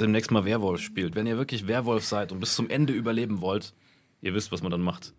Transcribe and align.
Demnächst 0.00 0.30
mal 0.30 0.44
Werwolf 0.44 0.80
spielt. 0.80 1.14
Wenn 1.14 1.26
ihr 1.26 1.36
wirklich 1.36 1.66
Werwolf 1.66 2.04
seid 2.04 2.32
und 2.32 2.40
bis 2.40 2.54
zum 2.54 2.68
Ende 2.70 2.92
überleben 2.92 3.40
wollt, 3.40 3.74
ihr 4.20 4.34
wisst, 4.34 4.52
was 4.52 4.62
man 4.62 4.70
dann 4.70 4.80
macht. 4.80 5.12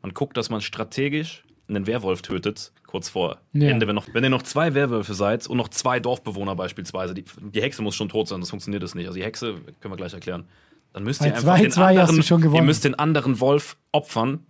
Man 0.00 0.14
guckt, 0.14 0.36
dass 0.36 0.50
man 0.50 0.60
strategisch 0.60 1.44
einen 1.68 1.86
Werwolf 1.86 2.22
tötet, 2.22 2.72
kurz 2.86 3.08
vor 3.08 3.38
Ja. 3.52 3.68
Ende. 3.68 3.86
Wenn, 3.86 3.94
noch, 3.94 4.06
wenn 4.12 4.24
ihr 4.24 4.30
noch 4.30 4.42
zwei 4.42 4.74
Werwölfe 4.74 5.14
seid 5.14 5.46
und 5.46 5.56
noch 5.56 5.68
zwei 5.68 6.00
Dorfbewohner 6.00 6.56
beispielsweise, 6.56 7.14
die, 7.14 7.24
die 7.40 7.62
Hexe 7.62 7.82
muss 7.82 7.94
schon 7.94 8.08
tot 8.08 8.28
sein, 8.28 8.38
sonst 8.40 8.50
funktioniert 8.50 8.82
das 8.82 8.94
nicht. 8.94 9.06
Also 9.06 9.18
die 9.18 9.24
Hexe 9.24 9.54
können 9.80 9.92
wir 9.92 9.96
gleich 9.96 10.12
erklären. 10.12 10.44
Dann 10.92 11.04
müsst 11.04 11.22
ihr 11.22 11.30
Bei 11.30 11.36
einfach 11.36 11.42
zwei- 11.56 11.62
den 11.62 11.70
zwei 11.70 12.00
anderen, 12.00 12.54
ihr 12.54 12.62
müsst 12.62 12.84
den 12.84 12.94
anderen 12.94 13.40
Wolf 13.40 13.76
opfern 13.92 14.40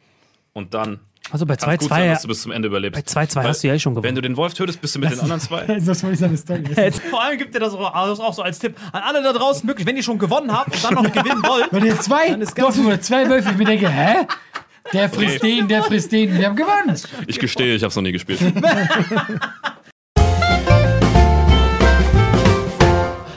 und 0.53 0.75
dann 0.75 1.00
Also 1.31 1.47
bei 1.47 1.56
kann 1.56 1.71
es 1.71 1.78
gut 1.78 1.88
sein, 1.88 2.10
dass 2.10 2.22
du 2.22 2.28
bis 2.28 2.43
zum 2.43 2.53
Ende 2.53 2.69
überlebst. 2.69 3.15
bei 3.15 3.22
2-2 3.22 3.37
Weil, 3.37 3.49
hast 3.49 3.62
du 3.62 3.69
ja 3.69 3.75
eh 3.75 3.78
schon 3.78 3.94
gewonnen. 3.94 4.09
Wenn 4.09 4.15
du 4.15 4.21
den 4.22 4.37
Wolf 4.37 4.55
tötest, 4.55 4.81
bist 4.81 4.94
du 4.94 4.99
mit 4.99 5.10
den 5.10 5.21
anderen 5.21 5.41
zwei. 5.41 5.65
das 5.81 6.03
wollte 6.03 6.15
ich 6.15 6.19
seine 6.19 6.37
Story 6.37 6.65
wissen. 6.69 7.00
Vor 7.10 7.22
allem 7.22 7.38
gibt 7.38 7.55
ihr 7.55 7.60
das 7.60 7.75
auch, 7.75 7.93
das 7.93 8.21
auch 8.21 8.34
so 8.34 8.43
als 8.43 8.59
Tipp 8.59 8.77
an 8.93 9.03
alle 9.03 9.22
da 9.22 9.33
draußen 9.33 9.66
wirklich, 9.69 9.87
wenn 9.87 9.97
ihr 9.97 10.03
schon 10.03 10.19
gewonnen 10.19 10.53
habt 10.53 10.75
und 10.75 10.84
dann 10.84 10.94
noch 10.94 11.03
gewinnen 11.12 11.43
wollt. 11.44 11.69
Wenn 11.71 11.87
ihr 11.87 11.99
zwei 12.00 12.37
zwei 13.00 13.28
Wölfe, 13.28 13.50
ich 13.53 13.56
mir 13.56 13.65
denke, 13.65 13.88
hä? 13.88 14.27
Der 14.93 15.09
frisst 15.09 15.43
den, 15.43 15.69
der 15.69 15.84
frisst 15.84 16.10
den, 16.10 16.37
wir 16.37 16.47
haben 16.47 16.56
gewonnen. 16.56 16.99
Ich 17.27 17.39
gestehe, 17.39 17.77
ich 17.77 17.83
habe 17.83 17.91
es 17.91 17.97
noch 17.97 18.03
nie 18.03 18.12
gespielt. 18.12 18.41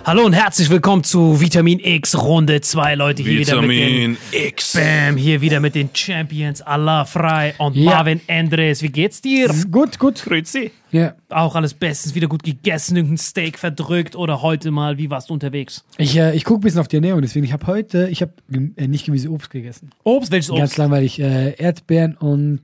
Hallo 0.07 0.23
und 0.23 0.33
herzlich 0.33 0.69
willkommen 0.69 1.03
zu 1.03 1.41
Vitamin 1.41 1.79
X 1.79 2.15
Runde 2.15 2.61
2, 2.61 2.93
Leute. 2.93 3.23
Hier 3.23 3.39
wieder 3.39 3.59
mit 3.63 3.71
den, 3.79 4.17
X. 4.31 4.73
Bam, 4.73 5.17
hier 5.17 5.41
wieder 5.41 5.59
mit 5.59 5.73
den 5.73 5.89
Champions 5.91 6.61
Allah 6.61 7.05
Frei 7.05 7.55
und 7.57 7.75
Ja. 7.75 7.85
Marvin 7.85 8.21
Andres. 8.27 8.83
Wie 8.83 8.89
geht's 8.89 9.19
dir? 9.19 9.49
Gut, 9.71 9.97
gut. 9.97 10.21
Grüezi. 10.23 10.69
Ja. 10.91 11.15
Auch 11.29 11.55
alles 11.55 11.73
bestens, 11.73 12.13
wieder 12.13 12.27
gut 12.27 12.43
gegessen, 12.43 12.97
irgendein 12.97 13.17
Steak 13.17 13.57
verdrückt 13.57 14.15
oder 14.15 14.43
heute 14.43 14.69
mal, 14.69 14.99
wie 14.99 15.09
warst 15.09 15.31
du 15.31 15.33
unterwegs? 15.33 15.83
Ich, 15.97 16.15
äh, 16.15 16.35
ich 16.35 16.43
gucke 16.43 16.59
ein 16.59 16.61
bisschen 16.61 16.81
auf 16.81 16.87
die 16.87 16.97
Ernährung, 16.97 17.23
deswegen, 17.23 17.43
ich 17.43 17.51
habe 17.51 17.65
heute, 17.65 18.07
ich 18.07 18.21
habe 18.21 18.31
äh, 18.75 18.87
nicht 18.87 19.05
Gemüse, 19.07 19.29
Obst 19.31 19.49
gegessen. 19.49 19.89
Obst, 20.03 20.31
welches 20.31 20.49
Ganz 20.49 20.61
Obst? 20.69 20.77
langweilig, 20.77 21.19
äh, 21.19 21.55
Erdbeeren 21.57 22.15
und 22.15 22.61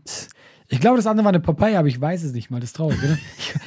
ich 0.72 0.80
glaube, 0.80 0.98
das 0.98 1.06
andere 1.06 1.26
war 1.26 1.30
eine 1.32 1.40
Papaya, 1.40 1.80
aber 1.80 1.88
ich 1.88 2.00
weiß 2.02 2.24
es 2.24 2.34
nicht 2.34 2.50
mal, 2.50 2.60
das 2.60 2.70
ist 2.70 2.76
traurig, 2.78 2.98
oder? 3.04 3.18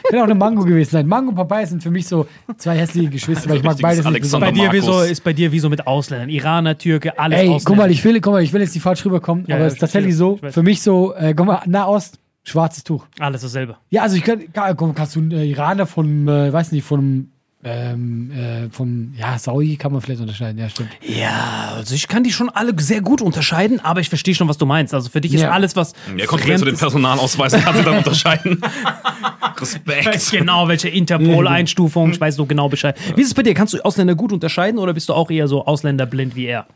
Könnte 0.04 0.20
auch 0.20 0.24
eine 0.24 0.34
Mango 0.34 0.64
gewesen 0.64 0.90
sein. 0.90 1.06
Mango 1.06 1.28
und 1.30 1.36
Papaya 1.36 1.66
sind 1.66 1.82
für 1.82 1.90
mich 1.90 2.08
so 2.08 2.26
zwei 2.56 2.76
hässliche 2.76 3.10
Geschwister, 3.10 3.48
weil 3.50 3.58
ich 3.58 3.62
mag 3.62 3.78
beides 3.80 4.04
nicht 4.04 4.30
Bei 4.40 4.50
dir 4.50 4.72
wie 4.72 4.80
so, 4.80 5.00
ist 5.02 5.22
bei 5.22 5.32
dir 5.32 5.52
wie 5.52 5.58
so 5.60 5.68
mit 5.68 5.86
Ausländern. 5.86 6.30
Iraner, 6.30 6.76
Türke, 6.76 7.18
alles 7.18 7.38
Ey, 7.38 7.46
Ausländer. 7.48 7.64
guck 7.66 7.76
mal, 7.76 7.90
ich 7.90 8.04
will, 8.04 8.20
guck 8.20 8.32
mal, 8.32 8.42
ich 8.42 8.52
will 8.52 8.60
jetzt 8.62 8.74
nicht 8.74 8.82
falsch 8.82 9.04
rüberkommen, 9.04 9.44
Ja, 9.46 9.54
aber 9.56 9.62
ja, 9.64 9.68
es 9.68 9.74
ist 9.74 9.78
tatsächlich 9.80 10.12
ich- 10.12 10.16
so, 10.18 10.38
für 10.50 10.62
mich 10.62 10.82
so, 10.82 11.14
äh, 11.14 11.34
guck 11.34 11.46
mal, 11.46 11.60
Nahost, 11.66 12.18
schwarzes 12.42 12.84
Tuch. 12.84 13.06
Alles 13.18 13.42
dasselbe. 13.42 13.76
Ja, 13.90 14.02
also 14.02 14.16
ich 14.16 14.24
komm, 14.24 14.94
kannst 14.94 15.14
du 15.16 15.20
einen 15.20 15.30
äh, 15.32 15.44
Iraner 15.44 15.86
von, 15.86 16.26
äh, 16.26 16.52
weiß 16.52 16.72
nicht, 16.72 16.84
von, 16.84 17.30
ähm, 17.64 18.30
äh, 18.30 18.68
vom, 18.70 19.12
ja, 19.16 19.38
Saudi 19.38 19.76
kann 19.76 19.92
man 19.92 20.00
vielleicht 20.02 20.20
unterscheiden, 20.20 20.58
ja, 20.58 20.68
stimmt. 20.68 20.90
Ja, 21.02 21.72
also 21.76 21.94
ich 21.94 22.06
kann 22.08 22.22
die 22.22 22.30
schon 22.32 22.50
alle 22.50 22.72
sehr 22.78 23.00
gut 23.00 23.22
unterscheiden, 23.22 23.80
aber 23.80 24.00
ich 24.00 24.08
verstehe 24.10 24.34
schon, 24.34 24.48
was 24.48 24.58
du 24.58 24.66
meinst. 24.66 24.92
Also 24.94 25.08
für 25.08 25.20
dich 25.20 25.32
ist 25.34 25.40
Ja. 25.40 25.50
alles, 25.50 25.74
was. 25.74 25.94
Er 26.16 26.26
kommt 26.26 26.42
gleich 26.42 26.58
zu 26.58 26.64
den 26.66 26.74
fremd 26.74 26.74
ist- 26.74 26.80
Personalausweisen, 26.80 27.62
kann 27.62 27.76
sie 27.76 27.82
dann 27.82 27.96
unterscheiden. 27.98 28.60
Respekt. 29.60 30.30
Genau, 30.30 30.68
welche 30.68 30.88
Interpol-Einstufung, 30.88 32.10
ich 32.12 32.20
weiß 32.20 32.36
so 32.36 32.46
genau 32.46 32.68
Bescheid. 32.68 32.96
Wie 33.16 33.20
ist 33.22 33.28
es 33.28 33.34
bei 33.34 33.42
dir? 33.42 33.54
Kannst 33.54 33.72
du 33.74 33.84
Ausländer 33.84 34.14
gut 34.14 34.32
unterscheiden 34.32 34.78
oder 34.78 34.92
bist 34.94 35.08
du 35.08 35.14
auch 35.14 35.30
eher 35.30 35.48
so 35.48 35.64
ausländerblind 35.66 36.34
wie 36.36 36.46
er? 36.46 36.66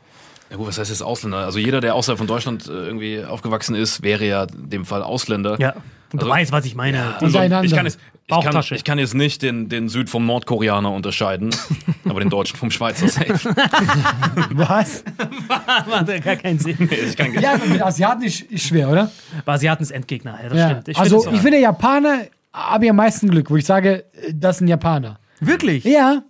Ja 0.50 0.56
gut, 0.56 0.66
was 0.66 0.78
heißt 0.78 0.90
jetzt 0.90 1.02
Ausländer? 1.02 1.38
Also 1.38 1.58
jeder, 1.58 1.80
der 1.80 1.94
außerhalb 1.94 2.18
von 2.18 2.26
Deutschland 2.26 2.66
äh, 2.68 2.70
irgendwie 2.72 3.22
aufgewachsen 3.24 3.74
ist, 3.74 4.02
wäre 4.02 4.24
ja 4.26 4.44
in 4.44 4.70
dem 4.70 4.84
Fall 4.86 5.02
Ausländer. 5.02 5.56
Ja. 5.60 5.74
Und 6.12 6.22
du 6.22 6.26
Also- 6.26 6.30
weißt, 6.30 6.52
was 6.52 6.64
ich 6.64 6.74
meine. 6.74 7.14
Also, 7.14 7.26
Untereinander. 7.26 7.64
ich, 7.66 7.74
kann 7.74 7.84
jetzt, 7.84 7.98
ich, 8.26 8.40
kann, 8.50 8.64
ich 8.70 8.84
kann 8.84 8.98
jetzt 8.98 9.14
nicht 9.14 9.42
den, 9.42 9.68
den 9.68 9.90
Süd 9.90 10.08
vom 10.08 10.24
Nordkoreaner 10.24 10.90
unterscheiden, 10.90 11.50
aber 12.08 12.20
den 12.20 12.30
Deutschen 12.30 12.56
vom 12.56 12.70
Schweizer 12.70 13.08
safe. 13.08 13.34
Was? 14.52 15.04
Macht 15.88 16.08
ja 16.08 16.18
gar 16.18 16.36
keinen 16.36 16.58
Sinn. 16.58 16.76
Ich 16.90 17.14
kann, 17.16 17.34
ja, 17.34 17.58
mit 17.66 17.82
Asiaten 17.82 18.22
ist, 18.22 18.46
schwer, 18.60 18.88
oder? 18.88 19.10
Aber 19.42 19.52
Asiaten 19.52 19.82
ist 19.82 19.90
Endgegner, 19.90 20.38
ja, 20.42 20.48
das 20.48 20.58
Ja. 20.58 20.70
stimmt. 20.70 20.88
Ich 20.88 20.98
also, 20.98 21.30
ich 21.30 21.40
finde, 21.40 21.60
Japaner 21.60 22.22
habe 22.54 22.84
ich 22.86 22.90
am 22.90 22.96
meisten 22.96 23.28
Glück, 23.30 23.50
wo 23.50 23.56
ich 23.56 23.66
sage, 23.66 24.04
äh, 24.14 24.32
das 24.34 24.58
sind 24.58 24.68
Japaner. 24.68 25.18
Wirklich? 25.40 25.84
Ja. 25.84 26.22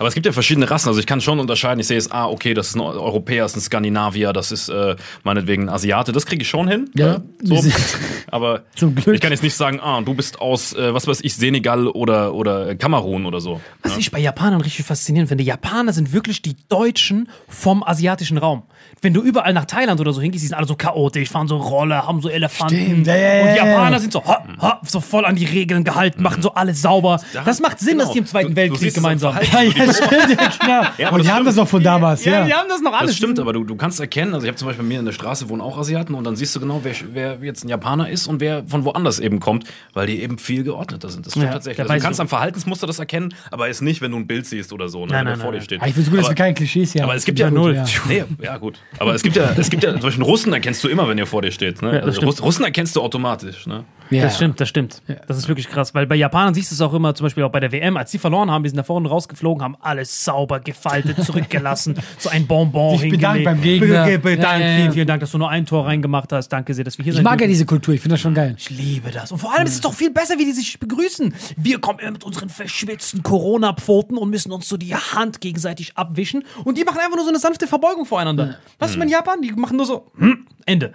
Aber 0.00 0.08
es 0.08 0.14
gibt 0.14 0.24
ja 0.24 0.32
verschiedene 0.32 0.70
Rassen. 0.70 0.88
Also 0.88 0.98
ich 0.98 1.06
kann 1.06 1.20
schon 1.20 1.38
unterscheiden. 1.40 1.78
Ich 1.78 1.86
sehe 1.86 1.98
es, 1.98 2.10
ah, 2.10 2.26
okay, 2.26 2.54
das 2.54 2.68
ist 2.68 2.74
ein 2.74 2.80
Europäer, 2.80 3.42
das 3.42 3.52
ist 3.52 3.58
ein 3.58 3.60
Skandinavier, 3.66 4.32
das 4.32 4.50
ist 4.50 4.70
äh, 4.70 4.96
meinetwegen 5.24 5.64
ein 5.64 5.68
Asiate. 5.68 6.12
Das 6.12 6.24
kriege 6.24 6.40
ich 6.40 6.48
schon 6.48 6.68
hin. 6.68 6.88
Ja. 6.94 7.16
Äh, 7.16 7.20
so. 7.42 7.62
Aber 8.30 8.62
ich 8.74 9.20
kann 9.20 9.30
jetzt 9.30 9.42
nicht 9.42 9.54
sagen, 9.54 9.78
ah, 9.78 10.00
du 10.00 10.14
bist 10.14 10.40
aus, 10.40 10.72
äh, 10.72 10.94
was 10.94 11.06
weiß 11.06 11.20
ich, 11.20 11.34
Senegal 11.36 11.86
oder, 11.86 12.32
oder 12.32 12.74
Kamerun 12.76 13.26
oder 13.26 13.42
so. 13.42 13.60
Was 13.82 13.98
ich 13.98 14.10
bei 14.10 14.20
Japanern 14.20 14.62
richtig 14.62 14.86
faszinierend 14.86 15.28
finde, 15.28 15.44
Japaner 15.44 15.92
sind 15.92 16.14
wirklich 16.14 16.40
die 16.40 16.56
Deutschen 16.70 17.28
vom 17.46 17.82
asiatischen 17.82 18.38
Raum. 18.38 18.62
Wenn 19.02 19.12
du 19.12 19.20
überall 19.20 19.52
nach 19.52 19.66
Thailand 19.66 20.00
oder 20.00 20.14
so 20.14 20.22
hingehst, 20.22 20.44
die 20.44 20.48
sind 20.48 20.56
alle 20.56 20.66
so 20.66 20.76
chaotisch, 20.76 21.28
fahren 21.28 21.48
so 21.48 21.58
Roller, 21.58 22.06
haben 22.06 22.22
so 22.22 22.30
Elefanten. 22.30 22.76
Stimmt, 22.76 23.06
ja, 23.06 23.16
ja, 23.16 23.42
und 23.42 23.48
die 23.52 23.56
ja, 23.58 23.66
Japaner 23.66 23.96
ja. 23.96 23.98
sind 23.98 24.12
so, 24.14 24.24
ha, 24.24 24.44
ha, 24.60 24.80
so 24.86 25.00
voll 25.00 25.26
an 25.26 25.36
die 25.36 25.44
Regeln 25.44 25.84
gehalten, 25.84 26.22
machen 26.22 26.40
so 26.40 26.54
alles 26.54 26.80
sauber. 26.80 27.20
Das 27.44 27.60
macht 27.60 27.80
Sinn, 27.80 27.92
genau. 27.92 28.04
dass 28.04 28.12
die 28.12 28.18
im 28.18 28.26
Zweiten 28.26 28.48
Du- 28.48 28.54
du 28.54 28.56
Weltkrieg 28.56 28.96
am 28.96 29.02
gemeinsam. 29.02 29.38
Ja, 29.52 29.62
ja, 29.62 29.89
stimmt, 29.96 30.30
ja, 30.40 30.48
klar. 30.48 30.94
Ja, 30.98 31.08
aber 31.08 31.16
und 31.16 31.24
die 31.24 31.30
haben 31.30 31.44
das 31.44 31.58
auch 31.58 31.68
von 31.68 31.82
damals, 31.82 32.24
ja. 32.24 32.40
Ja, 32.40 32.44
die 32.46 32.52
haben 32.54 32.68
das 32.68 32.80
noch 32.80 32.92
alles. 32.92 33.10
Das 33.10 33.16
stimmt, 33.16 33.38
aber 33.40 33.52
du, 33.52 33.64
du 33.64 33.76
kannst 33.76 34.00
erkennen, 34.00 34.34
also 34.34 34.44
ich 34.44 34.48
habe 34.48 34.56
zum 34.58 34.66
Beispiel 34.68 34.84
bei 34.84 34.88
mir 34.88 34.98
in 35.00 35.04
der 35.06 35.12
Straße 35.12 35.48
wohnen 35.48 35.60
auch 35.62 35.78
Asiaten 35.78 36.14
und 36.14 36.24
dann 36.24 36.36
siehst 36.36 36.54
du 36.56 36.60
genau, 36.60 36.80
wer, 36.82 36.94
wer 37.12 37.38
jetzt 37.42 37.64
ein 37.64 37.68
Japaner 37.68 38.08
ist 38.08 38.26
und 38.26 38.40
wer 38.40 38.64
von 38.66 38.84
woanders 38.84 39.18
eben 39.18 39.40
kommt, 39.40 39.64
weil 39.94 40.06
die 40.06 40.20
eben 40.22 40.38
viel 40.38 40.62
geordneter 40.64 41.08
sind. 41.08 41.26
Das 41.26 41.32
stimmt 41.32 41.46
Ja, 41.46 41.52
tatsächlich. 41.52 41.80
Also 41.80 41.94
du 41.94 42.00
kannst 42.00 42.18
du- 42.18 42.22
am 42.22 42.28
Verhaltensmuster 42.28 42.86
das 42.86 42.98
erkennen, 42.98 43.34
aber 43.50 43.68
ist 43.68 43.80
nicht, 43.80 44.00
wenn 44.00 44.10
du 44.12 44.18
ein 44.18 44.26
Bild 44.26 44.46
siehst 44.46 44.72
oder 44.72 44.88
so, 44.88 45.06
ne, 45.06 45.12
Nein, 45.12 45.18
wenn 45.20 45.26
der 45.26 45.32
nein, 45.36 45.40
vor 45.42 45.50
nein, 45.52 45.60
dir 45.60 45.64
steht. 45.64 45.80
Aber 45.80 45.88
ich 45.88 45.94
finde 45.94 46.06
es 46.08 46.10
gut, 46.10 46.20
dass 46.20 46.28
wir 46.28 46.34
keine 46.34 46.54
Klischees 46.54 46.92
hier 46.92 47.02
haben. 47.02 47.08
aber 47.10 47.16
es 47.16 47.24
gibt 47.24 47.38
ja 47.38 47.50
null. 47.50 47.74
Ja. 47.74 47.84
Nee, 48.08 48.24
ja, 48.42 48.56
gut. 48.56 48.78
Aber 48.98 49.14
es 49.14 49.22
gibt 49.22 49.36
ja, 49.36 49.50
es 49.56 49.70
gibt 49.70 49.82
ja, 49.82 49.92
zum 49.92 50.00
Beispiel 50.00 50.22
einen 50.22 50.30
Russen 50.30 50.52
erkennst 50.52 50.82
du 50.84 50.88
immer, 50.88 51.08
wenn 51.08 51.18
er 51.18 51.26
vor 51.26 51.42
dir 51.42 51.50
steht. 51.52 51.82
Ne? 51.82 52.02
also 52.02 52.20
Russen 52.20 52.64
erkennst 52.64 52.96
du 52.96 53.00
automatisch. 53.00 53.66
Ne? 53.66 53.84
Ja. 54.10 54.22
Das 54.24 54.36
stimmt, 54.36 54.60
das 54.60 54.68
stimmt. 54.68 55.02
Das 55.28 55.36
ist 55.36 55.46
wirklich 55.48 55.68
krass, 55.68 55.94
weil 55.94 56.06
bei 56.06 56.16
Japanern 56.16 56.52
siehst 56.54 56.70
du 56.72 56.74
es 56.74 56.80
auch 56.80 56.92
immer, 56.94 57.14
zum 57.14 57.26
Beispiel 57.26 57.44
auch 57.44 57.52
bei 57.52 57.60
der 57.60 57.70
WM, 57.70 57.96
als 57.96 58.10
die 58.10 58.18
verloren 58.18 58.50
haben, 58.50 58.64
die 58.64 58.68
sind 58.68 58.76
da 58.76 58.82
vorne 58.82 59.08
rausgeflogen, 59.08 59.62
haben 59.62 59.76
alles 59.82 60.24
sauber 60.24 60.60
gefaltet, 60.60 61.22
zurückgelassen, 61.24 61.94
so 62.18 62.28
ein 62.30 62.46
Bonbon 62.46 62.98
Sich 62.98 63.10
bedankt 63.10 63.38
hingelegt. 63.38 63.44
beim 63.44 63.62
Gegner. 63.62 64.04
Be- 64.06 64.18
Bedankt, 64.18 64.60
Ja, 64.60 64.66
ja, 64.66 64.72
ja. 64.72 64.76
vielen, 64.80 64.92
vielen 64.92 65.06
Dank, 65.06 65.20
dass 65.20 65.30
du 65.30 65.38
nur 65.38 65.48
ein 65.50 65.66
Tor 65.66 65.86
reingemacht 65.86 66.32
hast. 66.32 66.48
Danke 66.48 66.74
sehr, 66.74 66.84
dass 66.84 66.98
wir 66.98 67.02
hier 67.04 67.12
Ich 67.12 67.16
sein 67.16 67.24
mag 67.24 67.40
ja 67.40 67.46
diese 67.46 67.66
Kultur, 67.66 67.94
ich 67.94 68.00
finde 68.00 68.14
das 68.14 68.20
schon 68.20 68.34
geil. 68.34 68.54
Ich 68.58 68.70
liebe 68.70 69.10
das. 69.10 69.32
Und 69.32 69.38
vor 69.38 69.54
allem 69.54 69.66
ist 69.66 69.74
es 69.74 69.80
doch 69.80 69.94
viel 69.94 70.10
besser, 70.10 70.38
wie 70.38 70.44
die 70.44 70.52
sich 70.52 70.78
begrüßen. 70.78 71.34
Wir 71.56 71.80
kommen 71.80 71.98
immer 72.00 72.12
mit 72.12 72.24
unseren 72.24 72.48
verschwitzten 72.48 73.22
Corona-Pfoten 73.22 74.16
und 74.16 74.30
müssen 74.30 74.52
uns 74.52 74.68
so 74.68 74.76
die 74.76 74.94
Hand 74.94 75.40
gegenseitig 75.40 75.96
abwischen. 75.96 76.44
Und 76.64 76.78
die 76.78 76.84
machen 76.84 76.98
einfach 76.98 77.16
nur 77.16 77.24
so 77.24 77.30
eine 77.30 77.38
sanfte 77.38 77.66
Verbeugung 77.66 78.04
voreinander. 78.06 78.56
Was 78.78 78.92
ist 78.92 78.96
mit 78.98 79.10
Japan? 79.10 79.40
Die 79.42 79.52
machen 79.52 79.76
nur 79.76 79.86
so, 79.86 80.06
hm, 80.18 80.46
Ende. 80.66 80.92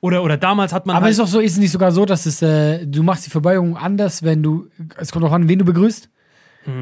Oder, 0.00 0.22
oder 0.22 0.36
damals 0.36 0.72
hat 0.72 0.86
man. 0.86 0.94
Aber 0.94 1.04
halt, 1.06 1.12
ist 1.12 1.18
auch 1.20 1.26
so, 1.26 1.40
ist 1.40 1.52
es 1.52 1.58
nicht 1.58 1.72
sogar 1.72 1.90
so, 1.90 2.04
dass 2.04 2.24
es, 2.24 2.40
äh, 2.40 2.86
du 2.86 3.02
machst 3.02 3.26
die 3.26 3.30
Verbeugung 3.30 3.76
anders, 3.76 4.22
wenn 4.22 4.42
du, 4.44 4.68
es 4.96 5.10
kommt 5.10 5.24
auch 5.24 5.32
an, 5.32 5.48
wen 5.48 5.58
du 5.58 5.64
begrüßt? 5.64 6.08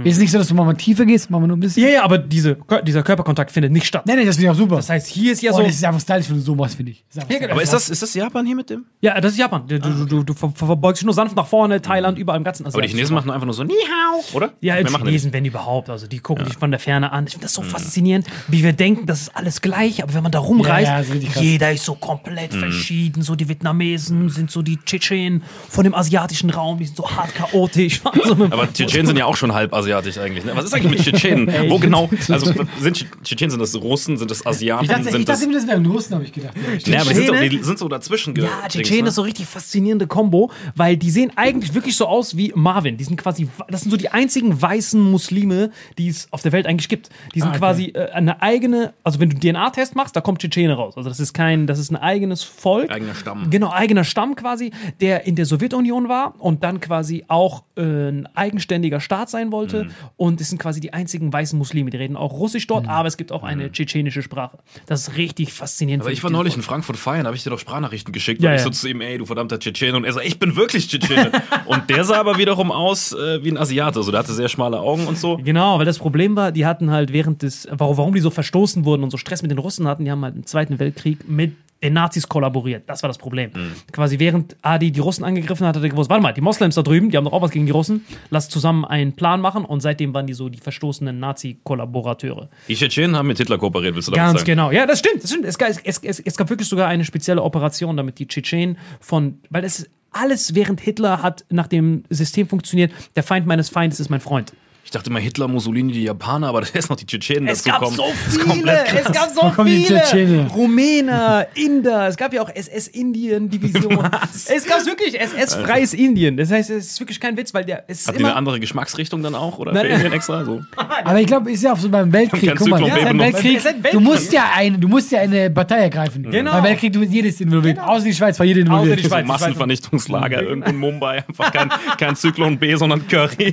Ist 0.05 0.15
es 0.15 0.19
nicht 0.21 0.31
so, 0.31 0.39
dass 0.39 0.49
du 0.49 0.55
mal, 0.55 0.65
mal 0.65 0.75
tiefer 0.75 1.05
gehst, 1.05 1.31
mal 1.31 1.41
nur 1.41 1.57
ein 1.57 1.61
bisschen? 1.61 1.83
ja, 1.85 1.89
ja, 1.91 2.03
aber 2.05 2.19
diese, 2.19 2.57
dieser 2.87 3.03
Körperkontakt 3.03 3.51
findet 3.51 3.73
nicht 3.73 3.87
statt. 3.87 4.05
Nee, 4.07 4.17
nee, 4.17 4.25
das 4.25 4.37
finde 4.37 4.51
ich 4.51 4.57
auch 4.57 4.59
super. 4.61 4.77
Das 4.77 4.89
heißt, 4.91 5.07
hier 5.07 5.33
ist 5.33 5.43
ja 5.43 5.53
oh, 5.53 5.57
so. 5.57 5.63
das 5.63 5.75
ist 5.77 5.85
einfach 5.85 6.01
stylisch, 6.01 6.29
wenn 6.29 6.37
du 6.37 6.43
so 6.43 6.55
machst, 6.55 6.77
finde 6.77 6.93
ich. 6.93 7.05
Ist 7.09 7.17
Ja, 7.31 7.39
genau. 7.39 7.53
Aber 7.53 7.63
ist 7.63 7.73
das, 7.73 7.89
ist 7.89 8.03
das 8.03 8.15
Japan 8.15 8.45
hier 8.47 8.57
mit 8.57 8.69
dem? 8.71 8.85
Ja, 9.01 9.21
das 9.21 9.33
ist 9.33 9.39
Japan. 9.39 9.67
Du, 9.67 9.79
du, 9.79 10.05
du, 10.05 10.23
du 10.23 10.35
ver- 10.35 10.53
verbeugst 10.55 11.01
dich 11.03 11.07
nur 11.07 11.15
sanft 11.15 11.37
nach 11.37 11.47
vorne, 11.47 11.81
Thailand, 11.81 12.19
überall 12.19 12.39
im 12.39 12.45
ganzen 12.45 12.67
Aber 12.67 12.83
die 12.83 12.89
Chinesen 12.89 13.15
machen 13.15 13.31
einfach 13.31 13.45
nur 13.47 13.55
so 13.55 13.65
Ni 13.65 13.73
Hao, 13.75 14.23
oder? 14.37 14.53
Ja, 14.61 14.83
die 14.83 14.93
Chinesen, 14.93 15.33
wenn 15.33 15.45
überhaupt. 15.45 15.91
Also 15.91 16.07
die 16.07 16.19
gucken 16.19 16.45
dich 16.47 16.57
von 16.57 16.71
der 16.71 16.81
Ferne 16.81 17.13
an. 17.13 17.25
Ich 17.27 17.33
finde 17.33 17.47
das 17.47 17.57
Mhm. 17.59 17.63
so 17.65 17.69
faszinierend, 17.71 18.27
wie 18.49 18.63
wir 18.63 18.73
denken, 18.73 19.07
das 19.07 19.23
ist 19.23 19.37
alles 19.37 19.61
gleich. 19.61 20.03
Aber 20.03 20.15
wenn 20.15 20.23
man 20.23 20.33
da 20.33 20.39
rumreist, 20.41 20.87
Ja, 20.89 21.01
ja, 21.01 21.15
ist 21.15 21.41
jeder 21.41 21.73
ist 21.73 21.85
so 21.85 21.95
komplett 21.95 22.55
Mhm. 22.55 22.59
verschieden. 22.61 23.23
So 23.23 23.35
die 23.37 23.49
Vietnamesen 23.49 24.29
sind 24.31 24.51
so 24.51 24.63
die 24.63 24.79
Tschetschenen 24.79 25.43
von 25.69 25.85
dem 25.85 25.95
asiatischen 25.95 26.51
Raum, 26.51 26.79
die 26.79 26.87
sind 26.87 26.97
so 26.97 27.09
hart 27.11 27.35
chaotisch. 27.35 28.01
So 28.27 28.35
mit- 28.35 28.53
Aber 28.53 28.73
Tschetschenen 28.73 29.07
sind 29.07 29.19
ja 29.19 29.27
auch 29.27 29.37
schon 29.37 29.53
halb 29.55 29.73
asiatisch 29.77 30.19
eigentlich. 30.19 30.45
Ne? 30.45 30.53
Was 30.55 30.65
ist 30.65 30.75
eigentlich 30.75 30.91
mit 30.93 31.03
Tschetschenen? 31.03 31.47
Wo 31.71 31.79
genau? 31.79 32.09
Also 32.29 32.47
sind 32.81 32.97
Tsch- 32.97 33.07
Tschetschenen 33.23 33.51
sind 33.51 33.61
das 33.61 33.75
Russen, 33.77 34.17
sind 34.17 34.31
das 34.31 34.45
Asiaten, 34.47 34.85
Ich 34.85 34.91
dachte, 34.91 35.03
ich 35.07 35.11
sind 35.13 35.29
das. 35.29 35.41
dachte 35.41 35.53
das 35.53 35.67
wären 35.67 35.87
Russen, 35.87 36.15
habe 36.15 36.25
ich 36.25 36.33
gedacht. 36.33 36.55
Nee, 36.87 36.97
aber 36.97 37.11
die 37.11 37.15
sind, 37.17 37.27
so, 37.27 37.35
die 37.35 37.63
sind 37.63 37.79
so 37.79 37.89
dazwischen. 37.89 38.35
Ja, 38.37 38.49
Tschetschenen 38.69 39.03
ne? 39.05 39.09
ist 39.09 39.15
so 39.15 39.23
richtig 39.23 39.47
faszinierende 39.47 40.07
Kombo, 40.07 40.51
weil 40.75 40.97
die 40.97 41.11
sehen 41.11 41.33
eigentlich 41.37 41.75
wirklich 41.75 41.97
so 41.97 42.07
aus 42.07 42.37
wie 42.37 42.53
Marvin. 42.55 42.97
Die 42.97 43.05
sind 43.05 43.17
quasi, 43.17 43.49
das 43.69 43.83
sind 43.83 43.91
so 43.91 43.97
die 43.97 44.09
einzigen 44.11 44.61
weißen 44.61 45.01
Muslime, 45.01 45.71
die 45.99 46.09
es 46.09 46.29
auf 46.33 46.43
der 46.43 46.53
Welt 46.53 46.67
eigentlich 46.67 46.89
gibt. 46.89 47.11
Die 47.35 47.41
sind 47.41 47.49
Ah, 47.49 47.51
okay. 47.51 47.59
quasi 47.59 47.85
äh, 47.95 48.11
eine 48.11 48.43
eigene, 48.43 48.95
also 49.05 49.21
wenn 49.21 49.31
du 49.31 49.37
DNA-Test 49.39 49.95
machst, 49.97 50.17
da 50.17 50.21
kommt 50.21 50.41
Tschetschene 50.41 50.73
raus. 50.75 50.95
Also 50.97 51.09
das 51.09 51.21
ist 51.21 51.33
kein, 51.33 51.67
das 51.67 51.79
ist 51.79 51.91
ein 51.91 51.97
eigenes 51.97 52.43
Volk. 52.43 52.91
Eigener 52.91 53.15
Stamm. 53.15 53.51
Genau, 53.51 53.71
eigener 53.71 54.05
Stamm 54.05 54.35
quasi, 54.37 54.71
der 55.01 55.27
in 55.27 55.35
der 55.37 55.47
Sowjetunion 55.47 56.09
war 56.09 56.35
und 56.39 56.65
dann 56.65 56.81
quasi 56.81 57.25
auch 57.29 57.65
äh, 57.77 57.83
ein 57.83 58.29
eigenständiger 58.35 59.01
Staat 59.01 59.31
sein 59.31 59.53
wollte. 59.53 59.66
Mhm. 59.73 59.91
Und 60.17 60.41
es 60.41 60.51
sind 60.51 60.59
quasi 60.59 60.81
die 60.81 60.93
einzigen 60.93 61.33
weißen 61.33 61.59
Muslime. 61.59 61.91
Die 61.91 61.97
reden 61.97 62.17
auch 62.17 62.33
Russisch 62.33 62.67
dort, 62.67 62.89
aber 62.89 63.09
es 63.09 63.17
gibt 63.17 63.33
auch 63.33 63.43
eine 63.43 63.71
tschetschenische 63.73 64.23
Sprache. 64.23 64.59
Das 64.87 65.09
ist 65.09 65.17
richtig 65.17 65.53
faszinierend. 65.53 66.03
Mhm. 66.03 66.07
Aber 66.07 66.13
ich 66.13 66.23
war 66.23 66.31
neulich 66.31 66.57
in 66.57 66.63
Frankfurt 66.63 66.97
feiern, 66.97 67.27
habe 67.27 67.37
ich 67.37 67.43
dir 67.43 67.51
doch 67.51 67.59
Sprachnachrichten 67.59 68.13
geschickt, 68.13 68.43
Ja, 68.43 68.51
weil 68.51 68.57
ich 68.57 68.61
ja. 68.63 68.65
so 68.65 68.71
zu 68.71 68.89
ihm, 68.89 69.01
ey, 69.01 69.19
du 69.19 69.27
verdammter 69.27 69.59
Tschetschene. 69.59 69.97
Und 69.97 70.05
er 70.05 70.13
so, 70.13 70.21
ich 70.21 70.39
bin 70.39 70.57
wirklich 70.57 70.89
Tschetschene. 70.89 71.33
und 71.67 71.89
der 71.91 72.05
sah 72.05 72.19
aber 72.19 72.39
wiederum 72.39 72.71
aus 72.71 73.13
äh, 73.13 73.43
wie 73.45 73.51
ein 73.51 73.59
Asiate. 73.59 73.99
Also 73.99 74.11
der 74.11 74.21
hatte 74.21 74.33
sehr 74.33 74.49
schmale 74.49 74.81
Augen 74.81 75.07
und 75.07 75.19
so. 75.19 75.39
Genau, 75.39 75.79
weil 75.79 75.85
das 75.85 75.99
Problem 75.99 76.37
war, 76.37 76.53
die 76.53 76.67
hatten 76.67 76.91
halt 76.91 77.13
während 77.13 77.43
des, 77.43 77.69
warum, 77.71 77.97
warum 77.97 78.15
die 78.15 78.21
so 78.21 78.31
verstoßen 78.31 78.85
wurden 78.85 79.03
und 79.03 79.11
so 79.11 79.17
Stress 79.17 79.43
mit 79.43 79.51
den 79.51 79.59
Russen 79.59 79.87
hatten, 79.89 80.05
die 80.05 80.11
haben 80.11 80.23
halt 80.25 80.37
im 80.37 80.47
Zweiten 80.47 80.79
Weltkrieg 80.79 81.29
mit 81.29 81.53
den 81.87 81.95
Nazis 81.95 82.29
kollaboriert. 82.29 82.85
Das 82.89 83.03
war 83.03 83.09
das 83.09 83.19
Problem. 83.19 83.51
Quasi 83.93 84.19
während 84.19 84.57
Adi 84.63 84.91
die 84.93 85.01
Russen 85.01 85.25
angegriffen 85.25 85.67
hat, 85.67 85.77
hat 85.77 85.83
er 85.83 85.89
gewusst, 85.89 86.11
warte 86.11 86.23
mal, 86.23 86.33
die 86.33 86.41
Moslems 86.41 86.75
da 86.75 86.83
drüben, 86.83 87.11
die 87.11 87.17
haben 87.17 87.25
doch 87.25 87.33
auch 87.33 87.43
was 87.43 87.51
gegen 87.51 87.67
die 87.67 87.73
Russen, 87.73 88.05
lass 88.31 88.49
zusammen 88.49 88.85
einen 88.85 89.13
Plan 89.15 89.41
machen 89.41 89.65
und 89.65 89.81
seitdem 89.81 90.13
waren 90.15 90.27
die 90.27 90.35
so 90.35 90.49
die 90.49 90.59
verstoßenen 90.59 91.19
Nazi-Kollaborateure. 91.19 92.49
Die 92.69 92.75
Tschetschenen 92.75 93.17
haben 93.17 93.29
mit 93.29 93.39
Hitler 93.39 93.59
kooperiert, 93.59 93.95
willst 93.95 94.09
du 94.09 94.13
damit 94.13 94.27
Ganz 94.27 94.41
sagen? 94.41 94.47
genau. 94.51 94.71
Ja, 94.71 94.87
das 94.87 94.99
stimmt. 94.99 95.23
Das 95.23 95.31
stimmt. 95.31 95.45
Es, 95.47 95.59
gab- 95.59 95.69
es, 95.71 95.99
es, 96.03 96.21
es 96.21 96.37
gab 96.37 96.51
wirklich 96.51 96.69
sogar 96.69 96.89
eine 96.89 97.05
spezielle 97.05 97.43
Operation, 97.43 97.97
damit 97.97 98.19
die 98.19 98.27
Tschetschenen 98.27 98.79
von, 99.01 99.39
weil 99.51 99.65
es 99.65 99.81
ist 99.81 99.91
alles 100.13 100.55
während 100.55 100.81
Hitler 100.81 101.23
hat 101.23 101.45
nach 101.51 101.67
dem 101.67 102.05
System 102.09 102.49
funktioniert, 102.49 102.91
der 103.17 103.23
Feind 103.23 103.47
meines 103.47 103.69
Feindes 103.69 104.01
ist 104.01 104.09
mein 104.09 104.21
Freund. 104.21 104.53
Ich 104.87 104.93
dachte 104.93 105.11
immer 105.11 105.19
Hitler, 105.19 105.49
Mussolini, 105.49 105.93
die 105.93 106.05
Japaner, 106.05 106.47
aber 106.47 106.61
da 106.63 106.69
ist 106.73 106.89
noch 106.89 106.97
die 106.97 107.07
Tschetschenen 107.07 107.49
Es 107.49 107.65
dazu 107.65 107.71
gab 107.71 107.83
kommen. 107.83 107.97
so 107.97 108.05
es 108.25 109.13
gab 109.13 109.31
so 109.35 109.43
Wo 109.43 109.65
viele. 109.65 110.47
Rumäner, 110.55 111.49
Inder, 111.55 112.07
es 112.07 112.17
gab 112.17 112.33
ja 112.33 112.41
auch 112.41 112.49
SS-Indien-Division. 112.55 113.99
es 114.33 114.65
gab 114.65 114.87
wirklich 114.87 115.21
SS-freies 115.21 115.93
Indien. 115.93 116.37
Das 116.37 116.53
heißt, 116.53 116.71
es 116.71 116.87
ist 116.87 117.01
wirklich 117.01 117.19
kein 117.19 117.37
Witz, 117.37 117.53
weil 117.53 117.65
der 117.65 117.83
es 117.89 118.03
ist 118.03 118.09
Hat 118.09 118.17
die 118.21 118.25
eine 118.25 118.37
andere 118.37 118.61
Geschmacksrichtung 118.61 119.25
dann 119.25 119.35
auch? 119.35 119.59
Oder 119.59 119.73
Nein, 119.73 119.87
für 119.87 119.93
Indien 119.93 120.13
extra? 120.13 120.45
So. 120.45 120.63
Aber 120.77 121.21
ich 121.21 121.27
glaube, 121.27 121.51
ist 121.51 121.65
ja 121.65 121.73
auch 121.73 121.79
so 121.79 121.89
beim 121.89 122.13
Weltkrieg. 122.13 122.55
Guck 122.57 122.69
mal, 122.69 122.81
ja. 122.87 123.19
Weltkrieg, 123.19 123.57
Es 123.57 123.65
ist 123.65 123.67
ein 123.67 123.79
du 123.79 123.83
Weltkrieg. 123.83 124.01
musst 124.05 124.33
ja 124.33 124.45
eine, 124.55 124.79
du 124.79 124.87
musst 124.87 125.11
ja 125.11 125.19
eine 125.19 125.51
Partei 125.51 125.79
ergreifen. 125.79 126.31
Genau. 126.31 126.53
Beim 126.53 126.63
Weltkrieg, 126.63 126.93
du 126.93 127.03
jedes 127.03 127.41
involviert. 127.41 127.81
Außer 127.81 128.05
die 128.05 128.15
Schweiz 128.15 128.39
war 128.39 128.47
jeder 128.47 128.61
involviert. 128.61 129.01
die 129.01 129.05
Schweiz. 129.09 129.23
So 129.23 129.33
Massenvernichtungslager 129.33 130.43
irgendwo 130.43 130.71
in 130.71 130.77
Mumbai. 130.77 131.25
Einfach 131.27 131.53
kein, 131.53 131.71
kein 131.99 132.15
Zyklon 132.15 132.57
B, 132.57 132.77
sondern 132.77 133.05
Curry. 133.09 133.53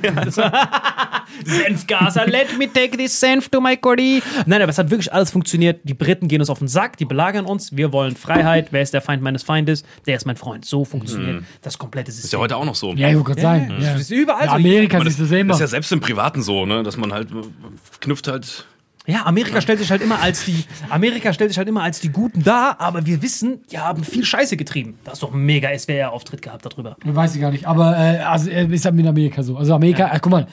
Senfgaser, 1.46 2.28
let 2.28 2.58
me 2.58 2.72
take 2.72 2.98
this 2.98 3.20
senf 3.20 3.50
to 3.50 3.60
my 3.62 3.76
curry. 3.78 4.22
Nein, 4.46 4.62
aber 4.62 4.70
es 4.70 4.78
hat 4.78 4.90
wirklich 4.90 5.12
alles 5.12 5.32
funktioniert. 5.32 5.82
Die 5.84 5.94
Briten 5.94 6.28
gehen 6.28 6.42
uns 6.42 6.50
auf 6.50 6.60
den 6.60 6.68
Sack, 6.68 6.98
die 6.98 7.06
belagern 7.06 7.46
uns. 7.46 7.76
Wir 7.76 7.92
wollen 7.92 8.16
Freiheit. 8.16 8.68
Wer 8.72 8.82
ist 8.82 8.94
der 8.94 9.02
Feind 9.02 9.22
meines 9.22 9.44
Feindes? 9.44 9.84
Der 10.06 10.16
ist 10.16 10.26
mein 10.26 10.36
Freund. 10.36 10.66
So 10.66 10.86
funktioniert 10.86 11.44
das 11.62 11.78
komplette 11.78 12.12
System. 12.12 12.28
Ist 12.28 12.34
ja 12.34 12.40
heute 12.40 12.58
auch 12.58 12.66
noch 12.66 12.76
so. 12.76 12.94
Ja, 12.94 13.10
ich 13.10 13.16
wollte 13.16 13.28
gerade 13.28 13.42
sagen. 13.42 13.74
Ja. 13.80 13.94
Das 13.94 14.02
ist 14.02 14.12
überall 14.12 14.46
Ja, 14.46 14.50
so. 14.52 14.56
Amerika 14.56 15.02
siehst 15.02 15.20
du 15.20 15.26
selber. 15.26 15.50
Das 15.50 15.58
ist 15.58 15.62
ja 15.62 15.68
selbst 15.68 15.92
im 15.92 16.00
Privaten 16.00 16.42
so, 16.42 16.66
ne? 16.66 16.84
dass 16.84 16.98
man 16.98 17.14
halt 17.14 17.32
äh, 17.32 17.36
knüpft 18.00 18.28
halt. 18.28 18.66
Ja, 19.06 19.26
Amerika 19.26 19.60
stellt 19.60 19.80
sich 19.80 19.92
halt 19.92 20.02
immer 20.02 20.22
als 20.22 20.46
die 20.46 20.64
Amerika 20.90 21.34
stellt 21.34 21.50
sich 21.50 21.58
halt 21.58 21.68
immer 21.68 21.84
als 21.84 22.00
die 22.00 22.08
Guten 22.08 22.42
dar, 22.42 22.80
aber 22.80 23.06
wir 23.06 23.22
wissen, 23.22 23.60
die 23.70 23.78
haben 23.78 24.06
viel 24.06 24.24
Scheiße 24.24 24.56
getrieben. 24.56 24.98
Da 25.04 25.12
ist 25.12 25.22
doch 25.22 25.34
ein 25.34 25.42
mega 25.42 25.78
SWR-Auftritt 25.78 26.42
gehabt 26.42 26.66
darüber. 26.66 26.96
Weiß 27.04 27.36
ich 27.36 27.42
gar 27.42 27.52
nicht. 27.52 27.66
Aber 27.66 27.98
äh, 27.98 28.20
also, 28.20 28.50
äh, 28.50 28.66
ist 28.74 28.86
halt 28.86 28.96
mit 28.96 29.06
Amerika 29.06 29.44
so. 29.44 29.58
Also 29.58 29.76
Amerika, 29.76 30.10
äh, 30.14 30.20
guck 30.22 30.32
mal, 30.32 30.48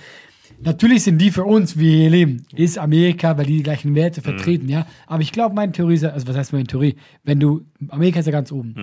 natürlich 0.62 1.02
sind 1.04 1.18
die 1.18 1.30
für 1.30 1.44
uns, 1.44 1.76
wie 1.78 1.82
wir 1.84 1.96
hier 1.96 2.10
leben, 2.10 2.42
ist 2.54 2.78
Amerika, 2.78 3.36
weil 3.38 3.46
die 3.46 3.58
die 3.58 3.62
gleichen 3.62 3.94
Werte 3.94 4.20
vertreten, 4.22 4.68
ja. 4.68 4.86
Aber 5.06 5.22
ich 5.22 5.32
glaube, 5.32 5.54
meine 5.54 5.72
Theorie 5.72 5.94
ist, 5.94 6.02
ja- 6.02 6.10
also 6.10 6.26
was 6.28 6.36
heißt 6.36 6.52
meine 6.52 6.66
Theorie? 6.66 6.96
Wenn 7.24 7.40
du, 7.40 7.62
Amerika 7.88 8.20
ist 8.20 8.26
ja 8.26 8.32
ganz 8.32 8.52
oben. 8.52 8.74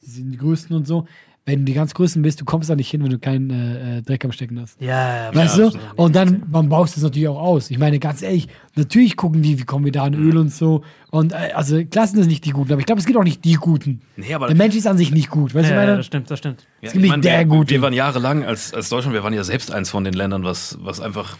Sie 0.00 0.10
sind 0.10 0.32
die 0.32 0.38
Größten 0.38 0.74
und 0.76 0.86
so. 0.86 1.06
Wenn 1.44 1.60
du 1.60 1.64
die 1.64 1.74
ganz 1.74 1.92
Größten 1.92 2.22
bist, 2.22 2.40
du 2.40 2.44
kommst 2.44 2.70
da 2.70 2.76
nicht 2.76 2.88
hin, 2.88 3.02
wenn 3.02 3.10
du 3.10 3.18
keinen 3.18 3.50
äh, 3.50 3.98
äh, 3.98 4.02
Dreck 4.02 4.24
am 4.24 4.30
Stecken 4.30 4.60
hast. 4.60 4.80
Ja, 4.80 5.28
Weißt 5.34 5.58
du? 5.58 5.66
absolut. 5.66 5.98
Und 5.98 6.14
dann, 6.14 6.44
man 6.48 6.68
baust 6.68 6.94
das 6.96 7.02
natürlich 7.02 7.26
auch 7.26 7.40
aus. 7.40 7.70
Ich 7.72 7.78
meine, 7.78 7.98
ganz 7.98 8.22
ehrlich, 8.22 8.46
natürlich 8.76 9.16
gucken 9.16 9.42
die, 9.42 9.58
wie 9.58 9.64
kommen 9.64 9.84
wir 9.84 9.90
da 9.90 10.04
an 10.04 10.14
Öl 10.14 10.36
und 10.36 10.52
so. 10.52 10.82
Und 11.10 11.32
äh, 11.32 11.50
also, 11.54 11.84
Klassen 11.84 12.20
ist 12.20 12.28
nicht 12.28 12.44
die 12.44 12.50
Guten, 12.50 12.70
aber 12.72 12.78
ich 12.78 12.86
glaube, 12.86 13.00
es 13.00 13.06
gibt 13.06 13.18
auch 13.18 13.24
nicht 13.24 13.44
die 13.44 13.54
Guten. 13.54 14.02
Nee, 14.16 14.32
aber 14.32 14.46
Der 14.46 14.54
Mensch 14.56 14.76
ist 14.76 14.86
an 14.86 14.96
sich 14.96 15.10
nicht 15.10 15.30
gut. 15.30 15.52
Weißt 15.52 15.68
du, 15.68 15.74
ja, 15.74 15.80
meine? 15.80 15.96
das 15.96 16.06
stimmt, 16.06 16.30
das 16.30 16.38
stimmt. 16.38 16.64
Ja, 16.80 16.92
gibt 16.92 17.02
nicht 17.02 17.12
wir, 17.12 17.20
der 17.22 17.44
Gute. 17.44 17.70
wir 17.70 17.82
waren 17.82 17.92
jahrelang 17.92 18.44
als, 18.44 18.72
als 18.72 18.88
Deutschland, 18.88 19.12
wir 19.14 19.24
waren 19.24 19.34
ja 19.34 19.42
selbst 19.42 19.72
eins 19.72 19.90
von 19.90 20.04
den 20.04 20.14
Ländern, 20.14 20.44
was, 20.44 20.78
was 20.80 21.00
einfach 21.00 21.36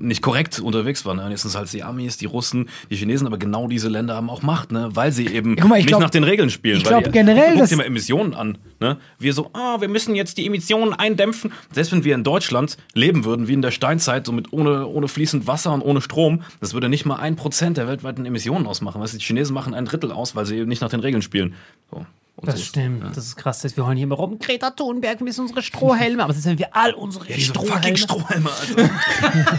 nicht 0.00 0.22
korrekt 0.22 0.60
unterwegs 0.60 1.04
waren. 1.04 1.18
Ne? 1.18 1.28
Jetzt 1.30 1.42
sind 1.42 1.50
es 1.50 1.56
halt 1.56 1.72
die 1.72 1.82
Amis, 1.82 2.16
die 2.16 2.26
Russen, 2.26 2.68
die 2.90 2.96
Chinesen, 2.96 3.26
aber 3.26 3.38
genau 3.38 3.68
diese 3.68 3.88
Länder 3.88 4.14
haben 4.16 4.30
auch 4.30 4.42
Macht, 4.42 4.72
ne? 4.72 4.88
weil 4.94 5.12
sie 5.12 5.26
eben 5.28 5.54
mal, 5.66 5.66
ich 5.66 5.70
nicht 5.84 5.86
glaub- 5.88 6.00
nach 6.00 6.10
den 6.10 6.24
Regeln 6.24 6.50
spielen. 6.50 6.78
ich 6.78 6.84
weil 6.84 6.90
glaub 7.00 7.04
die- 7.04 7.10
generell, 7.10 7.66
dir 7.66 7.76
mal 7.76 7.84
Emissionen 7.84 8.34
an. 8.34 8.58
Ne? 8.80 8.96
Wir 9.18 9.34
so, 9.34 9.50
ah, 9.52 9.80
wir 9.80 9.88
müssen 9.88 10.14
jetzt 10.14 10.38
die 10.38 10.46
Emissionen 10.46 10.92
eindämpfen. 10.94 11.52
Selbst 11.72 11.92
wenn 11.92 12.04
wir 12.04 12.14
in 12.14 12.24
Deutschland 12.24 12.76
leben 12.94 13.24
würden, 13.24 13.46
wie 13.48 13.52
in 13.52 13.62
der 13.62 13.70
Steinzeit, 13.70 14.26
so 14.26 14.32
mit 14.32 14.52
ohne, 14.52 14.86
ohne 14.86 15.06
fließend 15.08 15.46
Wasser 15.46 15.72
und 15.72 15.82
ohne 15.82 16.00
Strom, 16.00 16.42
das 16.60 16.72
würde 16.74 16.88
nicht 16.88 17.04
mal 17.04 17.16
ein 17.16 17.36
Prozent 17.36 17.76
der 17.76 17.86
weltweiten 17.86 18.24
Emissionen 18.26 18.66
ausmachen. 18.66 19.00
Weißt 19.00 19.14
die 19.14 19.18
Chinesen 19.18 19.54
machen 19.54 19.74
ein 19.74 19.84
Drittel 19.84 20.12
aus, 20.12 20.34
weil 20.34 20.46
sie 20.46 20.56
eben 20.56 20.68
nicht 20.68 20.80
nach 20.82 20.90
den 20.90 21.00
Regeln 21.00 21.22
spielen. 21.22 21.54
So. 21.90 22.06
Und 22.36 22.46
Das 22.48 22.54
so 22.54 22.60
ist- 22.62 22.68
stimmt, 22.68 23.04
das 23.14 23.26
ist 23.26 23.36
krass. 23.36 23.60
dass 23.60 23.76
Wir 23.76 23.84
heulen 23.84 23.98
hier 23.98 24.04
immer 24.04 24.14
rum. 24.14 24.38
Greta 24.38 24.70
Thunberg, 24.70 25.18
wir 25.18 25.24
müssen 25.26 25.42
unsere 25.42 25.60
Strohhelme. 25.60 26.24
Aber 26.24 26.32
das 26.32 26.42
sind 26.42 26.58
wir 26.58 26.74
all 26.74 26.92
unsere 26.94 27.26
Diese 27.26 27.40
Strohhelme. 27.42 27.74
fucking 27.76 27.96
Strohhalme, 27.96 28.48
Alter. 28.50 28.90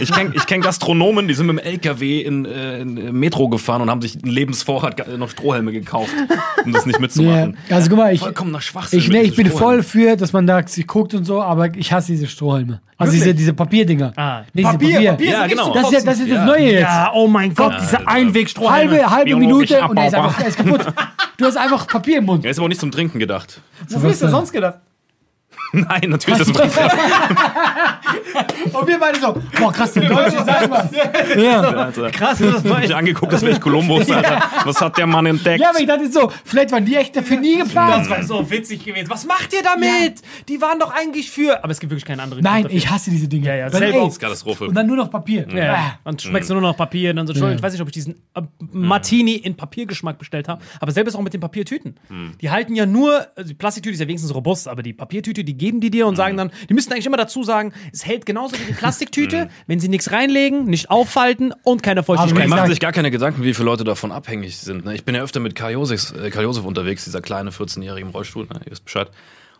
ich 0.00 0.10
kenne 0.10 0.32
ich 0.34 0.46
kenn 0.46 0.60
Gastronomen, 0.62 1.28
die 1.28 1.34
sind 1.34 1.46
mit 1.46 1.58
dem 1.60 1.64
LKW 1.64 2.22
in, 2.22 2.44
äh, 2.44 2.80
in 2.80 2.96
äh, 2.96 3.12
Metro 3.12 3.48
gefahren 3.48 3.82
und 3.82 3.90
haben 3.90 4.02
sich 4.02 4.16
einen 4.20 4.32
Lebensvorrat 4.32 4.96
ge- 4.96 5.16
noch 5.16 5.30
Strohhalme 5.30 5.70
gekauft, 5.70 6.10
um 6.64 6.72
das 6.72 6.84
nicht 6.84 6.96
Ja. 6.96 7.00
mitzumachen. 7.00 7.56
Also 7.70 7.88
guck 7.88 7.98
mal, 7.98 8.12
ich, 8.14 8.20
Vollkommener 8.20 8.60
Schwachsinn. 8.60 8.98
ich, 8.98 9.08
nee, 9.08 9.20
ich 9.22 9.36
bin 9.36 9.48
voll 9.48 9.84
für, 9.84 10.16
dass 10.16 10.32
man 10.32 10.48
da 10.48 10.66
sich 10.66 10.86
guckt 10.88 11.14
und 11.14 11.24
so, 11.24 11.40
aber 11.40 11.72
ich 11.76 11.92
hasse 11.92 12.10
diese 12.10 12.26
Strohhalme. 12.26 12.80
Also 12.98 13.12
diese, 13.14 13.34
diese 13.34 13.52
Papierdinger. 13.52 14.12
Ah, 14.16 14.42
Nee, 14.52 14.62
diese 14.62 14.72
Papier, 14.72 15.10
Papier 15.10 15.30
Ja, 15.30 15.46
genau. 15.48 15.72
Das 15.74 15.84
ist 15.86 15.92
ja 15.92 16.00
das, 16.04 16.14
ist 16.20 16.28
das 16.28 16.36
Ja. 16.36 16.44
Neue 16.44 16.72
jetzt. 16.72 16.82
Ja, 16.82 17.10
oh 17.14 17.26
mein 17.26 17.52
Gott, 17.54 17.74
diese 17.80 18.06
Einwegstrohhalme. 18.06 18.92
halbe, 18.92 19.10
halbe 19.10 19.36
Minute 19.36 19.80
und 19.88 19.96
er 19.96 20.06
ist 20.08 20.14
einfach 20.14 20.40
er 20.40 20.46
ist 20.48 20.56
kaputt. 20.56 20.86
Du 21.38 21.46
hast 21.46 21.56
einfach 21.56 21.86
Papier 21.88 22.18
im 22.18 22.26
Mund. 22.26 22.44
Ja, 22.44 22.50
ist 22.50 22.58
aber 22.60 22.68
nicht 22.72 22.80
zum 22.80 22.90
Trinken 22.90 23.18
gedacht. 23.18 23.60
Wofür 23.88 24.10
ist 24.10 24.22
das 24.22 24.30
sonst 24.30 24.52
gedacht? 24.52 24.78
Nein, 25.88 26.10
natürlich 26.10 26.40
ist 26.40 26.54
das 26.54 26.76
Und 28.72 28.86
wir 28.86 28.98
beide 29.00 29.18
so, 29.18 29.40
boah 29.58 29.72
krass, 29.72 29.92
der 29.94 30.06
Deutsche, 30.08 30.44
sag 30.44 30.70
was. 30.70 30.90
Ja. 31.36 31.60
Alter. 31.60 32.10
Krass, 32.10 32.38
das 32.38 32.62
Ich 32.62 32.70
hab 32.70 32.80
mich 32.80 32.94
angeguckt, 32.94 33.32
das 33.32 33.40
wäre 33.40 33.52
ich 33.52 33.60
Kolumbus, 33.60 34.10
Alter. 34.10 34.42
Was 34.64 34.80
hat 34.82 34.98
der 34.98 35.06
Mann 35.06 35.24
entdeckt? 35.26 35.60
ja, 35.60 35.70
aber 35.70 35.80
ich 35.80 35.86
dachte 35.86 36.10
so, 36.12 36.30
vielleicht 36.44 36.72
waren 36.72 36.84
die 36.84 36.94
echt 36.94 37.16
dafür 37.16 37.38
nie 37.38 37.56
geplant. 37.56 38.02
Das 38.02 38.10
war 38.10 38.22
so 38.22 38.50
witzig 38.50 38.84
gewesen. 38.84 39.08
Was 39.08 39.24
macht 39.24 39.52
ihr 39.54 39.62
damit? 39.62 40.20
Die 40.48 40.60
waren 40.60 40.78
doch 40.78 40.92
eigentlich 40.92 41.30
für. 41.30 41.62
Aber 41.64 41.72
es 41.72 41.80
gibt 41.80 41.90
wirklich 41.90 42.04
keine 42.04 42.22
andere. 42.22 42.42
Nein, 42.42 42.64
dafür. 42.64 42.76
ich 42.76 42.90
hasse 42.90 43.10
diese 43.10 43.28
Dinge. 43.28 43.46
Ja, 43.46 43.54
ja, 43.54 43.72
Weil, 43.72 43.78
selber 43.78 43.98
ey, 43.98 44.02
aus 44.02 44.18
Katastrophe. 44.18 44.66
Und 44.66 44.74
dann 44.74 44.86
nur 44.86 44.96
noch 44.96 45.10
Papier. 45.10 45.46
Ja, 45.50 45.56
ja. 45.56 45.74
Ah. 45.74 45.98
Dann 46.04 46.18
schmeckst 46.18 46.50
du 46.50 46.54
nur 46.54 46.62
noch 46.62 46.76
Papier. 46.76 47.10
Und 47.10 47.16
dann 47.16 47.26
so, 47.26 47.32
Entschuldigung, 47.32 47.58
ich 47.58 47.62
weiß 47.62 47.72
nicht, 47.72 47.82
ob 47.82 47.88
ich 47.88 47.94
diesen 47.94 48.16
äh, 48.34 48.42
Martini 48.72 49.36
in 49.36 49.56
Papiergeschmack 49.56 50.18
bestellt 50.18 50.48
habe. 50.48 50.62
Aber 50.80 50.92
selbst 50.92 51.14
auch 51.14 51.22
mit 51.22 51.32
den 51.32 51.40
Papiertüten. 51.40 51.96
Die 52.40 52.50
halten 52.50 52.74
ja 52.74 52.84
nur, 52.86 53.26
also 53.36 53.48
die 53.48 53.54
Plastiktüte 53.54 53.94
ist 53.94 54.00
ja 54.00 54.06
wenigstens 54.06 54.34
robust, 54.34 54.68
aber 54.68 54.82
die 54.82 54.92
Papiertüte, 54.92 55.44
die 55.44 55.56
geben 55.62 55.80
die 55.80 55.90
dir 55.90 56.08
und 56.08 56.16
sagen 56.16 56.36
dann, 56.36 56.50
die 56.68 56.74
müssten 56.74 56.92
eigentlich 56.92 57.06
immer 57.06 57.16
dazu 57.16 57.44
sagen, 57.44 57.72
es 57.92 58.04
hält 58.04 58.26
genauso 58.26 58.56
wie 58.58 58.64
die 58.64 58.72
Plastiktüte, 58.82 59.48
wenn 59.68 59.78
sie 59.78 59.88
nichts 59.88 60.10
reinlegen, 60.10 60.64
nicht 60.64 60.90
auffalten 60.90 61.54
und 61.62 61.84
keine 61.84 62.00
Die 62.00 62.06
Feuchtigkeit. 62.06 62.44
ich 62.44 62.50
machen 62.50 62.68
sich 62.68 62.80
gar 62.80 62.90
keine 62.90 63.12
Gedanken, 63.12 63.44
wie 63.44 63.54
viele 63.54 63.66
Leute 63.66 63.84
davon 63.84 64.10
abhängig 64.10 64.58
sind. 64.58 64.84
Ne? 64.84 64.96
Ich 64.96 65.04
bin 65.04 65.14
ja 65.14 65.22
öfter 65.22 65.38
mit 65.38 65.54
Karl 65.54 65.70
Josef, 65.74 66.14
äh, 66.20 66.30
Karl 66.30 66.42
Josef 66.42 66.64
unterwegs, 66.64 67.04
dieser 67.04 67.20
kleine 67.20 67.50
14-jährige 67.50 68.04
im 68.04 68.12
Rollstuhl, 68.12 68.48
ne? 68.52 68.60
ihr 68.64 68.72
wisst 68.72 68.84
Bescheid. 68.84 69.08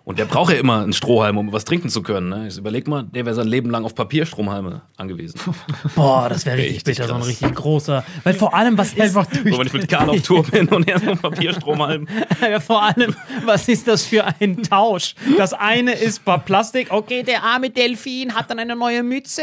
Und 0.04 0.18
der 0.18 0.24
braucht 0.24 0.52
ja 0.52 0.58
immer 0.58 0.82
einen 0.82 0.92
Strohhalm, 0.92 1.38
um 1.38 1.52
was 1.52 1.64
trinken 1.64 1.88
zu 1.88 2.02
können. 2.02 2.28
Ne? 2.28 2.48
Ich 2.48 2.58
überleg 2.58 2.88
mal, 2.88 3.04
der 3.04 3.24
wäre 3.24 3.34
sein 3.36 3.46
Leben 3.46 3.70
lang 3.70 3.84
auf 3.84 3.94
Papierstromhalme 3.94 4.82
angewiesen. 4.96 5.38
Boah, 5.94 6.28
das 6.28 6.44
wäre 6.44 6.56
richtig, 6.56 6.74
Richtig 6.74 6.96
bitter, 6.96 7.08
so 7.08 7.14
ein 7.14 7.22
richtig 7.22 7.54
großer. 7.54 8.04
Weil 8.24 8.34
vor 8.34 8.52
allem, 8.54 8.76
was 8.76 8.94
ist, 8.94 9.00
Einfach 9.00 9.26
So, 9.32 9.44
wenn 9.44 9.66
ich 9.66 9.72
mit 9.72 9.88
Karl 9.88 10.10
auf 10.10 10.22
Tour 10.22 10.42
bin 10.42 10.68
und 10.68 10.88
er 10.88 10.98
so 10.98 11.14
Papierstromhalm. 11.14 12.08
Ja, 12.42 12.58
vor 12.58 12.82
allem, 12.82 13.14
was 13.44 13.68
ist 13.68 13.86
das 13.86 14.04
für 14.04 14.24
ein 14.40 14.62
Tausch? 14.62 15.14
Das 15.38 15.52
eine 15.52 15.92
ist 15.92 16.24
bei 16.24 16.38
Plastik, 16.38 16.88
okay, 16.90 17.22
der 17.22 17.44
arme 17.44 17.70
Delfin 17.70 18.34
hat 18.34 18.50
dann 18.50 18.58
eine 18.58 18.74
neue 18.74 19.02
Mütze, 19.04 19.42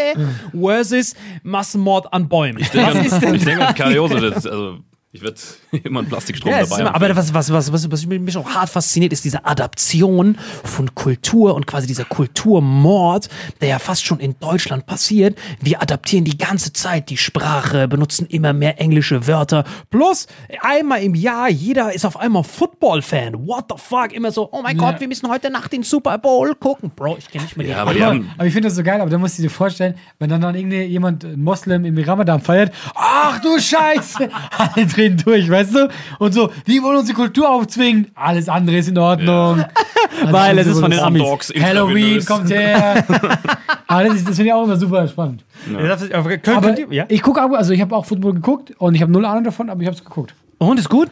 versus 0.52 1.16
Massenmord 1.44 2.12
an 2.14 2.28
Bäumen. 2.28 2.60
Ich 2.60 2.70
denke, 2.70 2.96
Was 2.96 3.06
ist 3.06 3.26
an, 3.26 3.36
ich 3.36 3.46
denke 3.46 3.86
an 3.86 4.22
das, 4.22 4.46
also 4.46 4.80
ich 5.12 5.22
werde 5.24 5.38
immer 5.84 6.00
einen 6.02 6.08
Plastikstrom 6.10 6.52
Ja, 6.52 6.60
dabei 6.62 6.82
immer, 6.82 6.94
haben. 6.94 7.04
aber 7.04 7.16
was, 7.16 7.34
was, 7.34 7.52
was, 7.52 7.72
was, 7.74 7.92
was 7.92 8.06
mich 8.06 8.38
auch 8.38 8.50
hart 8.50 8.70
fasziniert, 8.70 9.12
ist 9.12 9.26
diese 9.26 9.44
Adaption 9.46 10.38
von 10.64 10.94
Kultur 10.94 11.56
und 11.56 11.66
quasi 11.66 11.88
dieser 11.88 12.06
Kulturmord, 12.06 13.30
der 13.62 13.70
ja 13.70 13.80
fast 13.80 14.06
schon 14.06 14.20
in 14.20 14.36
Deutschland 14.40 14.86
passiert. 14.86 15.38
Wir 15.62 15.82
adaptieren 15.82 16.26
die 16.26 16.38
ganze 16.38 16.74
Zeit 16.74 17.10
die 17.10 17.18
Sprache, 17.18 17.88
benutzen 17.88 18.28
immer 18.28 18.54
mehr 18.54 18.80
englische 18.80 19.26
Wörter. 19.28 19.64
Plus, 19.90 20.28
einmal 20.62 21.02
im 21.02 21.16
Jahr, 21.16 21.50
jeder 21.50 21.92
ist 21.94 22.06
auf 22.06 22.18
einmal 22.20 22.44
Football-Fan. 22.44 23.48
What 23.48 23.66
the 23.70 23.76
fuck? 23.78 24.12
Immer 24.14 24.32
so, 24.32 24.50
oh 24.52 24.62
mein 24.62 24.78
Ja. 24.78 24.92
Gott, 24.92 25.00
wir 25.00 25.08
müssen 25.08 25.30
heute 25.30 25.50
Nacht 25.50 25.72
den 25.74 25.84
Super 25.84 26.18
Bowl 26.18 26.54
gucken. 26.56 26.92
Bro, 26.96 27.18
ich 27.18 27.30
kenne 27.30 27.46
nicht 27.46 27.58
mehr 27.58 27.66
die 27.66 27.72
Ja, 27.72 27.82
aber 27.82 27.94
die 27.94 28.02
Aber, 28.04 28.14
haben, 28.16 28.32
aber 28.38 28.46
ich 28.46 28.54
finde 28.54 28.68
das 28.70 28.76
so 28.76 28.84
geil, 28.84 29.02
aber 29.02 29.10
da 29.10 29.18
musst 29.18 29.38
du 29.38 29.42
dir 29.42 29.50
vorstellen, 29.50 29.96
wenn 30.20 30.30
dann, 30.30 30.42
dann 30.42 30.56
irgendwie 30.56 30.84
jemand, 30.84 31.24
ein 31.24 31.42
Moslem 31.42 31.86
im 31.86 31.98
Ramadan 31.98 32.42
feiert, 32.42 32.72
ach 32.96 33.40
du 33.42 33.60
Scheiße, 33.60 34.30
drehen 35.00 35.18
durch, 35.24 35.50
weißt 35.50 35.76
du? 35.76 35.90
Und 36.20 36.34
so, 36.34 36.52
die 36.68 36.82
wollen 36.84 36.98
unsere 36.98 37.16
Kultur 37.18 37.50
aufzwingen, 37.50 38.08
alles 38.16 38.50
andere 38.50 38.78
ist 38.78 38.90
in 38.90 38.98
Ordnung. 38.98 39.64
Also 40.22 40.34
Weil 40.34 40.58
es 40.60 40.68
ist 40.68 40.80
von 40.80 40.92
den 40.92 41.00
Amis. 41.00 41.22
Dogs 41.22 41.54
Halloween 41.60 42.24
kommt 42.26 42.50
her. 42.52 43.06
aber 43.88 44.04
das, 44.04 44.16
ist- 44.16 44.28
das 44.28 44.36
finde 44.36 44.48
ich 44.50 44.54
auch 44.54 44.64
immer 44.66 44.76
super 44.78 45.08
spannend. 45.08 45.44
Aber, 46.14 46.30
könnt, 46.38 46.48
Aber 46.58 46.68
könnt 46.68 46.80
ihr, 46.80 46.88
ja? 46.92 47.06
ich 47.08 47.22
gucke, 47.22 47.42
also 47.42 47.74
ich 47.74 47.82
habe 47.82 47.96
auch 47.96 48.06
Football 48.06 48.34
geguckt 48.34 48.74
und 48.78 48.96
ich 48.96 49.02
habe 49.02 49.12
null 49.12 49.26
Ahnung 49.26 49.44
davon, 49.44 49.70
aber 49.70 49.82
ich 49.82 49.88
habe 49.88 49.96
es 49.96 50.04
geguckt. 50.04 50.34
Und 50.58 50.78
ist 50.80 50.90
gut? 50.90 51.10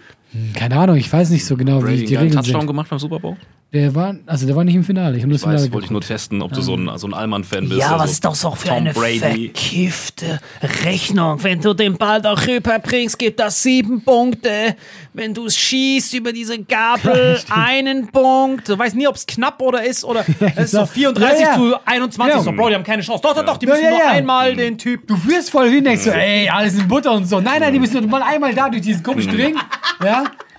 Keine 0.54 0.78
Ahnung, 0.78 0.96
ich 0.98 1.12
weiß 1.12 1.30
nicht 1.30 1.46
so 1.46 1.56
genau, 1.56 1.80
wie 1.80 1.86
Brady 1.86 2.06
die 2.06 2.18
einen 2.18 2.28
Regeln 2.28 2.44
Touchdown 2.44 2.62
sind. 2.62 2.68
gemacht 2.68 2.90
beim 2.90 3.00
Super 3.00 3.20
Bowl? 3.20 3.38
Der 3.74 3.94
war, 3.94 4.16
also 4.28 4.48
der 4.48 4.56
war 4.56 4.64
nicht 4.64 4.76
im 4.76 4.84
Finale. 4.86 5.18
Ich 5.18 5.24
nur 5.24 5.34
das 5.34 5.42
Ich 5.42 5.48
weiß, 5.48 5.54
Finale 5.56 5.74
wollte 5.74 5.86
ich 5.88 5.92
nur 5.92 6.00
testen, 6.00 6.42
ob 6.42 6.54
du 6.54 6.62
so 6.62 6.76
ein, 6.76 6.90
so 6.98 7.06
ein 7.06 7.14
Allmann-Fan 7.14 7.68
bist. 7.68 7.82
Ja, 7.82 7.88
also 7.92 8.00
was 8.06 8.12
ist 8.12 8.24
das 8.24 8.46
auch 8.46 8.56
für 8.56 8.70
Tom 8.70 8.78
eine 8.78 8.94
Brady. 8.94 9.20
verkiffte 9.20 10.40
Rechnung? 10.86 11.44
Wenn 11.44 11.60
du 11.60 11.74
den 11.74 11.98
Ball 11.98 12.22
doch 12.22 12.48
rüberbringst, 12.48 13.20
gibt 13.20 13.42
das 13.42 13.62
sieben 13.62 14.02
Punkte. 14.06 14.78
Wenn 15.14 15.34
du 15.34 15.48
es 15.48 15.58
schießt 15.58 16.14
über 16.14 16.32
diese 16.32 16.60
Gabel, 16.64 17.42
einen 17.50 18.08
Punkt. 18.08 18.70
Du 18.70 18.80
weißt 18.80 18.96
nie, 18.96 19.06
ob 19.06 19.16
es 19.16 19.26
knapp 19.26 19.62
oder 19.62 19.84
ist 19.84 20.06
oder 20.06 20.24
es 20.56 20.64
ist 20.66 20.72
so 20.72 20.80
so. 20.80 20.86
34 20.86 21.42
Ja, 21.42 21.50
ja. 21.52 21.56
zu 21.58 21.76
21. 21.86 22.36
Ja. 22.38 22.42
So, 22.42 22.52
Bro, 22.54 22.70
die 22.70 22.76
haben 22.76 22.84
keine 22.86 23.02
Chance. 23.02 23.22
Doch, 23.22 23.36
doch, 23.36 23.46
doch, 23.46 23.58
die 23.58 23.66
Ja, 23.66 23.74
müssen 23.74 23.84
ja, 23.84 23.90
nur 23.90 24.00
ja. 24.00 24.12
einmal 24.12 24.56
den 24.56 24.78
Typ. 24.78 25.06
Du 25.08 25.18
führst 25.18 25.50
voll 25.50 25.70
hin, 25.70 25.84
denkst 25.84 26.04
so, 26.06 26.12
ey, 26.12 26.48
alles 26.48 26.76
in 26.76 26.88
Butter 26.88 27.12
und 27.12 27.26
so. 27.26 27.42
Nein, 27.42 27.60
nein, 27.60 27.74
die 27.74 27.80
müssen 27.80 28.00
nur 28.00 28.08
mal 28.10 28.24
einmal 28.24 28.54
da 28.56 28.70
durch 28.70 28.82
diesen 28.84 29.04
komischen 29.04 29.32
Ring, 29.36 29.56
ja, 30.02 30.17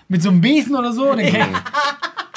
mit 0.08 0.22
so 0.22 0.30
einem 0.30 0.40
Besen 0.40 0.76
oder 0.76 0.92
so. 0.92 1.10
Und 1.10 1.18
dann, 1.18 1.56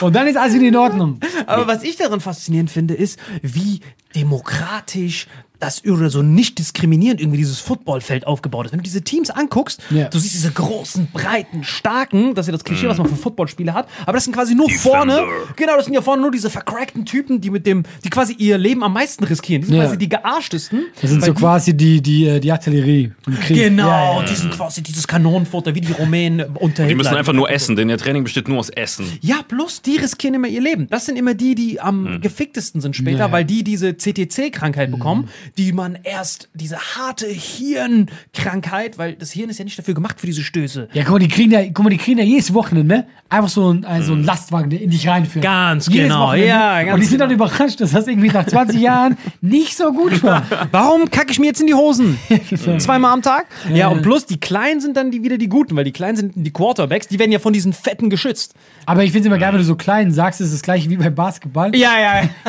und 0.01 0.15
dann 0.15 0.27
ist 0.27 0.37
alles 0.37 0.55
wieder 0.55 0.67
in 0.67 0.75
Ordnung. 0.75 1.19
Aber 1.45 1.67
was 1.67 1.83
ich 1.83 1.95
daran 1.95 2.19
faszinierend 2.19 2.71
finde, 2.71 2.93
ist, 2.93 3.19
wie 3.41 3.81
demokratisch 4.15 5.27
das 5.61 5.83
oder 5.85 6.09
so 6.09 6.21
nicht 6.21 6.57
diskriminierend 6.59 7.21
irgendwie 7.21 7.37
dieses 7.37 7.59
Footballfeld 7.59 8.27
aufgebaut 8.27 8.65
ist. 8.65 8.71
Wenn 8.71 8.79
du 8.79 8.83
diese 8.83 9.01
Teams 9.03 9.29
anguckst, 9.29 9.81
Ja. 9.89 10.09
du 10.09 10.19
siehst 10.19 10.33
diese 10.33 10.51
großen, 10.51 11.07
breiten, 11.13 11.63
starken, 11.63 12.35
das 12.35 12.45
ist 12.45 12.47
ja 12.47 12.51
das 12.53 12.63
Klischee, 12.63 12.87
was 12.87 12.97
man 12.97 13.07
für 13.07 13.15
Footballspieler 13.15 13.73
hat, 13.73 13.87
aber 14.03 14.13
das 14.13 14.23
sind 14.25 14.33
quasi 14.33 14.55
nur 14.55 14.69
vorne, 14.69 15.21
genau, 15.55 15.75
das 15.75 15.85
sind 15.85 15.93
ja 15.93 16.01
vorne 16.01 16.21
nur 16.21 16.31
diese 16.31 16.49
vercrackten 16.49 17.05
Typen, 17.05 17.41
die 17.41 17.49
mit 17.49 17.65
dem, 17.65 17.83
die 18.03 18.09
quasi 18.09 18.33
ihr 18.33 18.57
Leben 18.57 18.83
am 18.83 18.93
meisten 18.93 19.23
riskieren. 19.23 19.61
Die 19.61 19.67
sind 19.67 19.77
Ja. 19.77 19.83
quasi 19.85 19.97
die 19.97 20.09
gearschtesten. 20.09 20.85
Das 21.01 21.09
sind 21.11 21.23
so 21.23 21.33
quasi 21.33 21.75
die, 21.75 22.01
die, 22.01 22.25
äh, 22.27 22.39
die 22.39 22.51
Artillerie. 22.51 23.11
Genau, 23.47 23.87
Ja, 23.87 24.19
ja. 24.19 24.23
die 24.25 24.35
sind 24.35 24.51
quasi 24.51 24.81
dieses 24.81 25.07
Kanonenfutter, 25.07 25.75
wie 25.75 25.81
die 25.81 25.91
Rumänen 25.91 26.41
unter 26.55 26.87
Die 26.87 26.95
müssen 26.95 27.15
einfach 27.15 27.33
nur 27.33 27.49
essen, 27.49 27.75
denn 27.75 27.89
ihr 27.89 27.97
Training 27.97 28.23
besteht 28.23 28.47
nur 28.47 28.57
aus 28.59 28.69
Essen. 28.69 29.05
Ja, 29.21 29.41
plus 29.47 29.81
die 29.81 29.97
riskieren 29.97 30.35
immer 30.35 30.47
ihr 30.47 30.61
Leben. 30.61 30.87
Das 30.89 31.05
sind 31.05 31.17
immer 31.17 31.33
die, 31.33 31.55
die 31.55 31.79
am 31.79 32.19
geficktesten 32.21 32.81
sind 32.81 32.95
später, 32.95 33.19
ja. 33.19 33.31
weil 33.31 33.45
die 33.45 33.63
diese 33.63 33.95
CTC-Krankheit 33.95 34.91
bekommen, 34.91 35.29
die 35.57 35.71
man 35.73 35.97
erst, 36.03 36.49
diese 36.53 36.77
harte 36.77 37.27
Hirnkrankheit, 37.27 38.97
weil 38.97 39.15
das 39.15 39.31
Hirn 39.31 39.49
ist 39.49 39.57
ja 39.57 39.65
nicht 39.65 39.77
dafür 39.77 39.93
gemacht 39.93 40.19
für 40.19 40.27
diese 40.27 40.43
Stöße. 40.43 40.89
Ja, 40.93 41.03
guck 41.03 41.13
mal, 41.13 41.19
die 41.19 41.27
kriegen 41.27 41.51
ja, 41.51 41.63
guck 41.65 41.83
mal, 41.83 41.89
die 41.89 41.97
kriegen 41.97 42.19
ja 42.19 42.25
jedes 42.25 42.53
Wochenende 42.53 42.91
ne? 42.91 43.07
einfach 43.29 43.49
so 43.49 43.71
ein, 43.71 43.85
also 43.85 44.13
ein 44.13 44.23
Lastwagen, 44.23 44.69
der 44.69 44.81
in 44.81 44.89
dich 44.89 45.07
reinführt. 45.07 45.43
Ganz 45.43 45.87
Jedes 45.87 46.03
genau, 46.03 46.27
Wochenende. 46.27 46.47
ja, 46.47 46.83
ganz 46.83 46.93
Und 46.93 46.99
die 46.99 47.05
sind 47.05 47.17
genau. 47.17 47.29
dann 47.29 47.35
überrascht, 47.35 47.79
dass 47.79 47.91
das 47.91 48.07
irgendwie 48.07 48.29
nach 48.29 48.45
20 48.45 48.79
Jahren 48.79 49.17
nicht 49.41 49.77
so 49.77 49.91
gut 49.93 50.21
war. 50.23 50.43
Warum 50.71 51.09
kacke 51.09 51.31
ich 51.31 51.39
mir 51.39 51.47
jetzt 51.47 51.61
in 51.61 51.67
die 51.67 51.73
Hosen? 51.73 52.17
Zweimal 52.77 53.13
am 53.13 53.21
Tag? 53.21 53.47
Ja, 53.73 53.87
und 53.87 54.01
plus 54.01 54.25
die 54.25 54.39
Kleinen 54.39 54.81
sind 54.81 54.97
dann 54.97 55.11
die, 55.11 55.23
wieder 55.23 55.37
die 55.37 55.47
Guten, 55.47 55.75
weil 55.75 55.85
die 55.85 55.93
Kleinen 55.93 56.17
sind 56.17 56.33
die 56.35 56.51
Quarterbacks, 56.51 57.07
die 57.07 57.19
werden 57.19 57.31
ja 57.31 57.39
von 57.39 57.53
diesen 57.53 57.73
Fetten 57.73 58.09
geschützt. 58.09 58.53
Aber 58.85 59.03
ich 59.03 59.11
finde 59.11 59.21
es 59.21 59.25
immer 59.27 59.37
geil, 59.37 59.53
wenn 59.53 59.59
du 59.59 59.65
so 59.65 59.75
klein 59.75 60.11
sagst, 60.11 60.41
es 60.41 60.47
ist 60.47 60.55
das 60.55 60.61
gleiche 60.61 60.89
wie 60.89 60.97
beim 60.97 61.15
Basketball. 61.15 61.75
Ja, 61.75 61.99
ja. 61.99 62.29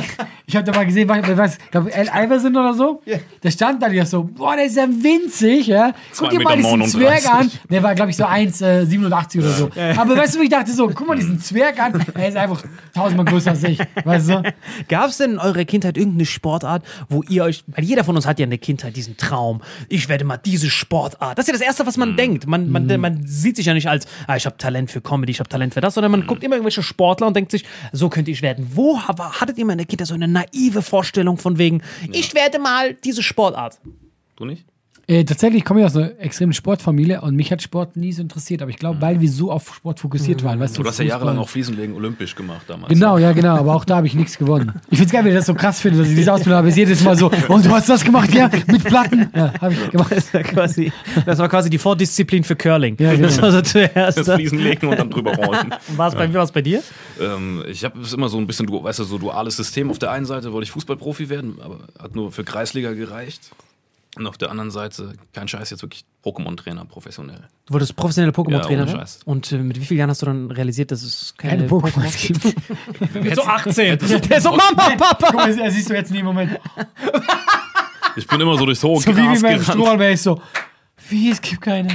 Ich 0.45 0.57
habe 0.57 0.71
da 0.71 0.77
mal 0.77 0.85
gesehen, 0.85 1.09
was 1.09 1.55
ich 1.55 1.71
glaube, 1.71 1.91
Al 1.95 2.27
Iverson 2.27 2.55
oder 2.55 2.75
so, 2.75 2.92
der 3.43 3.51
stand 3.51 3.83
da 3.83 3.89
ja 3.89 4.05
so, 4.07 4.25
boah, 4.25 4.57
der 4.57 4.67
ist 4.67 4.77
ja 4.77 4.87
winzig, 4.89 5.67
ja. 5.69 5.93
Guck 6.17 6.31
dir 6.31 6.41
mal 6.41 6.57
diesen 6.57 6.83
2,39 6.83 6.89
Zwerg 6.91 7.35
an. 7.35 7.51
Der 7.71 7.83
war, 7.83 7.95
glaube 7.95 8.11
ich, 8.11 8.17
so 8.17 8.25
1,87 8.25 9.39
oder 9.39 9.51
so. 9.51 9.71
Aber 9.97 10.17
weißt 10.17 10.35
du, 10.35 10.41
wie 10.41 10.45
ich 10.45 10.51
dachte 10.51 10.73
so, 10.73 10.89
guck 10.89 11.07
mal 11.07 11.17
diesen 11.17 11.41
Zwerg 11.41 11.79
an, 11.81 12.05
er 12.15 12.29
ist 12.29 12.37
einfach 12.37 12.63
tausendmal 12.95 13.27
größer 13.27 13.51
als 13.51 13.65
ich, 13.65 13.79
weißt 14.05 14.29
du? 14.31 14.43
Gab 14.89 15.11
es 15.11 15.17
denn 15.19 15.33
in 15.33 15.39
eurer 15.39 15.65
Kindheit 15.65 15.97
irgendeine 15.97 16.27
Sportart, 16.27 16.85
wo 17.09 17.23
ihr 17.29 17.45
euch, 17.45 17.65
weil 17.69 17.85
jeder 17.85 18.05
von 18.05 18.17
uns 18.17 18.27
hat 18.27 18.39
ja 18.39 18.45
in 18.45 18.51
der 18.51 18.59
Kindheit 18.59 18.97
diesen 18.97 19.17
Traum, 19.17 19.63
ich 19.89 20.09
werde 20.09 20.25
mal 20.25 20.37
diese 20.39 20.71
Sportart. 20.71 21.39
Das 21.39 21.45
ist 21.45 21.49
ja 21.49 21.53
das 21.59 21.63
Erste, 21.63 21.87
was 21.87 21.97
man 21.97 22.17
denkt. 22.17 22.47
Man, 22.47 22.71
man, 22.71 22.87
man 23.01 23.27
sieht 23.27 23.57
sich 23.57 23.67
ja 23.67 23.75
nicht 23.75 23.89
als, 23.89 24.07
ah, 24.27 24.37
ich 24.37 24.47
habe 24.47 24.57
Talent 24.57 24.91
für 24.91 25.01
Comedy, 25.01 25.33
ich 25.33 25.39
habe 25.41 25.49
Talent 25.49 25.75
für 25.75 25.81
das, 25.81 25.95
sondern 25.95 26.11
man 26.13 26.27
guckt 26.27 26.43
immer 26.45 26.55
irgendwelche 26.57 26.83
Sportler 26.83 27.27
und 27.27 27.37
denkt 27.37 27.51
sich, 27.51 27.65
so 27.93 28.09
könnte 28.09 28.31
ich 28.31 28.43
werden. 28.43 28.71
Wo 28.75 28.99
ha- 29.01 29.41
hattet 29.41 29.59
ihr 29.59 29.65
mal 29.65 29.73
in 29.73 29.79
der 29.79 29.87
Kindheit 29.87 30.09
so 30.09 30.15
eine 30.15 30.29
naive 30.29 30.83
Vorstellung 30.83 31.39
von 31.39 31.59
wegen, 31.59 31.83
ich 32.13 32.35
werde 32.35 32.59
mal 32.59 32.72
diese 33.05 33.23
Sportart? 33.23 33.79
Du 34.37 34.45
nicht? 34.45 34.65
Äh, 35.09 35.25
tatsächlich 35.25 35.65
komme 35.65 35.81
ich 35.81 35.87
aus 35.87 35.97
einer 35.97 36.19
extremen 36.21 36.53
Sportfamilie 36.53 37.21
und 37.23 37.35
mich 37.35 37.51
hat 37.51 37.61
Sport 37.61 37.97
nie 37.97 38.13
so 38.13 38.23
interessiert. 38.23 38.63
Aber 38.63 38.71
ich 38.71 38.77
glaube, 38.77 39.01
weil 39.01 39.21
wir 39.21 39.29
so 39.29 39.51
auf 39.51 39.75
Sport 39.75 39.99
fokussiert 40.01 40.45
waren, 40.45 40.61
weißt 40.61 40.79
du. 40.79 40.83
Du 40.83 40.89
hast 40.89 40.99
ja 40.99 41.05
jahrelang 41.05 41.39
auch 41.39 41.49
Fliesenlegen 41.49 41.95
olympisch 41.97 42.35
gemacht 42.37 42.63
damals. 42.69 42.89
Genau, 42.89 43.19
ja, 43.19 43.33
genau. 43.33 43.57
Aber 43.57 43.75
auch 43.75 43.85
da 43.85 43.97
habe 43.97 44.07
ich 44.07 44.15
nichts 44.15 44.39
gewonnen. 44.39 44.73
Ich 44.91 44.99
finde 44.99 45.05
es 45.07 45.13
geil, 45.13 45.25
wenn 45.25 45.33
ich 45.33 45.37
das 45.39 45.47
so 45.47 45.55
krass 45.55 45.81
finde, 45.81 45.99
dass 45.99 46.09
ich 46.09 46.15
diese 46.15 46.33
Ausbildung 46.33 46.59
habe. 46.59 46.69
Ist 46.69 46.77
jedes 46.77 47.03
Mal 47.03 47.17
so, 47.17 47.31
und 47.49 47.65
du 47.67 47.71
hast 47.71 47.89
das 47.89 48.05
gemacht, 48.05 48.33
ja? 48.33 48.49
Mit 48.69 48.85
Platten? 48.85 49.29
Ja, 49.35 49.53
habe 49.61 49.75
ich 49.75 49.91
gemacht. 49.91 50.13
Das 50.13 50.33
war, 50.33 50.43
quasi, 50.43 50.93
das 51.27 51.39
war 51.39 51.49
quasi 51.49 51.69
die 51.69 51.79
Vordisziplin 51.79 52.45
für 52.45 52.55
Curling. 52.57 52.97
Ja, 53.01 53.13
genau. 53.13 53.27
Das 53.27 53.43
war 53.43 53.51
so 53.53 53.61
zuerst. 53.63 54.19
Das 54.19 54.31
Fliesenlegen 54.31 54.89
und 54.89 54.99
dann 54.99 55.11
drüber 55.11 55.35
rollen. 55.35 55.75
War 55.97 56.09
es 56.09 56.15
bei 56.15 56.29
mir, 56.29 56.35
was 56.39 56.53
bei 56.53 56.63
dir? 56.63 56.83
ähm, 57.21 57.65
ich 57.69 57.85
habe 57.85 58.01
es 58.01 58.13
immer 58.13 58.29
so 58.29 58.39
ein 58.39 58.47
bisschen, 58.47 58.67
du- 58.67 58.83
weißt 58.83 59.01
du, 59.01 59.05
so 59.05 59.19
duales 59.19 59.57
System. 59.57 59.91
Auf 59.91 59.99
der 59.99 60.11
einen 60.13 60.27
Seite 60.27 60.53
wollte 60.53 60.65
ich 60.65 60.71
Fußballprofi 60.71 61.29
werden, 61.29 61.57
aber 61.63 61.81
hat 62.01 62.15
nur 62.15 62.31
für 62.33 62.45
Kreisliga 62.45 62.93
gereicht. 62.93 63.51
Und 64.15 64.27
auf 64.27 64.37
der 64.37 64.51
anderen 64.51 64.71
Seite, 64.71 65.15
kein 65.33 65.49
Scheiß, 65.49 65.71
jetzt 65.71 65.83
wirklich 65.83 66.05
Pokémon-Trainer 66.23 66.85
professionell. 66.85 67.49
Du 67.65 67.73
wurdest 67.73 67.97
professionelle 67.97 68.33
Pokémon-Trainer 68.33 68.83
Ja, 68.83 68.87
werden? 68.87 69.01
Scheiß. 69.01 69.21
Und 69.25 69.51
äh, 69.53 69.59
mit 69.59 69.81
wie 69.81 69.85
vielen 69.87 69.99
Jahren 70.01 70.11
hast 70.11 70.21
du 70.21 70.27
dann 70.27 70.51
realisiert, 70.51 70.91
dass 70.91 71.03
es 71.03 71.35
keine, 71.39 71.67
Keine 71.67 71.69
Pokémon 71.69 72.27
gibt. 72.27 73.15
Mit 73.25 73.35
so 73.35 73.43
18. 73.43 73.99
Der 74.29 74.41
so, 74.41 74.51
Mama, 74.51 74.91
Papa. 74.97 75.29
Guck 75.31 75.35
mal, 75.35 75.71
siehst 75.71 75.89
du 75.89 75.95
jetzt 75.95 76.11
in 76.11 76.17
dem 76.17 76.27
Moment. 76.27 76.61
Ich 78.17 78.27
bin 78.27 78.39
immer 78.39 78.59
so 78.59 78.67
durchs 78.67 78.83
hohe 78.83 79.01
So 79.01 79.17
wie 79.17 79.23
Gras 79.23 79.41
beim 79.41 79.59
gerannt. 79.59 79.65
Strohhalm 79.65 79.99
wäre 79.99 80.13
ich 80.13 80.21
so, 80.21 80.41
wie, 81.09 81.31
es 81.31 81.41
gibt 81.41 81.63
keine. 81.63 81.89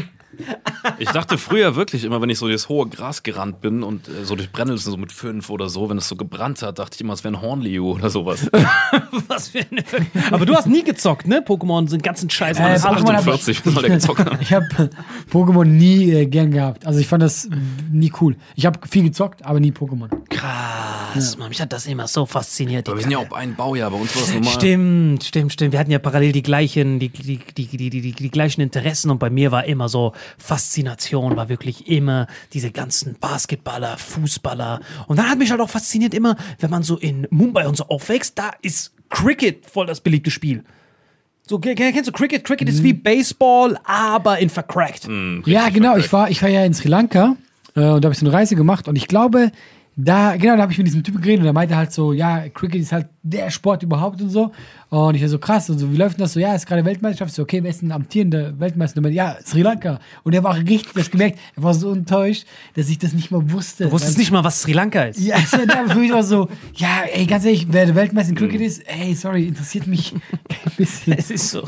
Ich 0.99 1.09
dachte 1.09 1.37
früher 1.37 1.75
wirklich 1.75 2.03
immer, 2.03 2.21
wenn 2.21 2.29
ich 2.29 2.37
so 2.39 2.47
durchs 2.47 2.69
hohe 2.69 2.87
Gras 2.87 3.23
gerannt 3.23 3.61
bin 3.61 3.83
und 3.83 4.07
äh, 4.07 4.23
so 4.23 4.35
durch 4.35 4.51
Brennnesseln 4.51 4.91
so 4.91 4.97
mit 4.97 5.11
fünf 5.11 5.49
oder 5.49 5.69
so, 5.69 5.89
wenn 5.89 5.97
es 5.97 6.07
so 6.07 6.15
gebrannt 6.15 6.61
hat, 6.61 6.79
dachte 6.79 6.95
ich 6.95 7.01
immer, 7.01 7.13
es 7.13 7.23
wäre 7.23 7.33
ein 7.35 7.41
Hornlio 7.41 7.91
oder 7.93 8.09
sowas. 8.09 8.49
Was 9.27 9.49
für 9.49 9.59
eine 9.71 9.83
Aber 10.31 10.45
du 10.45 10.55
hast 10.55 10.67
nie 10.67 10.83
gezockt, 10.83 11.27
ne? 11.27 11.41
Pokémon 11.45 11.87
sind 11.89 12.03
ganzen 12.03 12.29
Scheiß. 12.29 12.59
Äh, 12.59 12.61
alles 12.61 12.83
Pokémon 12.83 12.89
andere. 12.97 13.13
hab 13.17 13.21
ich- 13.27 13.33
48, 13.33 13.61
soll 13.73 13.81
der 13.83 13.91
gezockt 13.91 14.19
haben? 14.25 14.37
Ich 14.41 14.53
habe 14.53 14.89
Pokémon 15.31 15.65
nie 15.65 16.11
äh, 16.11 16.25
gern 16.25 16.51
gehabt. 16.51 16.85
Also 16.85 16.99
ich 16.99 17.07
fand 17.07 17.23
das 17.23 17.49
nie 17.91 18.11
cool. 18.21 18.35
Ich 18.55 18.65
habe 18.65 18.79
viel 18.87 19.03
gezockt, 19.03 19.45
aber 19.45 19.59
nie 19.59 19.71
Pokémon. 19.71 20.09
Krass, 20.29 21.37
Mann, 21.37 21.49
mich 21.49 21.61
hat 21.61 21.73
das 21.73 21.85
immer 21.87 22.07
so 22.07 22.25
fasziniert. 22.25 22.87
Aber 22.87 22.97
wir 22.97 23.01
sind 23.03 23.11
ja 23.11 23.17
auch 23.17 23.31
ein 23.31 23.55
Baujahr, 23.55 23.91
bei 23.91 23.97
uns 23.97 24.15
war 24.15 24.21
das 24.21 24.33
normal. 24.33 24.53
Stimmt, 24.53 25.23
stimmt, 25.23 25.53
stimmt. 25.53 25.71
Wir 25.73 25.79
hatten 25.79 25.91
ja 25.91 25.99
parallel 25.99 26.31
die 26.31 26.43
gleichen, 26.43 26.99
die, 26.99 27.09
die, 27.09 27.37
die, 27.37 27.65
die, 27.67 27.89
die, 27.89 28.01
die, 28.01 28.11
die 28.13 28.31
gleichen 28.31 28.61
Interessen 28.61 29.09
und 29.09 29.19
bei 29.19 29.29
mir 29.29 29.51
war 29.51 29.65
immer 29.65 29.89
so 29.89 30.13
Faszination, 30.37 31.35
war 31.35 31.49
wirklich 31.49 31.87
immer 31.87 32.27
diese 32.53 32.71
ganzen 32.71 33.15
Basketballer, 33.19 33.97
Fußballer. 33.97 34.79
Und 35.07 35.17
dann 35.17 35.29
hat 35.29 35.37
mich 35.37 35.51
halt 35.51 35.61
auch 35.61 35.69
fasziniert 35.69 36.13
immer, 36.13 36.35
wenn 36.59 36.69
man 36.69 36.83
so 36.83 36.97
in 36.97 37.27
Mumbai 37.29 37.67
und 37.67 37.77
so 37.77 37.85
aufwächst, 37.87 38.37
da 38.37 38.51
ist 38.61 38.93
Cricket 39.09 39.65
voll 39.65 39.85
das 39.87 40.01
beliebte 40.01 40.31
Spiel. 40.31 40.63
So, 41.47 41.59
ke- 41.59 41.75
kennst 41.75 42.07
du 42.07 42.11
Cricket? 42.11 42.43
Cricket 42.43 42.67
ist 42.67 42.83
wie 42.83 42.91
Baseball, 42.93 43.77
aber 43.85 44.39
in 44.39 44.49
vercrackt. 44.49 45.07
Ja, 45.45 45.69
genau. 45.69 45.95
Ich 45.95 46.11
war, 46.11 46.29
ich 46.29 46.41
war 46.41 46.49
ja 46.49 46.65
in 46.65 46.73
Sri 46.73 46.89
Lanka 46.89 47.37
äh, 47.75 47.79
und 47.79 48.03
da 48.03 48.07
habe 48.07 48.11
ich 48.13 48.19
so 48.19 48.25
eine 48.25 48.33
Reise 48.33 48.55
gemacht 48.57 48.87
und 48.89 48.97
ich 48.97 49.07
glaube, 49.07 49.51
da, 49.95 50.35
genau, 50.35 50.55
da 50.57 50.61
habe 50.63 50.71
ich 50.73 50.77
mit 50.77 50.85
diesem 50.87 51.03
Typen 51.03 51.21
geredet 51.21 51.39
und 51.39 51.45
der 51.45 51.53
meinte 51.53 51.75
halt 51.77 51.91
so, 51.93 52.11
ja, 52.13 52.49
Cricket 52.49 52.81
ist 52.81 52.91
halt 52.91 53.07
der 53.29 53.49
Sport 53.51 53.83
überhaupt 53.83 54.21
und 54.21 54.29
so. 54.29 54.51
Und 54.89 55.15
ich 55.15 55.21
war 55.21 55.27
so 55.27 55.37
krass 55.37 55.69
und 55.69 55.79
so, 55.79 55.91
wie 55.91 55.97
läuft 55.97 56.17
denn 56.17 56.23
das 56.23 56.31
so? 56.33 56.39
Ja, 56.39 56.55
ist 56.55 56.65
gerade 56.65 56.85
Weltmeisterschaft. 56.85 57.31
Ich 57.31 57.35
So, 57.35 57.41
okay, 57.43 57.61
wer 57.61 57.69
ist 57.71 57.81
denn 57.81 57.91
amtierender 57.91 58.57
Weltmeister? 58.57 59.03
Er 59.03 59.11
Ja, 59.11 59.37
Sri 59.45 59.61
Lanka. 59.61 59.99
Und 60.23 60.33
er 60.33 60.43
war 60.45 60.55
richtig, 60.55 60.93
das 60.95 61.11
gemerkt, 61.11 61.37
er 61.57 61.63
war 61.63 61.73
so 61.73 61.91
enttäuscht, 61.91 62.45
dass 62.75 62.87
ich 62.87 62.97
das 62.97 63.11
nicht 63.11 63.29
mal 63.29 63.51
wusste. 63.51 63.85
Du 63.85 63.91
wusstest 63.91 64.17
nicht 64.17 64.31
mal, 64.31 64.45
was 64.45 64.61
Sri 64.61 64.71
Lanka 64.71 65.03
ist. 65.03 65.19
Ja, 65.19 65.35
also, 65.35 65.57
da 65.67 65.91
für 65.91 65.99
mich 65.99 66.13
war 66.13 66.23
so, 66.23 66.47
ja, 66.75 67.01
ey, 67.13 67.25
ganz 67.25 67.43
ehrlich, 67.43 67.67
wer 67.69 67.85
der 67.85 67.95
Weltmeister 67.95 68.29
in 68.29 68.37
Cricket 68.37 68.61
ist, 68.61 68.81
ey, 68.87 69.13
sorry, 69.13 69.47
interessiert 69.47 69.87
mich 69.87 70.13
kein 70.47 70.73
bisschen. 70.77 71.13
Es 71.17 71.31
ist 71.31 71.49
so. 71.49 71.63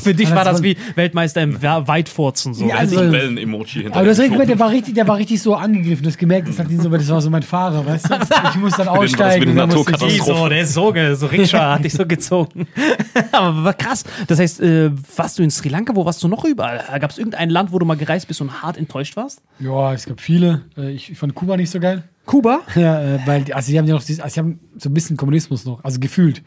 Für 0.00 0.14
dich 0.14 0.30
war 0.30 0.44
das 0.44 0.62
wie 0.62 0.76
Weltmeister 0.94 1.42
im 1.42 1.60
Weitfurzen 1.60 2.54
so. 2.54 2.64
Ja, 2.66 2.76
also- 2.76 2.96
Wellen-Emoji 3.00 3.82
hinter 3.82 3.96
Aber 3.98 4.06
recht 4.06 4.18
gemerkt, 4.22 4.50
der 4.50 4.58
war 4.60 4.70
richtig, 4.70 4.94
der 4.94 5.08
war 5.08 5.16
richtig 5.16 5.42
so 5.42 5.56
angegriffen. 5.56 6.04
Das 6.04 6.16
gemerkt, 6.16 6.48
das 6.48 6.60
hat 6.60 6.70
ihn 6.70 6.80
so, 6.80 6.90
weil 6.92 6.98
das 6.98 7.08
war 7.08 7.20
so 7.20 7.28
mein 7.28 7.42
Fahrer, 7.42 7.84
weißt 7.84 8.08
du? 8.08 8.14
Ich 8.50 8.56
muss 8.56 8.76
dann 8.76 8.86
das 8.86 8.96
aussteigen. 8.96 9.42
eine 9.42 9.50
und 9.50 9.56
dann 9.56 9.68
musste 9.76 9.92
ich- 9.92 10.00
Naturkatastrophe. 10.00 10.38
so, 10.38 10.48
der 10.48 10.60
ist 10.60 10.74
so, 10.74 10.91
ge- 10.92 11.14
so 11.14 11.26
Rikscha 11.26 11.74
hat 11.74 11.84
dich 11.84 11.92
so 11.92 12.06
gezogen. 12.06 12.66
Aber 13.32 13.64
war 13.64 13.74
krass. 13.74 14.04
Das 14.26 14.38
heißt, 14.38 14.60
äh, 14.60 14.90
warst 15.16 15.38
du 15.38 15.42
in 15.42 15.50
Sri 15.50 15.68
Lanka? 15.68 15.94
Wo 15.96 16.04
warst 16.04 16.22
du 16.22 16.28
noch 16.28 16.44
überall? 16.44 16.84
Gab 17.00 17.10
es 17.10 17.18
irgendein 17.18 17.50
Land, 17.50 17.72
wo 17.72 17.78
du 17.78 17.86
mal 17.86 17.96
gereist 17.96 18.28
bist 18.28 18.40
und 18.40 18.62
hart 18.62 18.76
enttäuscht 18.76 19.16
warst? 19.16 19.42
Ja, 19.58 19.92
es 19.92 20.06
gab 20.06 20.20
viele. 20.20 20.62
Äh, 20.76 20.92
Ich, 20.92 21.16
fand 21.18 21.34
Kuba 21.34 21.56
nicht 21.56 21.70
so 21.70 21.80
geil. 21.80 22.04
Kuba? 22.26 22.60
Ja, 22.76 23.00
äh, 23.00 23.18
weil, 23.26 23.42
die- 23.44 23.54
also 23.54 23.70
die 23.72 23.78
haben 23.78 23.86
ja 23.86 23.94
noch, 23.94 24.02
dieses, 24.04 24.20
also 24.22 24.34
die 24.34 24.40
haben 24.40 24.60
so 24.78 24.88
ein 24.88 24.94
bisschen 24.94 25.16
Kommunismus 25.16 25.64
noch, 25.64 25.82
also 25.84 25.98
gefühlt. 26.00 26.42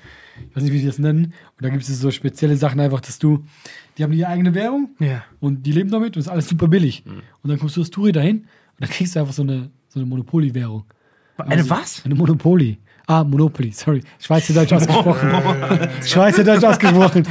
Ich 0.49 0.55
weiß 0.55 0.63
nicht, 0.63 0.73
wie 0.73 0.79
die 0.79 0.86
das 0.88 0.99
nennen. 0.99 1.25
Und 1.25 1.34
da 1.62 1.69
gibt 1.69 1.84
es 1.84 1.99
so 1.99 2.12
spezielle 2.12 2.55
Sachen 2.58 2.79
einfach, 2.79 3.01
dass 3.01 3.19
du, 3.19 3.43
die 3.97 4.03
haben 4.03 4.13
ihre 4.13 4.29
eigene 4.29 4.53
Währung 4.53 4.89
Ja. 4.99 5.23
und 5.39 5.63
die 5.65 5.71
leben 5.71 5.89
damit 5.91 6.15
und 6.15 6.21
ist 6.21 6.27
alles 6.29 6.47
super 6.47 6.67
billig. 6.67 7.03
Und 7.05 7.49
dann 7.49 7.60
kommst 7.60 7.75
du 7.77 7.81
als 7.81 7.89
Touri 7.89 8.12
dahin 8.12 8.38
und 8.39 8.45
dann 8.79 8.89
kriegst 8.89 9.15
du 9.15 9.19
einfach 9.19 9.34
so 9.34 9.41
eine, 9.43 9.69
so 9.89 9.99
eine 9.99 10.08
Monopoly-Währung. 10.08 10.84
Eine 11.38 11.69
was? 11.69 12.01
Eine 12.05 12.15
Monopoly. 12.15 12.77
Ah, 13.07 13.23
Monopoly, 13.23 13.71
sorry. 13.71 14.01
Schweizerdeutsch 14.19 14.73
ausgesprochen. 14.73 15.29
Schweizerdeutsch 16.05 16.63
ausgesprochen. 16.63 17.23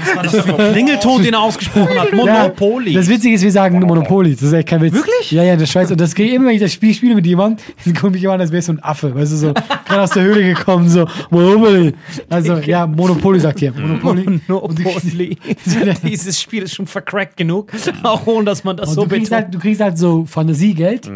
Klingelton, 0.73 1.23
den 1.23 1.35
er 1.35 1.41
ausgesprochen 1.41 1.99
hat. 1.99 2.13
Monopoly. 2.13 2.93
Ja, 2.93 3.01
das 3.01 3.09
Witzige 3.09 3.35
ist, 3.35 3.43
wir 3.43 3.51
sagen 3.51 3.81
Monopoly. 3.81 4.35
Das 4.35 4.43
ist 4.43 4.53
echt 4.53 4.69
kein 4.69 4.81
Witz. 4.83 4.95
Wirklich? 4.95 5.33
Ja, 5.33 5.43
ja, 5.43 5.55
in 5.55 5.59
der 5.59 5.67
Schweiz. 5.67 5.91
Und 5.91 6.01
das 6.01 6.15
kriege 6.15 6.29
ich 6.29 6.35
immer, 6.37 6.47
wenn 6.47 6.55
ich 6.55 6.61
das 6.61 6.73
Spiel 6.73 6.95
spiele 6.95 7.17
mit 7.17 7.27
jemandem, 7.27 7.65
dann 7.85 7.95
gucke 7.95 8.17
ich 8.17 8.23
immer 8.23 8.35
an, 8.35 8.41
als 8.41 8.53
wäre 8.53 8.63
so 8.63 8.73
ein 8.73 8.83
Affe. 8.85 9.15
Weißt 9.15 9.33
du, 9.33 9.37
so 9.37 9.55
gerade 9.87 10.03
aus 10.03 10.11
der 10.11 10.23
Höhle 10.23 10.45
gekommen, 10.55 10.89
so 10.89 11.09
Monopoly. 11.31 11.93
Also, 12.31 12.55
ja, 12.59 12.87
Monopoly 12.87 13.41
sagt 13.41 13.59
hier. 13.59 13.73
Monopoly. 13.73 14.41
Monopoly. 14.47 15.37
Dieses 16.05 16.41
Spiel 16.41 16.63
ist 16.63 16.75
schon 16.77 16.87
vercrackt 16.87 17.37
genug, 17.37 17.73
auch 18.05 18.27
ohne 18.27 18.45
dass 18.45 18.63
man 18.63 18.77
das 18.77 18.91
Und 18.91 18.95
so 18.95 19.03
du, 19.03 19.09
kriegst 19.09 19.31
betont. 19.31 19.45
halt, 19.47 19.55
du 19.55 19.59
kriegst 19.59 19.81
halt 19.81 19.99
so 19.99 20.25
Fantasiegeld. 20.25 21.11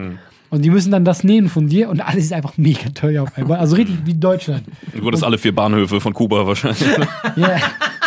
Und 0.51 0.63
die 0.65 0.71
müssen 0.71 0.91
dann 0.91 1.05
das 1.05 1.25
nehmen 1.25 1.49
von 1.49 1.69
dir 1.69 1.91
und 1.91 2.01
alles 2.01 2.25
ist 2.25 2.33
einfach 2.33 2.57
mega 2.57 2.89
teuer 2.95 3.23
auf 3.25 3.37
einmal. 3.37 3.59
Also 3.59 3.77
richtig 3.77 3.97
wie 4.05 4.15
Deutschland. 4.15 4.65
Du 4.95 5.03
wurdest 5.03 5.25
alle 5.25 5.37
vier 5.37 5.55
Bahnhöfe 5.55 6.01
von 6.01 6.15
Kuba 6.15 6.47
wahrscheinlich. 6.47 6.81
Ja. 7.37 7.57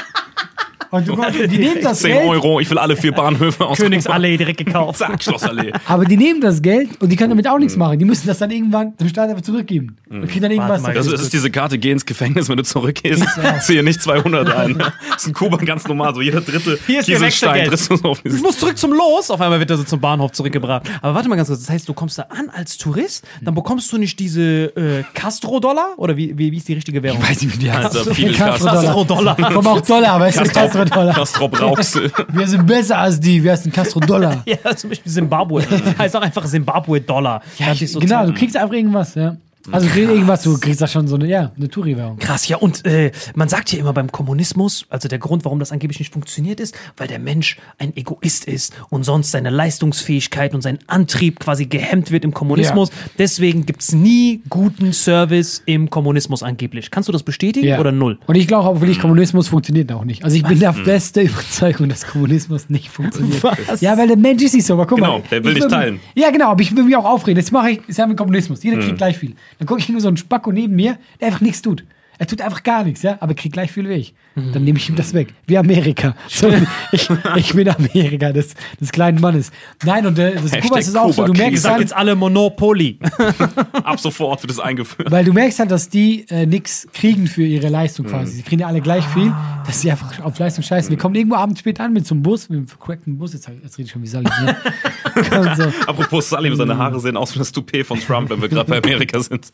Und 0.92 1.08
du, 1.08 1.16
die 1.16 1.58
nehmen 1.58 1.82
das 1.82 2.00
10 2.00 2.12
Geld, 2.12 2.28
Euro, 2.28 2.60
ich 2.60 2.70
will 2.70 2.78
alle 2.78 2.98
vier 2.98 3.14
Bahnhöfe 3.14 3.66
aus 3.66 3.78
Königsallee 3.78 4.36
direkt 4.36 4.58
gekauft. 4.58 5.00
Zack, 5.00 5.24
Schlossallee. 5.24 5.72
aber 5.88 6.04
die 6.04 6.18
nehmen 6.18 6.42
das 6.42 6.62
Geld 6.62 7.02
und 7.02 7.10
die 7.10 7.16
können 7.16 7.30
damit 7.30 7.48
auch 7.48 7.58
nichts 7.58 7.78
machen. 7.78 7.98
Die 7.98 8.06
müssen 8.06 8.28
das 8.28 8.40
dann 8.40 8.52
irgendwann 8.52 8.98
dem 8.98 9.08
Staat 9.08 9.30
einfach 9.30 9.42
zurückgeben. 9.42 9.96
Und 10.10 10.28
kriegen 10.28 10.42
dann 10.42 10.52
irgendwas. 10.52 10.82
mal, 10.82 10.94
Das 10.94 11.06
dafür. 11.06 11.22
ist, 11.22 11.32
diese 11.32 11.50
Karte, 11.50 11.78
geh 11.78 11.92
ins 11.92 12.06
Gefängnis, 12.06 12.50
wenn 12.50 12.58
du 12.58 12.64
zurückgehst. 12.64 13.24
Ziehe 13.62 13.84
nicht 13.84 14.02
200 14.02 14.54
ein. 14.54 14.78
Das 14.80 14.94
ist 15.18 15.28
in 15.28 15.34
Kuba 15.34 15.58
ganz 15.58 15.88
normal. 15.88 16.14
So 16.14 16.22
jeder 16.22 16.42
dritte 16.42 16.78
Hier 16.86 17.00
ist 17.00 17.08
der 17.08 17.16
Kieselstein 17.16 17.70
du 17.70 17.78
so 17.78 17.96
auf 18.04 18.20
Ich 18.26 18.42
muss 18.42 18.58
zurück 18.60 18.78
zum 18.78 18.92
Los. 18.92 19.32
Auf 19.32 19.40
einmal 19.40 19.60
wird 19.60 19.70
er 19.70 19.78
so 19.78 19.84
zum 19.84 20.02
Bahnhof 20.02 20.34
zurückgebracht. 20.34 20.84
Aber 21.02 21.16
warte 21.16 21.30
mal 21.30 21.38
ganz 21.38 21.48
kurz. 21.48 21.62
Das 21.62 21.70
heißt, 21.70 21.88
du 21.88 21.94
kommst 21.94 22.18
da 22.18 22.24
an 22.24 22.50
als 22.54 22.78
Tourist, 22.78 23.26
dann 23.42 23.56
bekommst 23.56 23.92
du 23.94 23.98
nicht 23.98 24.20
diese 24.20 24.42
äh, 24.76 25.04
Castro-Dollar? 25.14 25.94
Oder 25.98 26.18
wie, 26.18 26.38
wie, 26.38 26.52
wie 26.52 26.58
ist 26.58 26.68
die 26.68 26.74
richtige 26.74 27.02
Währung? 27.02 27.22
Ich 27.22 27.30
weiß 27.30 27.42
nicht, 27.44 27.54
wie 27.56 27.60
die 27.60 27.72
heißt. 27.72 27.94
Castro-Dollar. 27.94 28.36
Castro-Dollar. 28.36 29.38
Komm 29.54 29.68
auch 29.68 29.82
Dollar, 29.82 30.14
aber 30.14 30.28
es 30.28 30.36
ist 30.36 30.54
Castro-Dollar. 30.86 31.14
Castrop 31.14 31.62
Rauxel. 31.62 32.12
Wir 32.30 32.48
sind 32.48 32.66
besser 32.66 32.98
als 32.98 33.20
die. 33.20 33.44
Wir 33.44 33.56
sind 33.58 33.74
Castro-Dollar. 33.74 34.44
Ja, 34.46 34.76
zum 34.76 34.90
Beispiel 34.90 35.12
Zimbabwe. 35.12 35.64
heißt 35.98 36.16
auch 36.16 36.22
einfach 36.22 36.46
Zimbabwe-Dollar. 36.46 37.42
Ja, 37.58 37.68
Hört 37.68 37.82
ich, 37.82 37.92
so 37.92 38.00
genau, 38.00 38.26
du 38.26 38.34
kriegst 38.34 38.58
einfach 38.58 38.74
irgendwas, 38.74 39.16
ja. 39.16 39.36
Also 39.72 39.88
du 39.88 39.94
kriegst 39.94 40.10
irgendwas, 40.12 40.44
du 40.44 40.58
kriegst 40.60 40.82
da 40.82 40.88
schon 40.88 41.08
so 41.08 41.16
eine, 41.16 41.28
ja, 41.28 41.52
eine 41.58 41.70
Touri-Währung. 41.70 42.18
Krass, 42.20 42.48
ja, 42.48 42.58
und 42.58 42.86
äh, 42.86 43.12
man 43.36 43.50
sagt 43.50 43.72
ja 43.74 43.80
immer 43.80 43.94
beim 43.94 44.12
Kommunismus, 44.12 44.86
also 44.90 45.08
der 45.08 45.20
Grund, 45.20 45.46
warum 45.46 45.60
das 45.60 45.72
angeblich 45.72 46.00
nicht 46.00 46.14
funktioniert 46.14 46.60
ist, 46.60 46.76
weil 46.98 47.08
der 47.08 47.20
Mensch 47.20 47.58
ein 47.78 47.96
Egoist 47.96 48.46
ist 48.46 48.74
und 48.90 49.04
sonst 49.04 49.32
seine 49.32 49.50
Leistungsfähigkeit 49.50 50.54
und 50.54 50.62
sein 50.62 50.80
Antrieb 50.88 51.40
quasi 51.40 51.66
gehemmt 51.66 52.12
wird 52.12 52.24
im 52.24 52.34
Kommunismus. 52.34 52.90
Deswegen 53.18 53.66
gibt's 53.66 53.92
nie 53.92 54.42
guten 54.50 54.94
Service 54.94 55.62
im 55.66 55.90
Kommunismus 55.90 56.44
angeblich. 56.44 56.92
Kannst 56.92 57.10
du 57.10 57.14
das 57.14 57.24
bestätigen 57.24 57.68
Ja. 57.68 57.80
oder 57.80 57.92
null? 57.92 58.20
Und 58.28 58.36
ich 58.36 58.48
glaube 58.48 58.68
auch 58.70 58.80
wirklich, 58.82 59.00
Kommunismus 59.00 59.48
funktioniert 59.50 59.92
auch 59.92 60.06
nicht. 60.06 60.24
Also 60.24 60.36
ich 60.38 60.44
bin 60.44 60.60
der 60.60 60.74
feste 60.74 61.22
Überzeugung, 61.22 61.90
dass 61.90 62.06
Kommunismus 62.08 62.70
nicht 62.70 62.90
funktioniert. 62.90 63.44
Was? 63.44 63.82
Ja, 63.82 63.98
weil 63.98 64.08
der 64.08 64.18
Mensch 64.18 64.44
ist 64.44 64.54
nicht 64.54 64.66
so. 64.66 64.74
Aber 64.74 64.86
guck 64.88 64.98
Genau, 65.00 65.20
mal, 65.20 65.24
der 65.30 65.44
will 65.44 65.52
ich 65.52 65.56
nicht 65.56 65.64
will- 65.66 65.72
teilen. 65.72 66.00
Ja, 66.16 66.30
genau, 66.32 66.50
aber 66.52 66.62
ich 66.62 66.76
will 66.76 66.84
mich 66.84 66.96
auch 66.96 67.06
aufregen. 67.06 67.38
Jetzt 67.38 67.52
mache 67.52 67.72
ich, 67.72 67.82
jetzt 67.88 68.00
haben 68.00 68.10
wir 68.10 68.16
Kommunismus. 68.16 68.64
Jeder 68.64 68.78
kriegt 68.80 68.98
gleich 68.98 69.18
viel. 69.18 69.36
Dann 69.62 69.68
gucke 69.68 69.80
ich 69.80 69.90
nur 69.90 70.02
so 70.02 70.08
einen 70.08 70.18
Spacko 70.18 70.52
neben 70.52 70.76
mir, 70.76 70.98
der 71.20 71.28
einfach 71.28 71.42
nichts 71.42 71.62
tut. 71.62 71.86
Er 72.22 72.28
tut 72.28 72.40
einfach 72.40 72.62
gar 72.62 72.84
nichts, 72.84 73.02
ja, 73.02 73.18
aber 73.20 73.34
kriegt 73.34 73.54
gleich 73.54 73.72
viel 73.72 73.90
wie 73.90 73.94
ich. 73.94 74.14
Dann 74.36 74.64
nehme 74.64 74.78
ich 74.78 74.88
ihm 74.88 74.96
das 74.96 75.16
weg. 75.16 75.34
Wie 75.48 75.58
Amerika. 75.58 76.16
So, 76.28 76.54
ich, 76.92 77.10
ich 77.36 77.54
bin 77.54 77.68
Amerika 77.68 78.32
des, 78.32 78.54
des 78.80 78.92
kleinen 78.92 79.20
Mannes. 79.20 79.52
Nein, 79.84 80.06
und 80.06 80.20
äh, 80.20 80.36
das 80.36 80.52
Kuba 80.62 80.78
ist 80.78 80.88
es 80.88 80.96
auch 80.96 81.12
so. 81.12 81.26
Du. 81.26 81.34
Ihr 81.34 81.40
merkst 81.40 81.64
sagt 81.64 81.74
halt, 81.74 81.82
jetzt 81.82 81.94
alle 81.94 82.16
Monopoly. 82.16 83.00
Ab 83.84 84.00
sofort 84.00 84.44
wird 84.44 84.52
es 84.52 84.60
eingeführt. 84.60 85.10
Weil 85.10 85.26
du 85.26 85.34
merkst 85.34 85.58
halt, 85.60 85.72
dass 85.72 85.90
die 85.90 86.28
äh, 86.30 86.46
nichts 86.46 86.88
kriegen 86.94 87.26
für 87.26 87.44
ihre 87.44 87.70
Leistung 87.70 88.06
quasi. 88.06 88.34
Sie 88.34 88.44
kriegen 88.44 88.62
ja 88.62 88.68
alle 88.68 88.82
gleich 88.82 89.06
viel, 89.08 89.34
dass 89.66 89.82
sie 89.82 89.90
einfach 89.90 90.24
auf 90.24 90.38
Leistung 90.38 90.64
scheißen. 90.64 90.92
Die 90.92 90.98
kommen 90.98 91.16
irgendwo 91.16 91.38
abends 91.38 91.60
spät 91.60 91.80
an 91.80 91.92
mit 91.92 92.06
so 92.06 92.14
einem 92.14 92.22
Bus, 92.22 92.50
mit 92.50 92.58
einem 92.60 92.68
vercrackten 92.68 93.18
Bus. 93.18 93.34
Jetzt, 93.34 93.50
jetzt 93.64 93.80
rede 93.80 93.88
ich 93.88 93.92
schon 93.92 94.04
wie 94.04 94.08
Sally. 94.08 94.30
Ne? 94.44 94.56
So. 95.58 95.64
Apropos 95.88 96.30
Salim, 96.30 96.56
seine 96.56 96.78
Haare 96.78 97.00
sehen 97.00 97.18
aus 97.18 97.34
wie 97.34 97.40
das 97.40 97.52
Toupet 97.52 97.86
von 97.86 98.00
Trump, 98.00 98.30
wenn 98.30 98.42
wir 98.42 98.48
gerade 98.48 98.70
bei 98.70 98.78
Amerika 98.78 99.20
sind. 99.20 99.52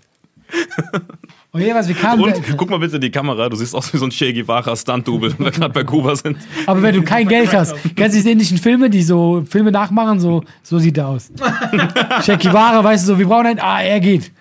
Und 1.57 1.63
jedenfalls, 1.63 1.87
wir 1.87 1.95
kamen. 1.95 2.23
Und 2.23 2.55
guck 2.55 2.69
mal 2.69 2.77
bitte 2.77 2.97
in 2.97 3.01
die 3.01 3.09
Kamera, 3.09 3.49
du 3.49 3.55
siehst 3.55 3.73
aus 3.73 3.91
wie 3.91 3.97
so 3.97 4.05
ein 4.05 4.11
Che 4.11 4.31
Guevara 4.31 4.75
Stunt-Double, 4.75 5.33
wenn 5.37 5.45
wir 5.45 5.51
gerade 5.51 5.73
bei 5.73 5.83
Kuba 5.83 6.15
sind. 6.15 6.37
Aber 6.67 6.83
wenn 6.83 6.93
du 6.93 7.01
kein 7.01 7.27
Geld 7.27 7.51
hast, 7.51 7.73
kennst 7.95 8.13
du 8.13 8.19
diese 8.19 8.29
indischen 8.29 8.59
Filme, 8.59 8.91
die 8.91 9.01
so 9.01 9.43
Filme 9.49 9.71
nachmachen, 9.71 10.19
so, 10.19 10.43
so 10.61 10.77
sieht 10.77 10.99
er 10.99 11.07
aus. 11.07 11.31
Shekivara, 12.23 12.83
weißt 12.83 13.05
du 13.05 13.13
so, 13.13 13.19
wir 13.19 13.25
brauchen 13.25 13.47
einen, 13.47 13.59
ah, 13.59 13.81
er 13.81 13.99
geht. 13.99 14.31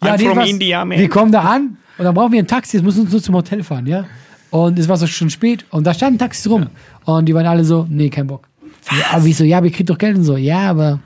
I'm 0.00 0.16
from 0.24 0.38
India, 0.40 0.84
man. 0.84 0.96
Wir 0.96 1.08
kommen 1.08 1.32
da 1.32 1.40
an 1.40 1.76
und 1.98 2.04
dann 2.04 2.14
brauchen 2.14 2.30
wir 2.30 2.38
ein 2.38 2.46
Taxi, 2.46 2.76
jetzt 2.76 2.84
müssen 2.84 2.98
wir 2.98 3.02
uns 3.02 3.12
nur 3.12 3.22
zum 3.22 3.34
Hotel 3.34 3.64
fahren, 3.64 3.88
ja? 3.88 4.04
Und 4.50 4.78
es 4.78 4.86
war 4.88 4.96
so 4.96 5.08
schon 5.08 5.28
spät 5.28 5.64
und 5.70 5.84
da 5.84 5.92
standen 5.92 6.20
Taxis 6.20 6.48
rum 6.48 6.68
und 7.04 7.26
die 7.26 7.34
waren 7.34 7.46
alle 7.46 7.64
so, 7.64 7.84
nee, 7.90 8.10
kein 8.10 8.28
Bock. 8.28 8.46
Ja, 8.92 9.16
aber 9.16 9.26
ich 9.26 9.36
so, 9.36 9.42
ja, 9.42 9.60
wir 9.60 9.72
kriegen 9.72 9.86
doch 9.86 9.98
Geld 9.98 10.16
und 10.16 10.24
so, 10.24 10.36
ja, 10.36 10.70
aber 10.70 11.00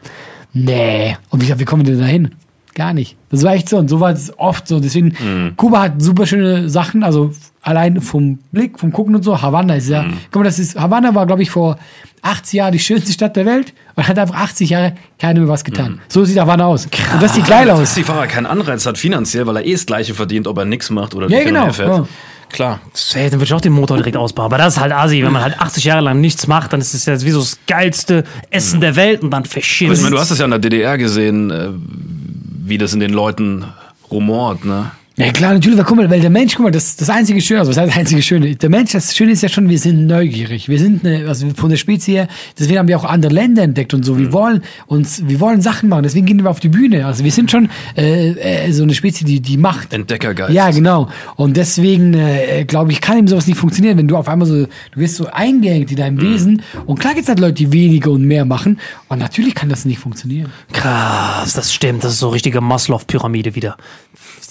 nee. 0.52 1.16
Und 1.30 1.42
ich 1.42 1.48
sag, 1.48 1.58
wie 1.58 1.64
kommen 1.64 1.86
wir 1.86 1.92
denn 1.94 2.02
da 2.02 2.06
hin? 2.06 2.30
Gar 2.76 2.92
nicht. 2.92 3.16
Das 3.30 3.42
war 3.42 3.54
echt 3.54 3.70
so 3.70 3.78
und 3.78 3.88
so 3.88 4.00
war 4.00 4.12
es 4.12 4.38
oft 4.38 4.68
so. 4.68 4.80
Deswegen, 4.80 5.54
Kuba 5.56 5.80
hat 5.80 6.02
super 6.02 6.26
schöne 6.26 6.68
Sachen, 6.68 7.02
also 7.02 7.32
allein 7.62 8.02
vom 8.02 8.38
Blick, 8.52 8.78
vom 8.78 8.92
Gucken 8.92 9.14
und 9.16 9.22
so. 9.22 9.40
Havanna 9.40 9.76
ist 9.76 9.88
ja, 9.88 10.04
guck 10.30 10.42
mal, 10.42 10.44
das 10.44 10.58
ist, 10.58 10.78
Havanna 10.78 11.14
war, 11.14 11.26
glaube 11.26 11.40
ich, 11.42 11.48
vor 11.50 11.78
80 12.20 12.52
Jahren 12.52 12.72
die 12.72 12.78
schönste 12.78 13.12
Stadt 13.12 13.34
der 13.34 13.46
Welt 13.46 13.72
und 13.94 14.06
hat 14.06 14.18
einfach 14.18 14.34
80 14.36 14.68
Jahre 14.68 14.92
keiner 15.18 15.40
mehr 15.40 15.48
was 15.48 15.64
getan. 15.64 16.00
So 16.08 16.22
sieht 16.26 16.38
Havanna 16.38 16.66
aus. 16.66 16.84
Und 16.84 17.22
das 17.22 17.34
sieht 17.34 17.46
geil 17.46 17.70
aus. 17.70 17.78
Taxifahrer 17.78 18.26
keinen 18.26 18.44
Anreiz 18.46 18.84
hat 18.84 18.98
finanziell, 18.98 19.46
weil 19.46 19.56
er 19.56 19.64
eh 19.64 19.72
das 19.72 19.86
Gleiche 19.86 20.12
verdient, 20.12 20.46
ob 20.46 20.58
er 20.58 20.66
nichts 20.66 20.90
macht 20.90 21.14
oder 21.14 21.30
Ja, 21.30 21.38
nicht 21.38 21.46
genau. 21.46 21.72
fährt. 21.72 21.88
Ja. 21.88 22.06
Klar. 22.48 22.80
Hey, 23.12 23.24
dann 23.28 23.40
würde 23.40 23.44
ich 23.44 23.54
auch 23.54 23.60
den 23.60 23.72
Motor 23.72 23.96
direkt 23.96 24.16
ausbauen. 24.16 24.46
Aber 24.46 24.58
das 24.58 24.74
ist 24.74 24.80
halt 24.80 24.92
Asi. 24.92 25.22
Wenn 25.24 25.32
man 25.32 25.42
halt 25.42 25.58
80 25.58 25.82
Jahre 25.84 26.02
lang 26.02 26.20
nichts 26.20 26.46
macht, 26.46 26.72
dann 26.72 26.80
ist 26.80 26.94
es 26.94 27.04
ja 27.06 27.20
wie 27.22 27.30
so 27.30 27.40
das 27.40 27.58
geilste 27.66 28.22
Essen 28.50 28.80
der 28.80 28.94
Welt 28.96 29.22
und 29.22 29.30
dann 29.30 29.44
verschissen. 29.44 29.94
Ich 29.94 30.00
meine, 30.02 30.14
du 30.14 30.20
hast 30.20 30.30
es 30.30 30.38
ja 30.38 30.44
in 30.44 30.52
der 30.52 30.60
DDR 30.60 30.96
gesehen, 30.96 31.50
äh, 31.50 31.70
wie 32.68 32.78
das 32.78 32.94
in 32.94 33.00
den 33.00 33.12
Leuten 33.12 33.64
rumort, 34.10 34.64
ne? 34.64 34.90
Ja 35.18 35.32
klar, 35.32 35.54
natürlich, 35.54 35.78
weil, 35.78 35.86
guck 35.86 35.96
mal, 35.96 36.10
weil 36.10 36.20
der 36.20 36.28
Mensch, 36.28 36.54
guck 36.54 36.64
mal, 36.64 36.70
das, 36.70 36.94
das 36.96 37.08
einzige 37.08 37.40
Schöne, 37.40 37.60
also 37.60 37.70
was 37.70 37.78
heißt 37.78 37.88
das 37.90 37.96
einzige 37.96 38.20
Schöne? 38.20 38.54
Der 38.54 38.68
Mensch, 38.68 38.92
das 38.92 39.16
Schöne 39.16 39.32
ist 39.32 39.42
ja 39.42 39.48
schon, 39.48 39.70
wir 39.70 39.78
sind 39.78 40.06
neugierig. 40.06 40.68
Wir 40.68 40.78
sind 40.78 41.06
eine, 41.06 41.26
also 41.26 41.48
von 41.56 41.70
der 41.70 41.78
Spezie 41.78 42.12
her, 42.12 42.28
deswegen 42.58 42.78
haben 42.78 42.88
wir 42.88 42.98
auch 42.98 43.04
andere 43.04 43.32
Länder 43.32 43.62
entdeckt 43.62 43.94
und 43.94 44.02
so. 44.04 44.18
Wir 44.18 44.30
wollen 44.34 44.62
uns, 44.86 45.26
wir 45.26 45.40
wollen 45.40 45.62
Sachen 45.62 45.88
machen, 45.88 46.02
deswegen 46.02 46.26
gehen 46.26 46.42
wir 46.42 46.50
auf 46.50 46.60
die 46.60 46.68
Bühne. 46.68 47.06
Also 47.06 47.24
wir 47.24 47.32
sind 47.32 47.50
schon 47.50 47.70
äh, 47.96 48.32
äh, 48.66 48.72
so 48.72 48.82
eine 48.82 48.92
Spezie, 48.92 49.24
die, 49.24 49.40
die 49.40 49.56
macht. 49.56 49.94
Entdeckergeist. 49.94 50.52
Ja, 50.52 50.70
genau. 50.70 51.08
Und 51.36 51.56
deswegen, 51.56 52.12
äh, 52.12 52.66
glaube 52.66 52.92
ich, 52.92 53.00
kann 53.00 53.16
eben 53.16 53.26
sowas 53.26 53.46
nicht 53.46 53.58
funktionieren, 53.58 53.96
wenn 53.96 54.08
du 54.08 54.18
auf 54.18 54.28
einmal 54.28 54.46
so, 54.46 54.66
du 54.66 55.00
wirst 55.00 55.16
so 55.16 55.28
eingeengt 55.28 55.90
in 55.90 55.96
deinem 55.96 56.20
Wesen. 56.20 56.60
Und 56.84 57.00
klar 57.00 57.14
gibt's 57.14 57.30
halt 57.30 57.40
Leute, 57.40 57.54
die 57.54 57.72
weniger 57.72 58.10
und 58.10 58.24
mehr 58.24 58.44
machen. 58.44 58.80
Und 59.08 59.20
natürlich 59.20 59.54
kann 59.54 59.70
das 59.70 59.86
nicht 59.86 59.98
funktionieren. 59.98 60.52
Krass, 60.74 61.54
das 61.54 61.72
stimmt. 61.72 62.04
Das 62.04 62.12
ist 62.12 62.18
so 62.18 62.28
richtige 62.28 62.60
Maslow-Pyramide 62.60 63.54
wieder. 63.54 63.78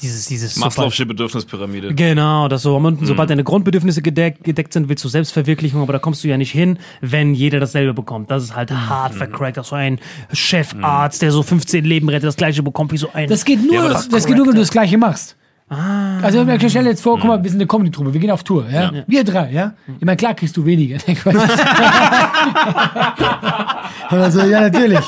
Dieses, 0.01 0.27
dieses 0.27 0.57
Maslow'sche 0.57 1.05
Bedürfnispyramide. 1.05 1.93
Genau, 1.95 2.47
das 2.47 2.61
so. 2.63 2.75
Und 2.75 3.01
Mhm. 3.01 3.05
sobald 3.05 3.29
deine 3.29 3.43
Grundbedürfnisse 3.43 4.01
gedeckt, 4.01 4.43
gedeckt 4.43 4.73
sind, 4.73 4.89
willst 4.89 5.03
du 5.03 5.09
Selbstverwirklichung, 5.09 5.81
aber 5.81 5.93
da 5.93 5.99
kommst 5.99 6.23
du 6.23 6.27
ja 6.27 6.37
nicht 6.37 6.51
hin, 6.51 6.79
wenn 7.01 7.33
jeder 7.33 7.59
dasselbe 7.59 7.93
bekommt. 7.93 8.29
Das 8.31 8.43
ist 8.43 8.55
halt 8.55 8.71
Mhm. 8.71 8.89
hart 8.89 9.13
vercrackt. 9.15 9.57
Dass 9.57 9.69
so 9.69 9.75
ein 9.75 9.99
Chefarzt, 10.33 11.21
der 11.21 11.31
so 11.31 11.43
15 11.43 11.85
Leben 11.85 12.09
rettet, 12.09 12.27
das 12.27 12.37
gleiche 12.37 12.63
bekommt 12.63 12.91
wie 12.91 12.97
so 12.97 13.09
ein. 13.13 13.27
Das 13.29 13.45
geht 13.45 13.63
nur, 13.63 13.79
aber 13.79 13.89
das, 13.89 14.09
das 14.09 14.25
geht 14.25 14.35
nur, 14.37 14.45
wenn 14.47 14.53
du 14.55 14.59
das 14.61 14.71
Gleiche 14.71 14.97
machst. 14.97 15.35
Also 15.67 16.43
ich 16.43 16.69
stell 16.69 16.83
dir 16.83 16.91
jetzt 16.91 17.01
vor, 17.01 17.17
guck 17.17 17.27
mal, 17.27 17.43
wir 17.43 17.49
sind 17.49 17.59
eine 17.59 17.65
Comedy-Truppe, 17.65 18.13
wir 18.13 18.21
gehen 18.21 18.29
auf 18.29 18.43
Tour, 18.43 18.69
ja? 18.69 18.91
Wir 19.07 19.23
drei, 19.23 19.51
ja? 19.51 19.73
Ich 19.99 20.05
meine, 20.05 20.15
klar 20.15 20.35
kriegst 20.35 20.55
du 20.55 20.63
weniger. 20.63 20.97
aber 24.09 24.29
so, 24.29 24.41
ja, 24.41 24.61
natürlich. 24.61 24.99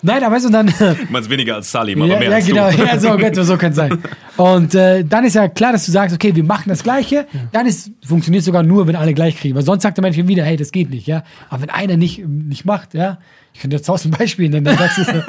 Nein, 0.00 0.24
aber 0.24 0.34
weißt 0.36 0.46
du, 0.46 0.50
dann... 0.50 0.66
Du 0.66 0.96
meinst 1.10 1.28
weniger 1.28 1.56
als 1.56 1.70
Salim, 1.70 2.00
aber 2.00 2.12
ja, 2.12 2.18
mehr 2.18 2.30
ja 2.30 2.36
als 2.36 2.46
genau, 2.46 2.70
du. 2.70 2.78
ja, 2.78 2.98
so, 2.98 3.10
gut, 3.18 3.34
so 3.34 3.58
kann 3.58 3.70
es 3.70 3.76
sein. 3.76 3.98
Und 4.38 4.74
äh, 4.74 5.04
dann 5.04 5.24
ist 5.26 5.34
ja 5.34 5.48
klar, 5.48 5.72
dass 5.72 5.84
du 5.84 5.92
sagst, 5.92 6.14
okay, 6.14 6.34
wir 6.34 6.44
machen 6.44 6.70
das 6.70 6.82
Gleiche, 6.82 7.26
dann 7.52 7.66
ist, 7.66 7.90
funktioniert 8.02 8.44
sogar 8.44 8.62
nur, 8.62 8.86
wenn 8.86 8.96
alle 8.96 9.12
gleich 9.12 9.36
kriegen. 9.36 9.54
Weil 9.54 9.62
sonst 9.62 9.82
sagt 9.82 9.98
der 9.98 10.02
Mensch 10.02 10.16
wieder, 10.16 10.44
hey, 10.44 10.56
das 10.56 10.72
geht 10.72 10.88
nicht, 10.88 11.06
ja? 11.06 11.22
Aber 11.50 11.62
wenn 11.62 11.70
einer 11.70 11.98
nicht, 11.98 12.26
nicht 12.26 12.64
macht, 12.64 12.94
ja? 12.94 13.18
Ich 13.52 13.60
könnte 13.60 13.76
jetzt 13.76 13.84
tausend 13.86 14.16
Beispiele 14.16 14.48
nennen, 14.48 14.64
dann 14.64 14.78
sagst 14.78 14.98
du 14.98 15.04
so, 15.04 15.12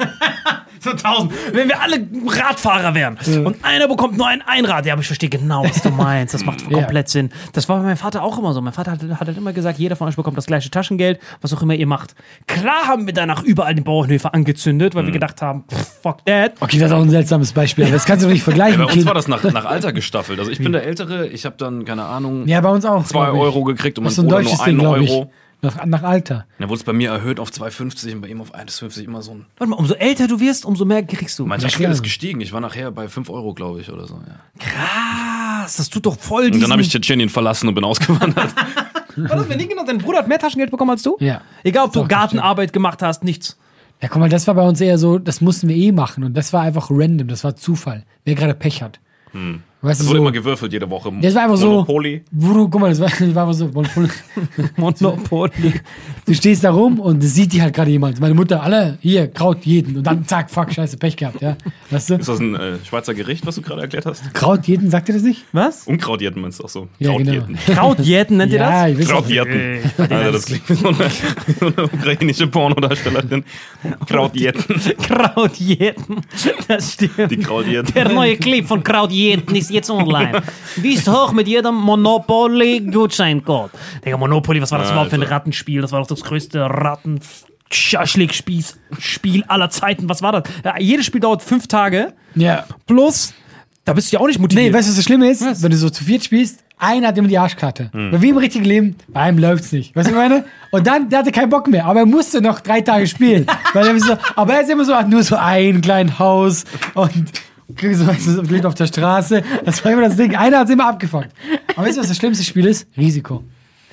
so 0.84 0.92
tausend. 0.92 1.32
Wenn 1.52 1.68
wir 1.68 1.80
alle 1.82 2.06
Radfahrer 2.26 2.94
wären 2.94 3.18
und 3.44 3.56
einer 3.64 3.88
bekommt 3.88 4.16
nur 4.16 4.26
ein 4.28 4.42
Einrad, 4.46 4.86
ja, 4.86 4.92
aber 4.92 5.00
ich 5.00 5.06
verstehe 5.06 5.28
genau, 5.28 5.64
was 5.64 5.82
du 5.82 5.90
meinst. 5.90 6.34
Das 6.34 6.44
macht 6.44 6.60
Ja. 6.70 6.78
komplett 6.78 7.08
Sinn. 7.08 7.30
Das 7.52 7.68
war 7.68 7.78
bei 7.78 7.82
meinem 7.84 7.96
Vater 7.96 8.22
auch 8.22 8.38
immer 8.38 8.52
so. 8.52 8.60
Mein 8.60 8.72
Vater 8.72 8.92
hat, 8.92 9.02
hat 9.02 9.26
halt 9.26 9.36
immer 9.36 9.52
gesagt, 9.52 9.78
jeder 9.78 9.96
von 9.96 10.08
euch 10.08 10.16
bekommt 10.16 10.36
das 10.36 10.46
gleiche 10.46 10.70
Taschengeld, 10.70 11.18
was 11.40 11.52
auch 11.52 11.62
immer 11.62 11.74
ihr 11.74 11.86
macht. 11.86 12.14
Klar 12.46 12.86
haben 12.86 13.06
wir 13.06 13.12
danach 13.14 13.42
überall 13.42 13.74
den 13.74 13.84
Bauernhöfe 13.84 14.32
angezündet, 14.34 14.94
weil 14.94 15.04
wir 15.06 15.12
gedacht 15.12 15.42
haben, 15.42 15.64
pff, 15.72 16.00
fuck 16.02 16.24
that. 16.26 16.52
okay, 16.60 16.78
das 16.78 16.90
ist 16.90 16.96
auch 16.96 17.02
ein 17.02 17.10
seltsames 17.10 17.52
Beispiel, 17.52 17.84
aber 17.84 17.92
das 17.94 18.04
kannst 18.04 18.24
du 18.24 18.28
nicht 18.28 18.42
vergleichen. 18.42 18.78
Bei 18.78 18.84
uns 18.84 18.92
Kind. 18.94 19.06
war 19.06 19.14
das 19.14 19.28
nach, 19.28 19.42
nach 19.44 19.64
Alter 19.64 19.92
gestaffelt. 19.92 20.38
Also 20.38 20.50
ich 20.50 20.58
bin 20.58 20.72
der 20.72 20.84
Ältere, 20.84 21.26
ich 21.26 21.44
habe 21.44 21.56
dann, 21.58 21.84
keine 21.84 22.04
Ahnung, 22.04 22.46
Ja, 22.46 22.60
bei 22.60 22.68
uns 22.70 22.84
auch. 22.84 23.04
zwei. 23.04 23.30
Euro 23.30 23.64
gekriegt 23.64 23.98
und 23.98 24.04
Das 24.04 24.16
mein 24.16 24.26
ist 24.26 24.30
so 24.30 24.36
ein 24.36 24.42
Bruder 24.42 24.42
deutsches 24.42 24.58
nur 24.58 24.66
Ding, 24.66 24.74
einen 24.86 25.04
glaube 25.04 25.04
ich. 25.04 25.26
Nach, 25.64 25.84
nach 25.86 26.02
Alter. 26.02 26.46
Dann 26.58 26.68
wurde 26.68 26.78
es 26.78 26.84
bei 26.84 26.92
mir 26.92 27.10
erhöht 27.10 27.40
auf 27.40 27.50
2,50 27.50 28.14
und 28.14 28.20
bei 28.20 28.28
ihm 28.28 28.40
auf 28.40 28.54
1,50 28.54 29.04
immer 29.04 29.22
so 29.22 29.32
ein. 29.32 29.46
Warte 29.56 29.70
mal, 29.70 29.76
umso 29.76 29.94
älter 29.94 30.28
du 30.28 30.40
wirst, 30.40 30.64
umso 30.64 30.84
mehr 30.84 31.02
kriegst 31.02 31.38
du. 31.38 31.46
Mein 31.46 31.60
Taschengeld 31.60 31.92
ist 31.92 32.02
gestiegen. 32.02 32.40
Ich 32.40 32.52
war 32.52 32.60
nachher 32.60 32.90
bei 32.90 33.08
5 33.08 33.30
Euro, 33.30 33.54
glaube 33.54 33.80
ich, 33.80 33.90
oder 33.90 34.06
so. 34.06 34.14
Ja. 34.14 34.40
Krass, 34.58 35.76
das 35.76 35.88
tut 35.90 36.06
doch 36.06 36.18
voll 36.18 36.44
Und 36.46 36.54
diesen... 36.54 36.62
dann 36.62 36.72
habe 36.72 36.82
ich 36.82 36.90
Tschetschenien 36.90 37.28
verlassen 37.28 37.68
und 37.68 37.74
bin 37.74 37.84
ausgewandert. 37.84 38.54
War 39.16 39.36
das 39.36 39.46
Berlin 39.46 39.68
genau? 39.68 39.84
Dein 39.84 39.98
Bruder 39.98 40.18
hat 40.18 40.28
mehr 40.28 40.38
Taschengeld 40.38 40.70
bekommen 40.70 40.90
als 40.90 41.02
du? 41.02 41.16
Ja. 41.20 41.40
Egal, 41.62 41.86
ob 41.86 41.92
du 41.92 42.06
Gartenarbeit 42.06 42.72
gemacht 42.72 43.02
hast, 43.02 43.24
nichts. 43.24 43.58
Ja, 44.02 44.08
guck 44.08 44.20
mal, 44.20 44.28
das 44.28 44.46
war 44.46 44.54
bei 44.54 44.66
uns 44.66 44.80
eher 44.80 44.98
so, 44.98 45.18
das 45.18 45.40
mussten 45.40 45.68
wir 45.68 45.76
eh 45.76 45.92
machen 45.92 46.24
und 46.24 46.34
das 46.34 46.52
war 46.52 46.62
einfach 46.62 46.88
random, 46.90 47.28
das 47.28 47.44
war 47.44 47.56
Zufall. 47.56 48.04
Wer 48.24 48.34
gerade 48.34 48.54
Pech 48.54 48.82
hat. 48.82 49.00
Weißt 49.84 50.00
Es 50.00 50.06
du, 50.06 50.10
wurde 50.10 50.18
so, 50.18 50.22
immer 50.24 50.32
gewürfelt 50.32 50.72
jede 50.72 50.88
Woche. 50.90 51.12
das 51.20 51.34
war 51.34 51.42
einfach 51.42 51.56
so, 51.56 51.70
Monopoly. 51.70 52.22
wo 52.32 52.54
du, 52.54 52.68
guck 52.68 52.80
mal, 52.80 52.88
das 52.90 53.00
war, 53.00 53.08
das 53.08 53.34
war 53.34 53.42
einfach 53.48 53.54
so, 53.54 53.66
Monopoly. 53.68 54.08
Monopoly. 54.76 55.80
du 56.26 56.34
stehst 56.34 56.64
da 56.64 56.70
rum 56.70 56.98
und 57.00 57.22
das 57.22 57.34
sieht 57.34 57.52
dich 57.52 57.60
halt 57.60 57.74
gerade 57.74 57.90
jemand. 57.90 58.20
Meine 58.20 58.34
Mutter, 58.34 58.62
alle, 58.62 58.98
hier, 59.00 59.28
Kraut 59.28 59.64
jeden 59.64 59.96
und 59.98 60.04
dann 60.06 60.26
zack, 60.26 60.50
fuck, 60.50 60.72
scheiße, 60.72 60.96
Pech 60.96 61.16
gehabt, 61.16 61.40
ja. 61.42 61.56
Weißt 61.90 62.10
du? 62.10 62.14
Ist 62.14 62.28
das 62.28 62.40
ein 62.40 62.54
äh, 62.54 62.78
Schweizer 62.84 63.14
Gericht, 63.14 63.46
was 63.46 63.56
du 63.56 63.62
gerade 63.62 63.82
erklärt 63.82 64.06
hast? 64.06 64.32
Kraut 64.34 64.66
jeden, 64.66 64.90
sagt 64.90 65.08
ihr 65.08 65.14
das 65.14 65.22
nicht? 65.22 65.44
Was? 65.52 65.86
Unkrautjäten 65.86 66.40
meinst 66.40 66.60
du 66.60 66.64
auch 66.64 66.68
so? 66.68 66.88
Ja, 66.98 67.16
genau. 67.16 67.32
Krautjäten. 67.32 67.56
Krautjäten 67.74 68.36
nennt 68.38 68.52
ihr 68.52 68.58
Ja, 68.60 68.82
das? 68.88 68.92
ich 68.92 68.98
weiß 69.00 69.10
auch. 69.10 69.14
Krautjäten. 69.22 69.78
Also 70.10 70.32
das 70.32 70.44
klingt 70.46 70.68
wie 70.70 70.74
so 70.74 70.88
eine, 70.88 71.10
so 71.60 71.66
eine 71.66 71.84
ukrainische 71.84 72.46
Pornodarstellerin. 72.46 73.44
Krautjäten. 74.06 74.76
Krautjäten. 75.02 76.16
Das 76.68 76.92
stimmt. 76.94 77.30
Die 77.30 77.36
Krautjäten. 77.36 77.92
Der 77.94 78.08
neue 78.08 78.36
Clip 78.36 78.66
von 78.66 78.82
Krautjäten 78.82 79.54
ist 79.56 79.70
jetzt 79.74 79.90
online. 79.90 80.42
Wie 80.76 80.94
ist 80.94 81.08
hoch 81.08 81.32
mit 81.32 81.46
jedem 81.46 81.74
Monopoly-Gutscheincode? 81.74 83.70
Digga, 84.04 84.16
Monopoly, 84.16 84.62
was 84.62 84.70
war 84.72 84.78
das 84.78 84.90
überhaupt 84.90 85.10
für 85.10 85.16
ein 85.16 85.22
Alter. 85.22 85.34
Rattenspiel? 85.34 85.80
Das 85.82 85.92
war 85.92 86.00
doch 86.00 86.08
das 86.08 86.22
größte 86.22 86.60
Ratten... 86.60 87.20
Schaschlik-Spiel 87.70 89.44
aller 89.48 89.70
Zeiten. 89.70 90.08
Was 90.08 90.22
war 90.22 90.32
das? 90.32 90.44
Ja, 90.64 90.78
jedes 90.78 91.06
Spiel 91.06 91.20
dauert 91.20 91.42
fünf 91.42 91.66
Tage. 91.66 92.12
Ja. 92.36 92.66
Plus, 92.86 93.34
da 93.84 93.94
bist 93.94 94.12
du 94.12 94.16
ja 94.16 94.20
auch 94.20 94.26
nicht 94.26 94.38
motiviert. 94.38 94.68
Nee, 94.68 94.72
weißt 94.72 94.86
du, 94.86 94.90
was 94.90 94.96
das 94.96 95.04
Schlimme 95.04 95.28
ist? 95.28 95.62
Wenn 95.62 95.70
du 95.70 95.76
so 95.76 95.90
zu 95.90 96.04
viert 96.04 96.22
spielst, 96.22 96.60
einer 96.78 97.08
hat 97.08 97.18
immer 97.18 97.28
die 97.28 97.38
Arschkarte. 97.38 97.90
Weil 97.92 98.20
Wie 98.20 98.28
im 98.30 98.36
richtigen 98.36 98.64
Leben, 98.64 98.96
bei 99.08 99.20
einem 99.20 99.38
läuft's 99.38 99.72
nicht. 99.72 99.94
Weißt 99.94 100.08
du, 100.08 100.14
was 100.14 100.22
ich 100.22 100.28
meine? 100.28 100.44
Und 100.70 100.86
dann, 100.86 101.08
der 101.08 101.20
hatte 101.20 101.32
keinen 101.32 101.50
Bock 101.50 101.68
mehr, 101.68 101.86
aber 101.86 102.00
er 102.00 102.06
musste 102.06 102.40
noch 102.40 102.60
drei 102.60 102.80
Tage 102.80 103.06
spielen. 103.06 103.46
weil 103.72 103.86
er 103.86 103.98
so, 104.00 104.16
aber 104.36 104.54
er 104.54 104.62
ist 104.62 104.70
immer 104.70 104.84
so, 104.84 104.94
hat 104.94 105.08
nur 105.08 105.22
so 105.22 105.36
ein 105.36 105.80
kleines 105.80 106.18
Haus 106.18 106.64
und 106.94 107.32
so, 107.68 108.06
weißt 108.06 108.26
du, 108.26 108.42
lebt 108.42 108.66
auf 108.66 108.74
der 108.74 108.86
Straße. 108.86 109.42
Das 109.64 109.84
war 109.84 109.92
immer 109.92 110.02
das 110.02 110.16
Ding. 110.16 110.34
Einer 110.36 110.60
hat's 110.60 110.70
immer 110.70 110.88
abgefuckt. 110.88 111.30
Aber 111.76 111.86
weißt 111.86 111.96
du, 111.96 112.00
was 112.02 112.08
das 112.08 112.16
schlimmste 112.16 112.44
Spiel 112.44 112.66
ist? 112.66 112.86
Risiko. 112.96 113.42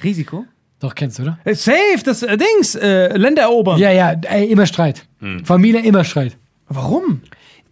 Risiko? 0.04 0.46
Doch, 0.80 0.96
kennst 0.96 1.20
du, 1.20 1.24
oder? 1.24 1.38
Äh, 1.44 1.54
Safe, 1.54 2.04
das 2.04 2.24
äh, 2.24 2.38
Dings, 2.38 2.76
äh, 2.76 3.16
Länder 3.16 3.44
erobern. 3.44 3.80
Ja, 3.80 3.92
ja, 3.92 4.12
ey, 4.12 4.46
immer 4.46 4.66
Streit. 4.66 5.06
Familie, 5.44 5.82
immer 5.82 6.04
Streit. 6.04 6.36
Warum? 6.68 7.22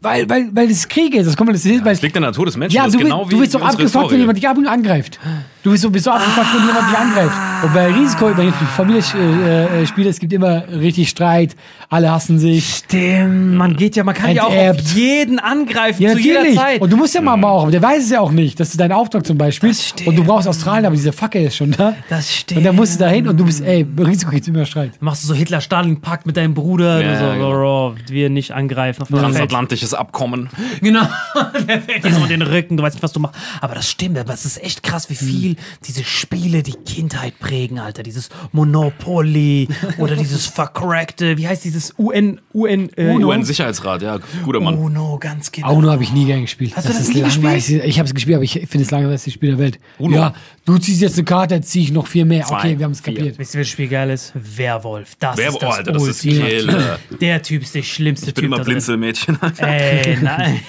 Weil, 0.02 0.30
weil, 0.30 0.48
weil 0.54 0.68
das 0.70 0.88
Krieg 0.88 1.14
ist. 1.14 1.28
Das 1.28 1.36
kommt, 1.36 1.50
das 1.54 1.66
ist, 1.66 1.84
weil, 1.84 1.94
Das 1.94 2.02
liegt 2.02 2.16
in 2.16 2.22
der 2.22 2.32
Natur 2.32 2.46
des 2.46 2.56
Menschen. 2.56 2.76
Ja, 2.76 2.84
das 2.86 2.94
du, 2.94 3.00
ist 3.00 3.04
genau 3.04 3.20
bist- 3.20 3.32
wie 3.32 3.36
du 3.36 3.42
bist 3.42 3.56
doch 3.56 3.62
abgefuckt, 3.62 4.12
wenn 4.12 4.20
jemand 4.20 4.38
dich 4.38 4.48
angreift. 4.48 5.20
Du 5.62 5.72
bist 5.72 5.84
so, 5.84 5.90
bist 5.90 6.06
so 6.06 6.12
abgefuckt, 6.12 6.48
wenn 6.56 6.66
jemand 6.68 6.90
dich 6.90 6.98
angreift. 6.98 7.36
Und 7.64 7.74
bei 7.74 7.88
Risiko, 7.92 8.32
wenn 8.38 8.48
ich 8.48 8.56
Familie 8.78 9.02
äh, 9.14 9.82
äh, 9.82 9.86
spiele, 9.86 10.10
es 10.10 10.18
gibt 10.20 10.32
immer 10.32 10.64
richtig 10.70 11.10
Streit, 11.10 11.54
alle 11.90 12.10
hassen 12.10 12.40
sich. 12.40 12.76
Stimmt, 12.86 13.56
man 13.58 13.76
geht 13.76 13.98
ja, 13.98 14.06
man 14.06 14.16
kann 14.16 14.34
ja 14.34 14.44
auch 14.46 14.54
Enterbt. 14.54 14.80
auf 14.80 14.92
jeden 14.94 15.38
angreifen 15.40 16.02
Ja, 16.02 16.14
zu 16.14 16.20
jeder 16.20 16.40
natürlich. 16.40 16.58
Zeit. 16.60 16.80
Und 16.82 16.94
du 16.94 16.96
musst 16.96 17.14
ja 17.14 17.20
mal 17.20 17.44
auch, 17.44 17.64
aber 17.64 17.72
der 17.72 17.82
weiß 17.82 18.06
es 18.06 18.10
ja 18.12 18.22
auch 18.22 18.32
nicht. 18.32 18.58
Das 18.58 18.70
ist 18.70 18.80
dein 18.80 18.94
Auftrag 18.94 19.26
zum 19.26 19.38
Beispiel. 19.38 19.70
Das 19.72 19.86
stimmt. 19.86 20.08
Und 20.08 20.16
du 20.16 20.24
brauchst 20.24 20.48
Australien, 20.48 20.86
aber 20.86 20.96
dieser 20.96 21.12
Fucker 21.12 21.42
ist 21.42 21.58
schon 21.58 21.72
da. 21.72 21.94
Das 22.10 22.34
stimmt. 22.34 22.60
Und 22.60 22.64
dann 22.64 22.76
musst 22.78 22.96
du 22.96 23.00
da 23.00 23.10
hin 23.10 23.28
und 23.28 23.38
du 23.38 23.44
bist, 23.44 23.62
ey, 23.62 23.86
Risiko 24.00 24.32
gibt's 24.32 24.48
immer 24.48 24.66
Streit. 24.66 24.92
machst 25.02 25.24
du 25.24 25.28
so 25.28 25.34
Hitler-Stalin-Pakt 25.34 26.26
mit 26.26 26.38
deinem 26.38 26.54
Bruder, 26.54 27.02
Ja, 27.02 27.12
du 27.12 27.20
so, 27.20 27.34
genau. 27.34 27.50
Bro, 27.52 27.96
wir 28.08 28.30
nicht 28.30 28.54
angreifen. 28.54 29.02
Auf. 29.02 29.10
Transatlantisches 29.10 29.89
Welches 29.90 29.94
Abkommen? 29.94 30.50
Genau, 30.82 31.02
der 31.68 31.82
fällt 31.82 32.04
dir 32.06 32.14
so 32.14 32.22
in 32.24 32.30
den 32.30 32.42
Rücken, 32.44 32.78
du 32.78 32.84
weißt 32.84 32.96
nicht, 32.96 33.04
was 33.04 33.12
du 33.12 33.20
machst. 33.20 33.36
Aber 33.62 33.74
das 33.74 33.90
stimmt, 33.90 34.18
aber 34.18 34.34
es 34.34 34.46
ist 34.46 34.62
echt 34.64 34.84
krass, 34.84 35.10
wie 35.10 35.16
viel 35.16 35.56
diese 35.88 36.04
Spiele 36.04 36.62
die 36.62 36.74
Kindheit 36.74 37.40
prägen, 37.40 37.80
Alter. 37.80 38.04
Dieses 38.04 38.30
Monopoly 38.52 39.68
oder 39.98 40.16
dieses 40.16 40.46
vercrackte, 40.46 41.38
wie 41.38 41.48
heißt 41.48 41.64
dieses 41.64 41.96
UN, 41.98 42.40
UN, 42.54 42.90
äh, 42.98 43.16
UN-Sicherheitsrat, 43.16 44.02
ja, 44.04 44.20
guter 44.44 44.60
Mann. 44.60 44.76
Uno, 44.76 45.18
ganz 45.20 45.52
genau. 45.52 45.70
Auno 45.70 45.90
habe 45.90 46.04
ich 46.04 46.14
nie 46.14 46.26
gern 46.26 46.42
gespielt. 46.42 46.76
Hast 46.76 46.88
du 46.88 46.94
das 46.94 47.02
ist 47.02 47.16
nie 47.16 47.22
langweilig. 47.22 47.70
Ich 47.72 47.98
habe 47.98 48.08
es 48.08 48.14
gespielt, 48.14 48.36
aber 48.36 48.44
ich 48.44 48.54
finde 48.54 48.82
es 48.82 48.92
langweiligste 48.92 49.32
Spiel 49.32 49.50
der 49.52 49.60
Welt. 49.60 49.80
Uno. 49.98 50.16
Ja, 50.16 50.34
du 50.66 50.78
ziehst 50.78 51.02
jetzt 51.02 51.18
eine 51.18 51.26
Karte, 51.26 51.56
jetzt 51.56 51.72
ziehe 51.72 51.86
ich 51.86 51.92
noch 51.92 52.06
vier 52.06 52.26
mehr. 52.26 52.46
Zwei, 52.46 52.58
okay, 52.58 52.78
wir 52.78 52.86
haben 52.86 52.92
es 52.92 53.02
kapiert. 53.02 53.40
Wisst 53.40 53.56
ihr, 53.56 53.60
welches 53.60 53.72
Spiel 53.72 53.88
geil 53.88 54.12
ist? 54.12 54.34
Werwolf. 54.36 55.16
Das 55.20 55.38
Werwolf, 55.38 55.56
ist 55.56 55.62
das 55.64 55.78
Alter, 55.78 55.92
das 55.94 56.08
ist. 56.08 56.22
Killer. 56.22 57.00
Der 57.20 57.42
Typ 57.42 57.64
ist 57.64 57.74
der 57.74 57.84
schlimmste 57.84 58.30
Ich 58.30 58.34
bin 58.36 58.44
Typ 58.44 58.48
immer 58.50 58.58
da 58.58 58.64
drin. 58.64 58.74
Blinzelmädchen. 58.74 59.40
Ey, 59.58 59.79
nein. 60.22 60.60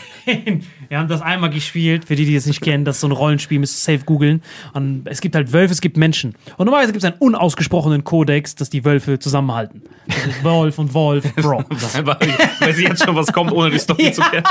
Wir 0.88 0.98
haben 0.98 1.08
das 1.08 1.22
einmal 1.22 1.50
gespielt, 1.50 2.04
für 2.04 2.16
die, 2.16 2.24
die 2.24 2.34
es 2.36 2.46
nicht 2.46 2.60
kennen, 2.60 2.84
das 2.84 2.96
ist 2.96 3.00
so 3.00 3.08
ein 3.08 3.12
Rollenspiel, 3.12 3.58
müsst 3.58 3.76
ihr 3.76 3.94
safe 3.94 4.04
googeln. 4.04 4.42
Und 4.72 5.06
es 5.06 5.20
gibt 5.20 5.34
halt 5.34 5.52
Wölfe, 5.52 5.72
es 5.72 5.80
gibt 5.80 5.96
Menschen. 5.96 6.34
Und 6.56 6.66
normalerweise 6.66 6.92
gibt 6.92 7.04
es 7.04 7.10
einen 7.10 7.20
unausgesprochenen 7.20 8.04
Kodex, 8.04 8.54
dass 8.54 8.70
die 8.70 8.84
Wölfe 8.84 9.18
zusammenhalten. 9.18 9.82
Wolf 10.42 10.78
und 10.78 10.92
Wolf, 10.92 11.32
Bro. 11.36 11.64
Weiß 11.70 12.78
ich 12.78 12.88
jetzt 12.88 13.04
schon, 13.04 13.14
was 13.14 13.32
kommt, 13.32 13.52
ohne 13.52 13.70
die 13.70 13.78
Story 13.78 14.12
zu 14.12 14.22
kennen. 14.22 14.44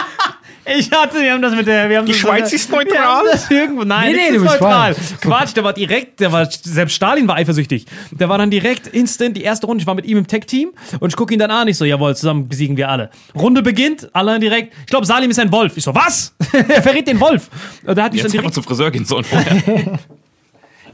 Ich 0.77 0.91
hatte, 0.91 1.21
wir 1.21 1.33
haben 1.33 1.41
das 1.41 1.55
mit 1.55 1.67
der. 1.67 1.89
Wir 1.89 1.97
haben 1.97 2.05
Die 2.05 2.11
das 2.11 2.21
Schweiz 2.21 2.51
wir 2.51 2.55
ist 2.55 2.71
neutral? 2.71 3.23
irgendwo, 3.49 3.83
nein, 3.83 4.11
Nee, 4.11 4.17
nee, 4.17 4.29
nee, 4.31 4.37
ist 4.37 4.43
neutral. 4.43 4.95
Quatsch, 5.21 5.55
der 5.55 5.63
war 5.63 5.73
direkt, 5.73 6.19
der 6.19 6.31
war, 6.31 6.47
selbst 6.51 6.95
Stalin 6.95 7.27
war 7.27 7.35
eifersüchtig. 7.35 7.85
Der 8.11 8.29
war 8.29 8.37
dann 8.37 8.51
direkt 8.51 8.87
instant, 8.87 9.35
die 9.35 9.43
erste 9.43 9.65
Runde, 9.67 9.81
ich 9.81 9.87
war 9.87 9.95
mit 9.95 10.05
ihm 10.05 10.17
im 10.17 10.27
Tech-Team 10.27 10.71
und 10.99 11.09
ich 11.09 11.15
gucke 11.15 11.33
ihn 11.33 11.39
dann 11.39 11.51
an, 11.51 11.67
ich 11.67 11.77
so, 11.77 11.85
jawohl, 11.85 12.15
zusammen 12.15 12.47
besiegen 12.47 12.77
wir 12.77 12.89
alle. 12.89 13.09
Runde 13.35 13.61
beginnt, 13.61 14.09
alle 14.13 14.39
direkt, 14.39 14.73
ich 14.81 14.87
glaube, 14.87 15.05
Salim 15.05 15.29
ist 15.31 15.39
ein 15.39 15.51
Wolf. 15.51 15.77
Ich 15.77 15.83
so, 15.83 15.95
was? 15.95 16.33
er 16.51 16.81
verrät 16.81 17.07
den 17.07 17.19
Wolf. 17.19 17.49
Und 17.85 17.97
da 17.97 18.03
hat 18.03 18.13
mich 18.13 18.21
Jetzt 18.21 18.33
dann 18.33 18.39
einfach 18.39 18.51
direkt, 18.51 18.53
zum 18.53 18.63
Friseur 18.63 18.91
gehen 18.91 19.05
sollen 19.05 19.23
vorher. 19.23 19.99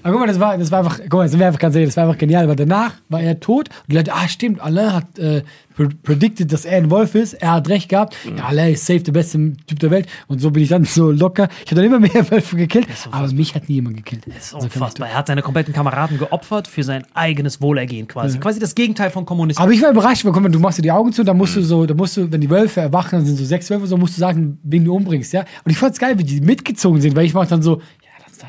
Aber 0.06 0.12
guck 0.14 0.22
mal, 0.22 0.28
das 0.28 0.40
war, 0.40 0.56
das 0.56 0.72
war 0.72 0.80
einfach, 0.80 1.00
guck 1.02 1.14
mal, 1.14 1.28
sind 1.28 1.40
wir 1.40 1.48
einfach 1.48 1.60
ganz 1.60 1.74
ehrlich, 1.76 1.90
das 1.90 1.98
war 1.98 2.04
einfach 2.06 2.20
genial, 2.20 2.48
weil 2.48 2.56
danach 2.56 2.94
war 3.10 3.22
er 3.22 3.40
tot 3.40 3.70
und 3.70 3.92
die 3.92 3.96
Leute, 3.96 4.14
ah, 4.14 4.28
stimmt, 4.28 4.62
Alain 4.62 4.94
hat 4.94 5.18
äh, 5.18 5.42
pre- 5.76 5.90
predicted, 6.04 6.54
dass 6.54 6.64
er 6.64 6.78
ein 6.78 6.92
Wolf 6.92 7.16
ist, 7.16 7.34
er 7.34 7.54
hat 7.54 7.68
recht 7.70 7.90
gehabt, 7.90 8.16
Mhm. 8.24 8.38
ja, 8.38 8.44
Alain 8.46 8.74
ist 8.74 8.86
safe 8.86 9.00
der 9.00 9.14
beste 9.14 9.54
Typ 9.66 9.80
der 9.80 9.90
Welt 9.90 10.08
und 10.28 10.40
so 10.42 10.52
bin 10.52 10.62
ich 10.62 10.70
dann 10.70 10.84
so 10.86 11.10
locker. 11.10 11.48
Ich 11.66 11.72
habe 11.72 11.82
dann 11.82 11.86
immer 11.86 12.00
mehr 12.00 12.12
Wölfe 12.32 12.56
gekillt, 12.56 12.86
aber 13.10 13.32
mich 13.34 13.56
hat 13.56 13.68
nie 13.68 13.76
jemand 13.76 13.98
gekillt. 13.98 14.26
das 14.28 14.46
ist 14.46 14.54
unfassbar. 14.54 15.10
Er 15.10 15.16
hat 15.18 15.26
seine 15.26 15.42
kompletten 15.42 15.74
Kameraden 15.74 16.20
geopfert 16.20 16.68
für 16.68 16.84
sein 16.84 17.04
eigenes 17.16 17.60
Wohlergehen 17.60 18.08
quasi. 18.08 18.38
Quasi 18.38 18.60
das 18.60 18.76
Gegenteil 18.76 19.10
von 19.10 19.26
Kommunismus. 19.26 19.64
Aber 19.64 19.72
ich 19.74 19.82
war 19.82 19.90
überrascht, 19.90 20.24
weil 20.24 20.34
guck 20.34 20.44
mal, 20.44 20.50
du 20.50 20.60
machst 20.60 20.78
dir 20.78 20.84
die 20.84 20.92
Augen 20.92 21.14
zu, 21.14 21.24
dann 21.24 21.36
musst 21.38 21.56
du 21.56 21.64
so, 21.64 21.84
dann 21.88 21.98
musst 21.98 22.16
du, 22.16 22.32
wenn 22.32 22.42
die 22.42 22.50
Wölfe 22.52 22.80
erwachen, 22.82 23.18
dann 23.18 23.26
sind 23.26 23.38
so 23.38 23.46
sechs 23.46 23.72
Wölfe, 23.72 23.88
so 23.88 23.98
musst 23.98 24.16
du 24.18 24.20
sagen, 24.20 24.60
wen 24.62 24.86
du 24.86 24.96
umbringst, 24.96 25.34
ja. 25.34 25.42
Und 25.64 25.72
ich 25.72 25.78
fand's 25.80 25.98
geil, 25.98 26.20
wie 26.20 26.24
die 26.24 26.42
mitgezogen 26.42 27.02
sind, 27.02 27.16
weil 27.16 27.26
ich 27.26 27.34
mach 27.34 27.48
dann 27.48 27.64
so, 27.64 27.82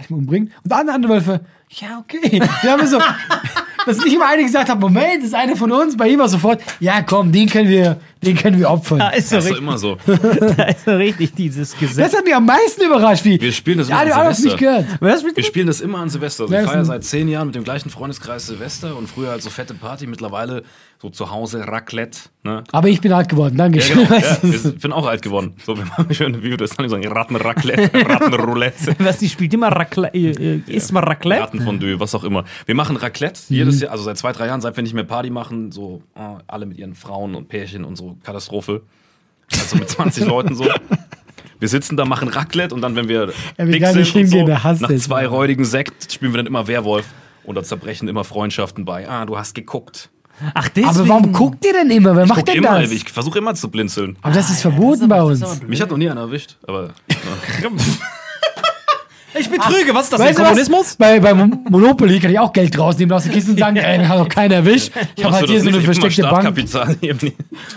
mal 0.08 0.16
umbringen. 0.18 0.52
Und 0.64 0.72
andere, 0.72 1.12
Wölfe, 1.12 1.40
ja, 1.70 1.98
okay. 1.98 2.40
Wir 2.62 2.70
haben 2.70 2.86
so, 2.86 2.98
dass 3.86 3.98
nicht 3.98 4.14
immer 4.14 4.28
einer 4.28 4.42
gesagt 4.42 4.68
hat, 4.68 4.78
Moment, 4.78 5.18
das 5.18 5.26
ist 5.26 5.34
einer 5.34 5.56
von 5.56 5.72
uns, 5.72 5.96
bei 5.96 6.08
ihm 6.08 6.18
war 6.18 6.28
sofort, 6.28 6.60
ja, 6.80 7.02
komm, 7.02 7.32
den 7.32 7.48
können 7.48 7.68
wir, 7.68 7.98
den 8.22 8.36
können 8.36 8.58
wir 8.58 8.70
opfern. 8.70 8.98
da 8.98 9.10
ist 9.10 9.30
so 9.30 9.36
Das 9.36 9.46
ist 9.46 9.58
immer 9.58 9.76
so. 9.76 9.96
da 10.06 10.64
ist 10.64 10.84
so 10.84 10.96
richtig 10.96 11.34
dieses 11.34 11.76
Gesetz. 11.76 11.96
Das 11.96 12.16
hat 12.16 12.24
mich 12.24 12.34
am 12.34 12.46
meisten 12.46 12.84
überrascht, 12.84 13.24
wie. 13.24 13.40
Wir 13.40 13.52
spielen 13.52 13.78
das 13.78 13.88
ja, 13.88 14.02
immer 14.02 14.16
an 14.16 14.34
Silvester. 14.34 14.58
gehört. 14.58 14.86
Was 15.00 15.22
mit 15.22 15.36
Wir 15.36 15.44
spielen 15.44 15.66
das 15.66 15.80
immer 15.80 15.98
an 15.98 16.08
Silvester. 16.08 16.44
Also 16.44 16.54
ich 16.54 16.64
feiere 16.64 16.84
seit 16.84 17.04
zehn 17.04 17.28
Jahren 17.28 17.48
mit 17.48 17.54
dem 17.56 17.64
gleichen 17.64 17.90
Freundeskreis 17.90 18.46
Silvester 18.46 18.96
und 18.96 19.08
früher 19.08 19.30
halt 19.30 19.42
so 19.42 19.50
fette 19.50 19.74
Party, 19.74 20.06
mittlerweile 20.06 20.62
so 21.00 21.10
zu 21.10 21.30
Hause 21.30 21.66
Raclette. 21.66 22.18
Ne? 22.42 22.64
Aber 22.72 22.88
ich 22.88 23.00
bin 23.00 23.12
alt 23.12 23.28
geworden, 23.28 23.56
danke 23.56 23.78
Ja, 23.78 23.84
schön. 23.84 23.96
genau. 23.98 24.10
Weißt 24.10 24.42
ja, 24.64 24.70
ich 24.70 24.78
bin 24.80 24.92
auch 24.92 25.06
alt 25.06 25.22
geworden. 25.22 25.54
So, 25.64 25.76
wir 25.76 25.84
machen 25.84 26.12
schön, 26.14 26.42
wie 26.42 26.50
wir 26.50 26.56
das 26.56 26.70
dann 26.70 26.88
sagen, 26.88 27.06
Rattenraclette, 27.06 27.90
Rattenroulette. 28.08 28.96
Was, 28.98 29.18
die 29.18 29.28
spielt 29.28 29.52
immer 29.54 29.68
Raclette, 29.68 30.16
äh, 30.16 30.56
äh, 30.56 30.60
isst 30.66 30.92
mal 30.92 31.04
Raclette? 31.04 31.42
Rattenfondue, 31.42 32.00
was 32.00 32.14
auch 32.14 32.24
immer. 32.24 32.44
Wir 32.64 32.74
machen 32.74 32.96
Raclette 32.96 33.40
jedes 33.48 33.80
Jahr, 33.80 33.92
also 33.92 34.04
seit 34.04 34.18
zwei, 34.18 34.32
drei 34.32 34.46
Jahren, 34.46 34.60
seit 34.60 34.76
wir 34.76 34.82
nicht 34.82 34.94
mehr 34.94 35.04
Party 35.04 35.30
machen, 35.30 35.70
so 35.72 36.02
äh, 36.14 36.20
alle 36.46 36.66
mit 36.66 36.78
ihren 36.78 36.94
Frauen 36.94 37.34
und 37.34 37.48
Pärchen 37.48 37.84
und 37.84 37.96
so 37.96 38.16
Katastrophe. 38.22 38.82
Also 39.52 39.76
mit 39.76 39.88
20 39.88 40.24
Leuten 40.26 40.54
so. 40.54 40.66
Wir 41.58 41.68
sitzen 41.68 41.96
da, 41.96 42.04
machen 42.04 42.28
Raclette 42.28 42.74
und 42.74 42.82
dann, 42.82 42.96
wenn 42.96 43.08
wir 43.08 43.28
will 43.56 43.70
dick 43.72 43.86
sind 43.86 44.16
und 44.16 44.26
so, 44.26 44.46
nach 44.46 44.96
zwei 44.96 45.26
räudigen 45.26 45.64
Sekt 45.64 46.12
spielen 46.12 46.32
wir 46.32 46.38
dann 46.38 46.46
immer 46.46 46.66
Werwolf 46.68 47.06
und 47.44 47.54
da 47.54 47.62
zerbrechen 47.62 48.08
immer 48.08 48.24
Freundschaften 48.24 48.84
bei. 48.84 49.08
Ah, 49.08 49.24
du 49.24 49.38
hast 49.38 49.54
geguckt. 49.54 50.10
Ach, 50.54 50.68
deswegen. 50.68 50.88
aber 50.88 51.08
warum 51.08 51.32
guckt 51.32 51.64
ihr 51.64 51.72
denn 51.72 51.90
immer? 51.90 52.14
Wer 52.16 52.26
macht 52.26 52.38
Guck 52.40 52.46
denn 52.46 52.56
immer, 52.56 52.80
das? 52.80 52.90
ich 52.90 53.10
versuche 53.10 53.38
immer 53.38 53.54
zu 53.54 53.70
blinzeln. 53.70 54.16
Aber 54.22 54.34
das 54.34 54.50
ist 54.50 54.62
verboten 54.62 55.08
bei 55.08 55.22
uns. 55.22 55.62
Mich 55.66 55.80
hat 55.80 55.90
noch 55.90 55.96
nie 55.96 56.08
einer 56.08 56.22
erwischt, 56.22 56.56
aber 56.66 56.90
Ich 59.38 59.50
betrüge, 59.50 59.94
was 59.94 60.04
ist 60.04 60.12
das 60.14 60.20
Weißt 60.20 60.38
denn? 60.38 60.44
Kommunismus? 60.44 60.80
Was? 60.86 60.96
Bei, 60.96 61.20
bei 61.20 61.34
Monopoly 61.34 62.20
kann 62.20 62.30
ich 62.30 62.38
auch 62.38 62.52
Geld 62.52 62.78
rausnehmen 62.78 63.12
aus 63.14 63.24
der 63.24 63.32
Kiste 63.32 63.50
und 63.52 63.58
sagen, 63.60 63.76
ey, 63.76 64.04
hat 64.04 64.18
doch 64.18 64.28
keiner 64.28 64.56
erwischt. 64.56 64.92
Ich 65.16 65.24
habe 65.24 65.34
halt 65.34 65.46
hier 65.46 65.60
so 65.60 65.68
eine 65.68 65.76
hab 65.78 65.84
versteckte 65.84 66.22
Bank. 66.22 66.44
Hab 66.46 66.56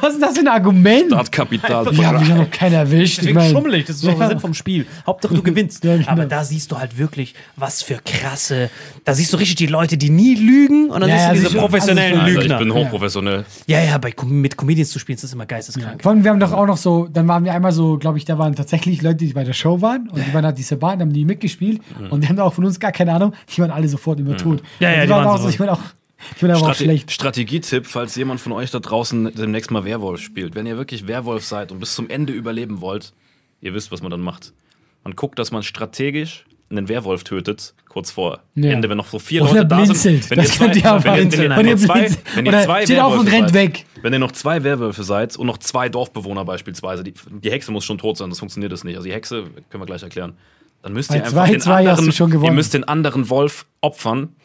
Was 0.02 0.14
ist 0.14 0.22
das 0.22 0.34
für 0.36 0.40
ein 0.42 0.48
Argument? 0.48 1.08
Startkapital. 1.08 1.94
Ja, 1.94 2.12
mich 2.14 2.30
hat 2.32 2.38
noch 2.38 2.52
keiner 2.52 2.78
erwischt. 2.78 3.14
Ich 3.14 3.16
Deswegen 3.20 3.38
meine, 3.38 3.52
schummel 3.52 3.74
ich, 3.76 3.86
das 3.86 3.98
ist 3.98 4.06
doch 4.08 4.18
der 4.18 4.28
Sinn 4.30 4.40
vom 4.40 4.54
Spiel. 4.54 4.86
Hauptsache 5.06 5.34
du 5.34 5.44
gewinnst. 5.44 5.84
Ja, 5.90 5.96
genau. 5.98 6.10
Aber 6.10 6.26
da 6.26 6.44
siehst 6.44 6.72
du 6.72 6.78
halt 6.78 6.98
wirklich, 6.98 7.34
was 7.56 7.82
für 7.82 8.00
krasse. 8.06 8.70
Da 9.06 9.14
siehst 9.14 9.32
du 9.34 9.38
richtig 9.38 9.56
die 9.56 9.68
Leute, 9.68 9.98
die 9.98 10.10
nie 10.10 10.36
lügen 10.36 10.90
und 10.90 11.02
dann 11.02 11.10
Ja, 11.10 11.16
siehst 11.18 11.28
ja, 11.28 11.34
du 11.34 11.40
diese 11.40 11.58
professionellen 11.58 12.20
Also, 12.20 12.26
Also 12.26 12.38
ich 12.40 12.44
Lügner. 12.44 12.58
bin 12.60 12.74
hochprofessionell. 12.74 13.46
ja, 13.68 13.80
ja, 13.82 13.98
bei, 13.98 14.14
mit 14.26 14.58
Comedians 14.58 14.90
zu 14.92 15.00
spielen, 15.00 15.16
ist 15.16 15.24
das 15.24 15.34
immer 15.34 15.46
geisteskrank. 15.46 16.04
vor 16.04 16.12
allem, 16.12 16.24
wir 16.24 16.32
haben 16.32 16.40
doch 16.40 16.52
auch 16.52 16.66
noch 16.68 16.78
so, 16.78 17.08
dann 17.12 17.28
waren 17.28 17.44
wir 17.46 17.54
einmal 17.54 17.72
so, 17.72 17.98
glaube 17.98 18.18
ich, 18.18 18.26
da 18.26 18.38
waren 18.38 18.56
tatsächlich 18.56 19.02
Leute, 19.02 19.16
die 19.18 19.34
bei 19.34 19.44
der 19.44 19.54
Show 19.54 19.82
waren 19.82 20.10
und 20.10 20.26
die 20.26 20.34
waren 20.34 20.46
halt 20.46 20.58
diese 20.58 20.76
Bahn, 20.76 21.00
haben 21.00 21.14
die 21.14 21.26
mitgespielt 21.26 21.49
und 22.10 22.24
die 22.24 22.28
haben 22.28 22.40
auch 22.40 22.54
von 22.54 22.66
uns 22.66 22.80
gar 22.80 22.92
keine 22.92 23.14
Ahnung, 23.14 23.34
die 23.56 23.62
waren 23.62 23.72
alle 23.72 23.88
sofort 23.88 24.20
immer 24.20 24.38
tot. 24.38 24.62
Ja, 24.80 24.90
ja, 24.90 24.96
die 25.02 25.08
die 25.08 25.10
waren 25.12 25.26
waren 25.26 25.36
auch 25.36 25.42
so, 25.42 25.50
ich 25.50 25.60
meine 25.60 25.72
auch, 25.74 25.82
ich 26.36 26.42
bin 26.42 26.52
aber 26.52 26.60
auch 26.60 26.64
Strate 26.74 26.84
schlecht. 26.84 27.12
Strategietipp, 27.12 27.86
falls 27.88 28.16
jemand 28.16 28.40
von 28.42 28.52
euch 28.52 28.72
da 28.72 28.80
draußen 28.80 29.34
demnächst 29.36 29.72
mal 29.72 29.86
Werwolf 29.86 30.22
spielt. 30.22 30.56
Wenn 30.56 30.66
ihr 30.66 30.78
wirklich 30.78 31.08
Werwolf 31.08 31.46
seid 31.46 31.72
und 31.72 31.80
bis 31.80 31.96
zum 31.96 32.10
Ende 32.10 32.34
überleben 32.34 32.82
wollt, 32.82 33.14
ihr 33.62 33.74
wisst, 33.74 33.92
was 33.92 34.02
man 34.02 34.12
dann 34.12 34.22
macht. 34.22 34.54
Man 35.04 35.16
guckt, 35.16 35.40
dass 35.40 35.52
man 35.52 35.64
strategisch 35.64 36.46
einen 36.72 36.88
Werwolf 36.88 37.24
tötet, 37.24 37.74
kurz 37.88 38.12
vor 38.12 38.42
Ja. 38.54 38.70
Ende, 38.70 38.90
wenn 38.90 38.98
noch 38.98 39.08
so 39.08 39.18
vier 39.18 39.42
Oder 39.42 39.54
Leute 39.54 39.66
da 39.66 39.76
blinzelt. 39.78 39.98
sind. 40.24 40.30
Wenn 40.30 40.38
Das 40.38 40.48
ihr 40.50 40.72
zwei, 40.72 40.74
ihr 40.80 40.94
auch 40.94 41.04
wenn 41.04 41.32
wenn 41.32 41.66
ihr, 41.66 41.72
ihr 41.72 41.78
zwei, 41.78 42.00
blinzelt. 42.02 42.20
wenn 42.36 42.46
ihr 42.46 42.50
Oder 42.52 42.64
zwei 42.66 42.84
steht 42.84 43.00
auf 43.00 43.14
und 43.14 43.18
Werwölfe 43.26 43.36
rennt 43.38 43.50
seid, 43.50 43.56
weg. 43.56 43.86
Wenn 44.04 44.14
ihr 44.14 44.20
noch 44.20 44.32
zwei 44.34 44.64
Werwölfe 44.64 45.04
seid 45.04 45.36
und 45.36 45.48
noch 45.48 45.58
zwei 45.58 45.90
Dorfbewohner 45.90 46.46
beispielsweise, 46.46 47.04
die, 47.04 47.14
die 47.42 47.50
Hexe 47.50 47.72
muss 47.72 47.86
schon 47.86 47.98
tot 47.98 48.18
sein, 48.18 48.30
das 48.30 48.38
funktioniert 48.38 48.72
das 48.72 48.84
nicht. 48.84 48.98
Also 48.98 49.08
die 49.08 49.14
Hexe 49.16 49.46
können 49.72 49.82
wir 49.82 49.88
gleich 49.88 50.04
erklären. 50.04 50.34
Dann 50.82 50.94
müsst 50.94 51.12
ihr 51.12 51.20
Bei 51.20 51.26
einfach 51.26 51.48
2-2 51.48 51.52
den 51.52 51.60
du 51.60 51.74
anderen, 51.74 52.44
ihr 52.44 52.52
müsst 52.52 52.74
den 52.74 52.84
anderen 52.86 53.30
Wolf 53.30 53.66
opfern 53.82 54.36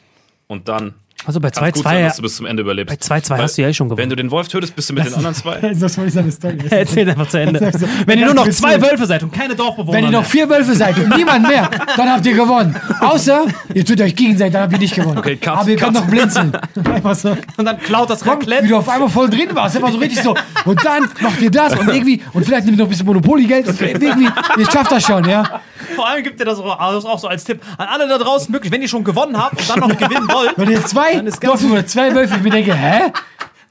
und 0.46 0.68
dann 0.68 0.94
Also 1.26 1.40
bei 1.40 1.48
kann 1.50 1.68
es 1.68 1.74
gut 1.74 1.84
sein, 1.84 1.96
2-2 1.96 2.04
dass 2.06 2.16
du 2.16 2.22
bis 2.22 2.36
zum 2.36 2.46
Ende 2.46 2.62
überlebst. 2.62 3.08
bei 3.08 3.16
2-2 3.16 3.30
Weil, 3.30 3.42
hast 3.42 3.56
du 3.56 3.62
ja 3.62 3.68
eh 3.68 3.72
schon 3.74 3.88
Wenn 3.88 3.96
gewonnen. 3.96 4.10
du 4.10 4.16
den 4.16 4.30
Wolf 4.30 4.48
tötest, 4.48 4.76
bist 4.76 4.90
du 4.90 4.94
mit 4.94 5.06
den 5.06 5.14
anderen 5.14 5.34
zwei. 5.34 5.56
Das 5.74 5.96
war 5.96 6.04
nicht 6.04 6.12
seine 6.12 6.30
Story. 6.30 6.58
Erzähl 6.70 7.08
einfach 7.08 7.28
zu 7.28 7.40
Ende. 7.40 7.60
Wenn 8.06 8.18
ihr 8.18 8.26
nur 8.26 8.34
noch 8.34 8.48
zwei 8.50 8.80
Wölfe 8.82 9.06
seid 9.06 9.22
und 9.22 9.32
keine 9.32 9.54
Dorfbewohner 9.54 9.96
Wenn 9.96 10.04
ihr 10.04 10.10
noch 10.10 10.24
vier 10.26 10.48
Wölfe 10.50 10.74
seid 10.74 10.98
und 10.98 11.16
niemand 11.16 11.48
mehr, 11.48 11.70
dann 11.96 12.10
habt 12.10 12.26
ihr 12.26 12.34
gewonnen. 12.34 12.76
Außer, 13.00 13.46
ihr 13.72 13.84
tut 13.86 14.00
euch 14.02 14.14
gegenseitig, 14.14 14.52
dann 14.52 14.62
habt 14.64 14.72
ihr 14.74 14.78
nicht 14.78 14.94
gewonnen. 14.94 15.16
Okay, 15.16 15.36
cut, 15.36 15.56
Aber 15.56 15.70
ihr 15.70 15.76
könnt 15.76 15.94
cut. 15.94 16.04
noch 16.04 16.10
blinzeln. 16.10 16.52
Einfach 16.92 17.14
so. 17.14 17.36
und 17.56 17.64
dann 17.64 17.80
klaut 17.80 18.10
das 18.10 18.20
Komm, 18.20 18.32
wie 18.40 18.50
Raclette. 18.50 18.68
du 18.68 18.76
auf 18.76 18.88
einmal 18.88 19.08
voll 19.08 19.30
drin 19.30 19.48
warst. 19.54 19.76
Einfach 19.76 19.92
so 19.92 19.98
richtig 19.98 20.20
so. 20.22 20.34
Und 20.66 20.84
dann 20.84 21.08
macht 21.20 21.40
ihr 21.40 21.50
das 21.50 21.72
und 21.78 21.88
irgendwie, 21.88 22.22
und 22.34 22.44
vielleicht 22.44 22.66
nehmt 22.66 22.76
ihr 22.76 22.82
noch 22.82 22.86
ein 22.86 22.90
bisschen 22.90 23.06
Monopoly-Geld 23.06 23.66
und 23.68 23.80
irgendwie, 23.80 24.28
ihr 24.58 24.70
schafft 24.70 24.92
das 24.92 25.02
schon, 25.04 25.26
ja. 25.26 25.60
Vor 25.96 26.08
allem 26.08 26.22
gibt 26.22 26.38
ihr 26.40 26.46
das 26.46 26.58
auch, 26.58 26.92
das 26.92 27.04
auch 27.04 27.18
so 27.18 27.28
als 27.28 27.44
Tipp 27.44 27.60
an 27.78 27.86
alle 27.88 28.08
da 28.08 28.18
draußen 28.18 28.52
wirklich, 28.52 28.72
wenn 28.72 28.82
ihr 28.82 28.88
schon 28.88 29.04
gewonnen 29.04 29.36
habt 29.38 29.58
und 29.60 29.68
dann 29.70 29.80
noch 29.80 29.96
gewinnen 29.96 30.28
wollt. 30.32 30.52
Wenn 30.56 30.70
ihr 30.70 30.84
zwei 30.84 31.13
Dann 31.16 31.26
ist 31.26 31.40
ganz- 31.40 31.64
oder 31.64 31.86
zwei 31.86 32.14
Wölfe, 32.14 32.36
ich 32.36 32.42
mir 32.42 32.50
denke, 32.50 32.74
hä? 32.74 33.12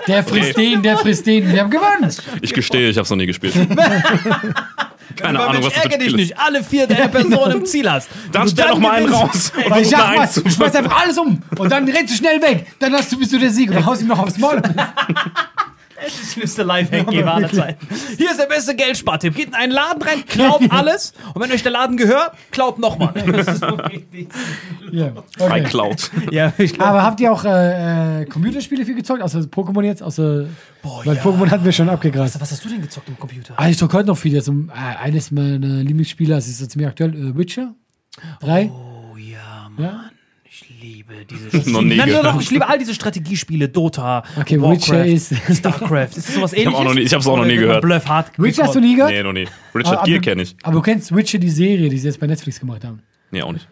Der 0.08 0.23
frisst 0.23 0.58
den, 0.58 0.82
der 0.82 0.97
frisst 0.97 1.25
den, 1.25 1.51
wir 1.51 1.62
haben 1.62 1.69
gewonnen. 1.69 2.13
Ich 2.41 2.53
gestehe, 2.53 2.89
ich 2.89 2.97
habe 2.97 3.03
es 3.03 3.10
noch 3.10 3.17
nie 3.17 3.25
gespielt. 3.25 3.53
Keine 5.15 5.39
Ahnung, 5.39 5.63
was 5.63 5.73
Mensch, 5.73 5.73
das 5.73 5.73
für 5.73 5.82
ärger 5.84 5.93
ein 5.95 5.99
dich 5.99 6.15
nicht, 6.15 6.39
alle 6.39 6.63
vier 6.63 6.88
deiner 6.88 7.08
Personen 7.10 7.58
im 7.58 7.65
Ziel 7.65 7.89
hast. 7.89 8.10
Dann 8.32 8.47
stell 8.47 8.67
doch 8.69 8.79
mal 8.79 8.91
einen 8.91 9.13
raus. 9.13 9.51
und 9.56 9.77
ich 9.77 9.89
sag 9.89 10.15
mal, 10.15 10.27
schmeißt 10.27 10.75
einfach 10.75 11.01
alles 11.01 11.17
um 11.17 11.41
und 11.58 11.71
dann 11.71 11.88
rennst 11.88 12.13
du 12.13 12.17
schnell 12.17 12.41
weg. 12.41 12.67
Dann 12.79 12.93
hast 12.93 13.12
du, 13.12 13.19
bist 13.19 13.32
du 13.32 13.38
der 13.38 13.51
Sieg 13.51 13.69
und 13.69 13.75
dann 13.75 13.86
haust 13.86 14.01
du 14.01 14.06
ihm 14.06 14.10
noch 14.10 14.19
aufs 14.19 14.38
Maul. 14.38 14.62
Das 16.03 16.13
ist 16.13 16.21
der 16.21 16.33
schlimmste 16.33 16.63
Lifehack-Geber 16.63 17.33
aller 17.33 17.51
Zeiten. 17.51 17.87
Hier 18.17 18.31
ist 18.31 18.39
der 18.39 18.45
beste 18.47 18.75
Geldspartipp. 18.75 19.35
Geht 19.35 19.47
in 19.47 19.53
einen 19.55 19.71
Laden 19.71 20.01
rein, 20.01 20.25
klaut 20.25 20.61
alles 20.69 21.13
und 21.33 21.41
wenn 21.41 21.51
euch 21.51 21.63
der 21.63 21.71
Laden 21.71 21.97
gehört, 21.97 22.31
klaut 22.51 22.79
nochmal. 22.79 23.13
Das 23.33 23.47
ist 23.47 23.59
so 23.61 23.67
richtig. 23.67 24.27
Ja, 24.91 25.11
Bei 25.39 25.45
okay. 25.45 25.63
Cloud. 25.63 26.11
Ja, 26.31 26.53
ich 26.57 26.73
glaube. 26.73 26.89
Aber 26.89 27.03
habt 27.03 27.19
ihr 27.19 27.31
auch 27.31 27.43
äh, 27.45 28.21
äh, 28.21 28.25
Computerspiele 28.25 28.85
viel 28.85 28.95
gezockt? 28.95 29.21
Außer 29.21 29.39
Pokémon 29.39 29.83
jetzt? 29.83 30.03
Außer, 30.03 30.45
weil 31.03 31.17
Pokémon 31.17 31.49
hatten 31.49 31.65
wir 31.65 31.71
schon 31.71 31.89
abgegrast. 31.89 32.39
Was 32.39 32.51
hast 32.51 32.63
du 32.63 32.69
denn 32.69 32.81
gezockt 32.81 33.09
im 33.09 33.17
Computer? 33.17 33.53
Ah, 33.57 33.69
ich 33.69 33.77
zocke 33.77 33.97
heute 33.97 34.07
noch 34.07 34.17
viel. 34.17 34.35
Also, 34.35 34.51
äh, 34.51 34.97
eines 35.03 35.31
meiner 35.31 35.57
Lieblingsspiele, 35.57 36.35
das 36.35 36.47
ist 36.47 36.59
so 36.59 36.65
ziemlich 36.67 36.87
aktuell, 36.89 37.13
äh, 37.15 37.37
Witcher 37.37 37.73
3. 38.41 38.69
Oh 38.71 39.17
ja, 39.17 39.71
Ja? 39.77 40.05
Ich 40.55 40.69
liebe 40.81 41.13
diese 41.27 41.69
Noch 41.71 41.81
nie 41.81 41.95
Nein, 41.95 42.09
nein, 42.11 42.19
nein, 42.23 42.39
Ich 42.39 42.51
liebe 42.51 42.67
all 42.69 42.77
diese 42.77 42.93
Strategiespiele. 42.93 43.69
Dota, 43.69 44.23
Okay, 44.39 44.61
Warcraft, 44.61 44.75
Witcher 44.75 45.05
ist- 45.05 45.33
StarCraft. 45.57 46.09
Ist 46.15 46.27
das 46.27 46.35
sowas 46.35 46.53
ähnliches? 46.53 46.75
auch 46.75 46.83
noch 46.83 46.93
nie- 46.93 47.01
ich 47.01 47.13
hab's 47.13 47.25
auch 47.25 47.37
noch 47.37 47.45
nie 47.45 47.55
man 47.55 47.61
gehört. 47.63 47.81
Bluff 47.81 48.07
hart. 48.07 48.31
Witcher 48.37 48.63
hast 48.65 48.75
du 48.75 48.79
nie 48.79 48.95
gehört? 48.95 49.11
Nee, 49.11 49.23
noch 49.23 49.33
nie. 49.33 49.47
Richard 49.73 49.97
aber, 49.97 50.05
Gere 50.05 50.21
kenne 50.21 50.43
ich. 50.43 50.55
aber 50.61 50.75
du 50.75 50.81
kennst 50.81 51.15
Witcher, 51.15 51.39
die 51.39 51.49
Serie, 51.49 51.89
die 51.89 51.97
sie 51.97 52.07
jetzt 52.07 52.19
bei 52.19 52.27
Netflix 52.27 52.59
gemacht 52.59 52.83
haben. 52.83 53.01
Nee, 53.31 53.41
auch 53.41 53.51
nicht. 53.51 53.67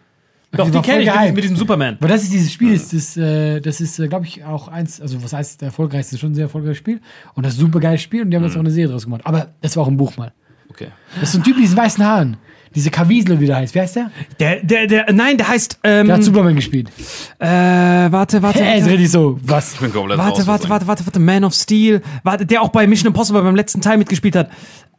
Doch, 0.50 0.66
Die 0.66 0.72
die 0.72 0.80
kenne 0.82 1.02
ich 1.02 1.06
gehypt. 1.06 1.22
diesem- 1.22 1.34
mit 1.36 1.44
diesem 1.44 1.56
Superman. 1.56 1.96
Aber 2.00 2.08
das 2.08 2.24
ist 2.24 2.32
dieses 2.32 2.52
Spiel, 2.52 2.72
ist, 2.74 2.92
das, 2.92 3.16
äh, 3.16 3.60
das 3.60 3.80
ist, 3.80 3.98
äh, 4.00 4.08
glaube 4.08 4.26
ich, 4.26 4.44
auch 4.44 4.66
eins, 4.68 5.00
also 5.00 5.22
was 5.22 5.32
heißt 5.32 5.60
der 5.60 5.66
erfolgreichste, 5.68 6.18
schon 6.18 6.32
ein 6.32 6.34
sehr 6.34 6.44
erfolgreiches 6.46 6.78
Spiel. 6.78 7.00
Und 7.34 7.46
das 7.46 7.54
ist 7.54 7.58
ein 7.60 7.66
super 7.66 7.78
geiles 7.80 8.02
Spiel 8.02 8.22
und 8.22 8.30
die 8.30 8.36
haben 8.36 8.44
jetzt 8.44 8.56
auch 8.56 8.60
eine 8.60 8.70
Serie 8.72 8.90
draus 8.90 9.04
gemacht. 9.04 9.22
Aber 9.24 9.48
das 9.60 9.76
war 9.76 9.84
auch 9.84 9.88
ein 9.88 9.96
Buch 9.96 10.16
mal. 10.16 10.32
Okay. 10.68 10.88
Das 11.14 11.24
ist 11.24 11.32
so 11.32 11.38
ein 11.38 11.44
Typ 11.44 11.54
mit 11.56 11.64
diesen 11.64 11.76
weißen 11.76 12.04
Haaren. 12.04 12.36
Diese 12.74 12.90
Kawiesel, 12.90 13.38
wie 13.40 13.46
der 13.46 13.56
heißt. 13.56 13.74
Wie 13.74 13.80
heißt 13.80 13.96
der? 13.96 14.10
Der, 14.40 14.56
der, 14.62 14.86
der, 14.86 15.12
nein, 15.12 15.36
der 15.36 15.48
heißt, 15.48 15.78
ähm, 15.84 16.06
Der 16.06 16.16
hat 16.16 16.24
Superman 16.24 16.54
gespielt. 16.56 16.88
äh, 17.38 17.46
warte, 17.46 18.42
warte. 18.42 18.60
Er 18.60 18.76
ist 18.76 18.82
warte. 18.82 18.92
richtig 18.94 19.10
so, 19.10 19.38
was? 19.42 19.74
Ich 19.74 19.80
bin 19.80 19.92
komplett 19.92 20.18
Warte, 20.18 20.38
raus, 20.38 20.46
warte, 20.46 20.62
was 20.64 20.70
warte, 20.70 20.86
warte, 20.88 21.06
warte, 21.06 21.18
Man 21.20 21.44
of 21.44 21.54
Steel. 21.54 22.02
Warte, 22.22 22.46
der 22.46 22.62
auch 22.62 22.68
bei 22.70 22.86
Mission 22.86 23.08
Impossible 23.08 23.42
beim 23.42 23.56
letzten 23.56 23.80
Teil 23.80 23.98
mitgespielt 23.98 24.36
hat. 24.36 24.50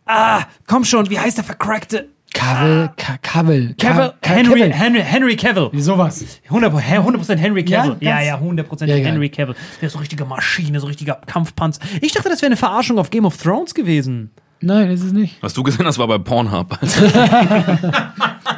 Ah, 0.05 0.41
komm 0.67 0.83
schon, 0.83 1.09
wie 1.09 1.19
heißt 1.19 1.37
der 1.37 1.43
vercrackte? 1.43 2.09
Cavill, 2.33 2.89
Ka- 2.97 3.17
Cavill. 3.21 3.75
Cavill, 3.77 4.09
Ca- 4.09 4.15
Ca- 4.21 4.29
Henry, 4.33 4.59
Cavill. 4.61 4.73
Henry, 4.73 5.01
Henry 5.03 5.35
Cavill. 5.35 5.69
Sowas. 5.79 6.25
100%, 6.49 6.81
100% 6.81 7.35
Henry 7.37 7.63
Ja, 7.67 7.83
Cavill. 7.83 7.97
Ja, 7.99 8.15
ganz- 8.15 8.25
ja, 8.27 8.39
100% 8.39 8.85
Ja. 8.87 8.95
Henry 8.95 9.29
Cavill. 9.29 9.55
Der 9.79 9.87
ist 9.87 9.93
so 9.93 9.99
richtige 9.99 10.25
Maschine, 10.25 10.79
so 10.79 10.87
richtiger 10.87 11.21
Kampfpanzer. 11.27 11.79
Ich 12.01 12.11
dachte, 12.11 12.29
das 12.29 12.41
wäre 12.41 12.47
eine 12.47 12.57
Verarschung 12.57 12.97
auf 12.97 13.11
Game 13.11 13.25
of 13.25 13.37
Thrones 13.37 13.75
gewesen. 13.75 14.31
Nein, 14.63 14.91
ist 14.91 15.03
es 15.03 15.11
nicht. 15.11 15.37
Was 15.41 15.53
du 15.53 15.63
gesehen 15.63 15.85
hast, 15.85 15.97
war 15.97 16.07
bei 16.07 16.17
Pornhub. 16.17 16.77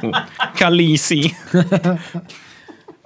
Oh. 0.01 0.11
Khaleesi. 0.57 1.33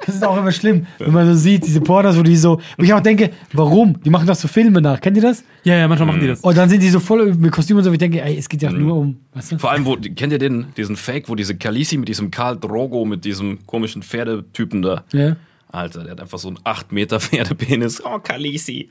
Das 0.05 0.15
ist 0.15 0.23
auch 0.23 0.37
immer 0.37 0.51
schlimm, 0.51 0.87
wenn 0.97 1.11
man 1.11 1.27
so 1.27 1.33
sieht, 1.35 1.65
diese 1.65 1.81
Pornos, 1.81 2.17
wo 2.17 2.23
die 2.23 2.35
so, 2.35 2.59
wo 2.77 2.83
ich 2.83 2.93
auch 2.93 3.01
denke, 3.01 3.31
warum? 3.51 4.01
Die 4.01 4.09
machen 4.09 4.25
doch 4.25 4.35
so 4.35 4.47
Filme 4.47 4.81
nach. 4.81 5.01
Kennt 5.01 5.17
ihr 5.17 5.23
das? 5.23 5.43
Ja, 5.63 5.75
ja, 5.75 5.87
manchmal 5.87 6.07
machen 6.07 6.21
die 6.21 6.27
das. 6.27 6.39
Und 6.39 6.57
dann 6.57 6.69
sind 6.69 6.81
die 6.81 6.89
so 6.89 6.99
voll 6.99 7.33
mit 7.35 7.51
Kostümen 7.51 7.79
und 7.79 7.83
so, 7.83 7.89
wo 7.89 7.93
ich 7.93 7.99
denke, 7.99 8.21
ey, 8.21 8.37
es 8.37 8.47
geht 8.47 8.61
ja 8.61 8.71
nur 8.71 8.95
um, 8.95 9.17
weißt 9.33 9.51
du? 9.51 9.59
Vor 9.59 9.71
allem, 9.71 9.85
wo, 9.85 9.97
kennt 9.97 10.31
ihr 10.31 10.39
den, 10.39 10.67
diesen 10.77 10.95
Fake, 10.95 11.27
wo 11.27 11.35
diese 11.35 11.57
Khaleesi 11.57 11.97
mit 11.97 12.07
diesem 12.07 12.31
Karl 12.31 12.57
Drogo, 12.57 13.05
mit 13.05 13.25
diesem 13.25 13.65
komischen 13.67 14.01
Pferdetypen 14.01 14.81
da. 14.81 15.03
Ja. 15.11 15.35
Alter, 15.67 16.03
der 16.03 16.13
hat 16.13 16.21
einfach 16.21 16.39
so 16.39 16.47
einen 16.47 16.59
8 16.63 16.91
Meter 16.91 17.19
Pferdepenis. 17.19 18.01
Oh, 18.03 18.19
Khaleesi. 18.19 18.89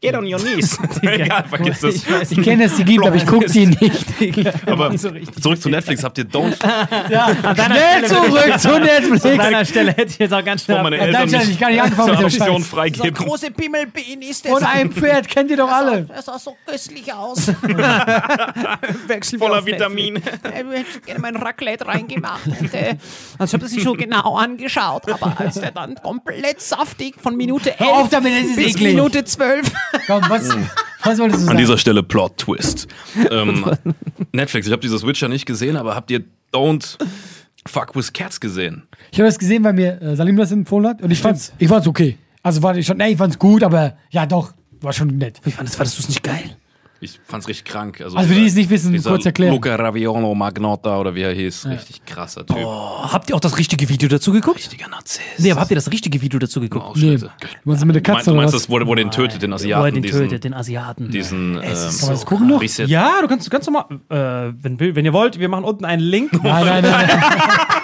Get 0.00 0.14
on 0.14 0.24
your 0.32 0.38
knees. 0.38 0.78
Egal, 1.02 1.44
vergiss 1.48 1.80
das. 1.80 1.96
Ich 1.96 2.38
Ich 2.38 2.44
kenne 2.44 2.64
es, 2.64 2.76
die 2.76 2.84
gibt, 2.84 3.04
aber 3.04 3.16
ich 3.16 3.26
gucke 3.26 3.46
die 3.46 3.66
nicht. 3.66 4.06
Aber 4.66 4.96
so 4.96 5.10
zurück 5.40 5.60
zu 5.60 5.68
Netflix. 5.68 6.04
Habt 6.04 6.18
ihr 6.18 6.24
Don't... 6.24 6.54
Schnell 6.54 8.04
zurück 8.06 8.60
zu 8.60 8.74
An 8.74 8.82
Netflix. 8.82 9.22
deiner 9.22 9.64
Stelle 9.64 9.90
hätte 9.92 10.12
ich 10.12 10.18
jetzt 10.18 10.32
auch 10.32 10.44
ganz 10.44 10.64
schnell. 10.64 10.82
Meine 10.84 10.98
Eltern 10.98 11.28
Scheiß, 11.28 11.48
ich 11.48 11.58
kann 11.58 11.72
nicht 11.72 11.82
anfangen 11.82 12.10
mit 12.10 12.20
dem 12.20 12.30
Scheiß. 12.30 12.66
freigeben. 12.66 13.14
große 13.14 13.50
Pimmelbein 13.50 14.22
ist 14.22 14.46
Und 14.46 14.62
ein 14.62 14.92
Pferd, 14.92 15.28
kennt 15.28 15.50
ihr 15.50 15.56
doch 15.56 15.70
alle. 15.70 16.02
Das 16.02 16.26
sah 16.26 16.38
so 16.38 16.56
köstlich 16.64 17.12
aus. 17.12 17.50
Voller 19.38 19.66
Vitamine. 19.66 20.20
Du 20.20 20.50
hättest 20.50 21.06
gerne 21.06 21.20
mein 21.20 21.36
Raclette 21.36 21.86
reingemacht. 21.86 22.46
Und, 22.46 22.72
äh, 22.72 22.96
also 23.38 23.50
ich 23.50 23.52
habe 23.54 23.64
das 23.64 23.72
nicht 23.72 23.84
so 23.84 23.94
genau 23.94 24.36
angeschaut, 24.36 25.10
aber 25.10 25.40
als 25.40 25.54
der 25.54 25.72
dann 25.72 25.96
komplett 25.96 26.60
saftig 26.60 27.16
von 27.20 27.36
Minute 27.36 27.70
11 27.70 27.80
Hör 27.80 27.96
auf 27.96 28.08
damit, 28.10 28.32
bis 28.54 28.74
eklig. 28.74 28.94
Minute 28.94 29.24
12. 29.24 29.72
Komm, 30.06 30.22
was, 30.28 30.48
was 31.04 31.18
wolltest 31.18 31.20
du 31.20 31.42
An 31.42 31.46
sagen? 31.46 31.58
dieser 31.58 31.78
Stelle 31.78 32.02
Plot 32.02 32.38
Twist. 32.38 32.88
ähm, 33.30 33.64
Netflix, 34.32 34.66
ich 34.66 34.72
habe 34.72 34.82
dieses 34.82 35.06
Witcher 35.06 35.28
nicht 35.28 35.46
gesehen, 35.46 35.76
aber 35.76 35.94
habt 35.94 36.10
ihr 36.10 36.24
Don't 36.52 36.96
Fuck 37.66 37.94
with 37.96 38.12
Cats 38.12 38.40
gesehen? 38.40 38.86
Ich 39.10 39.18
habe 39.18 39.28
das 39.28 39.38
gesehen, 39.38 39.64
weil 39.64 39.72
mir 39.74 40.00
äh, 40.00 40.16
Salim 40.16 40.36
das 40.36 40.52
empfohlen 40.52 40.86
hat 40.88 41.02
und 41.02 41.10
ich 41.10 41.20
fand's, 41.20 41.52
ich 41.58 41.68
fand's 41.68 41.86
okay. 41.86 42.16
Also 42.42 42.62
war 42.62 42.76
ich 42.76 42.86
schon, 42.86 42.96
nee, 42.96 43.08
ich 43.12 43.18
fand's 43.18 43.38
gut, 43.38 43.62
aber 43.62 43.96
ja 44.10 44.24
doch, 44.26 44.52
war 44.80 44.92
schon 44.92 45.08
nett. 45.18 45.40
Wie 45.44 45.50
fandest, 45.50 45.76
fandest 45.76 45.98
du 45.98 46.02
es 46.02 46.08
nicht 46.08 46.22
geil? 46.22 46.56
Ich 47.00 47.20
fand's 47.24 47.46
richtig 47.46 47.64
krank. 47.72 48.00
Also, 48.00 48.16
Also 48.16 48.28
für 48.28 48.34
die, 48.34 48.40
die 48.40 48.46
es 48.48 48.54
nicht 48.56 48.70
wissen, 48.70 49.00
kurz 49.04 49.24
erklären. 49.24 49.54
Luca 49.54 49.74
Raviolo 49.76 50.34
Magnotta 50.34 50.98
oder 50.98 51.14
wie 51.14 51.22
er 51.22 51.32
hieß. 51.32 51.66
Richtig 51.66 52.04
krasser 52.04 52.44
Typ. 52.44 52.56
Habt 52.56 53.30
ihr 53.30 53.36
auch 53.36 53.40
das 53.40 53.56
richtige 53.56 53.88
Video 53.88 54.08
dazu 54.08 54.32
geguckt? 54.32 54.58
Richtiger 54.58 54.88
Narzisst. 54.88 55.20
Nee, 55.38 55.52
aber 55.52 55.60
habt 55.60 55.70
ihr 55.70 55.76
das 55.76 55.92
richtige 55.92 56.20
Video 56.20 56.40
dazu 56.40 56.60
geguckt? 56.60 56.96
Nee, 56.96 57.14
Ausschnitte. 57.14 57.30
meinst 57.64 57.82
du 57.82 57.86
mit 57.86 57.94
der 57.94 58.02
Du 58.02 58.10
meinst, 58.10 58.18
Katze 58.18 58.24
du 58.24 58.30
oder 58.32 58.40
meinst 58.42 58.54
was? 58.54 58.62
das, 58.62 58.70
wo, 58.70 58.84
wo 58.86 58.94
den 58.96 59.10
tötet, 59.12 59.42
den 59.42 59.50
Wo 59.50 59.54
er 59.54 59.56
Asiaten, 59.56 59.94
den 59.94 60.02
diesen, 60.02 60.20
tötet, 60.22 60.44
den 60.44 60.54
Asiaten. 60.54 61.10
diesen 61.10 61.54
ähm, 61.54 61.60
Kann 61.62 61.70
man 62.02 62.10
das 62.10 62.26
gucken 62.26 62.48
noch? 62.48 62.62
Ja, 62.62 63.20
du 63.22 63.28
kannst 63.28 63.48
ganz 63.48 63.66
normal, 63.66 63.84
äh, 64.08 64.52
wenn, 64.60 64.80
wenn 64.80 65.04
ihr 65.04 65.12
wollt, 65.12 65.38
wir 65.38 65.48
machen 65.48 65.64
unten 65.64 65.84
einen 65.84 66.02
Link. 66.02 66.32
Nein, 66.42 66.66
nein, 66.66 66.82
nein. 66.82 67.08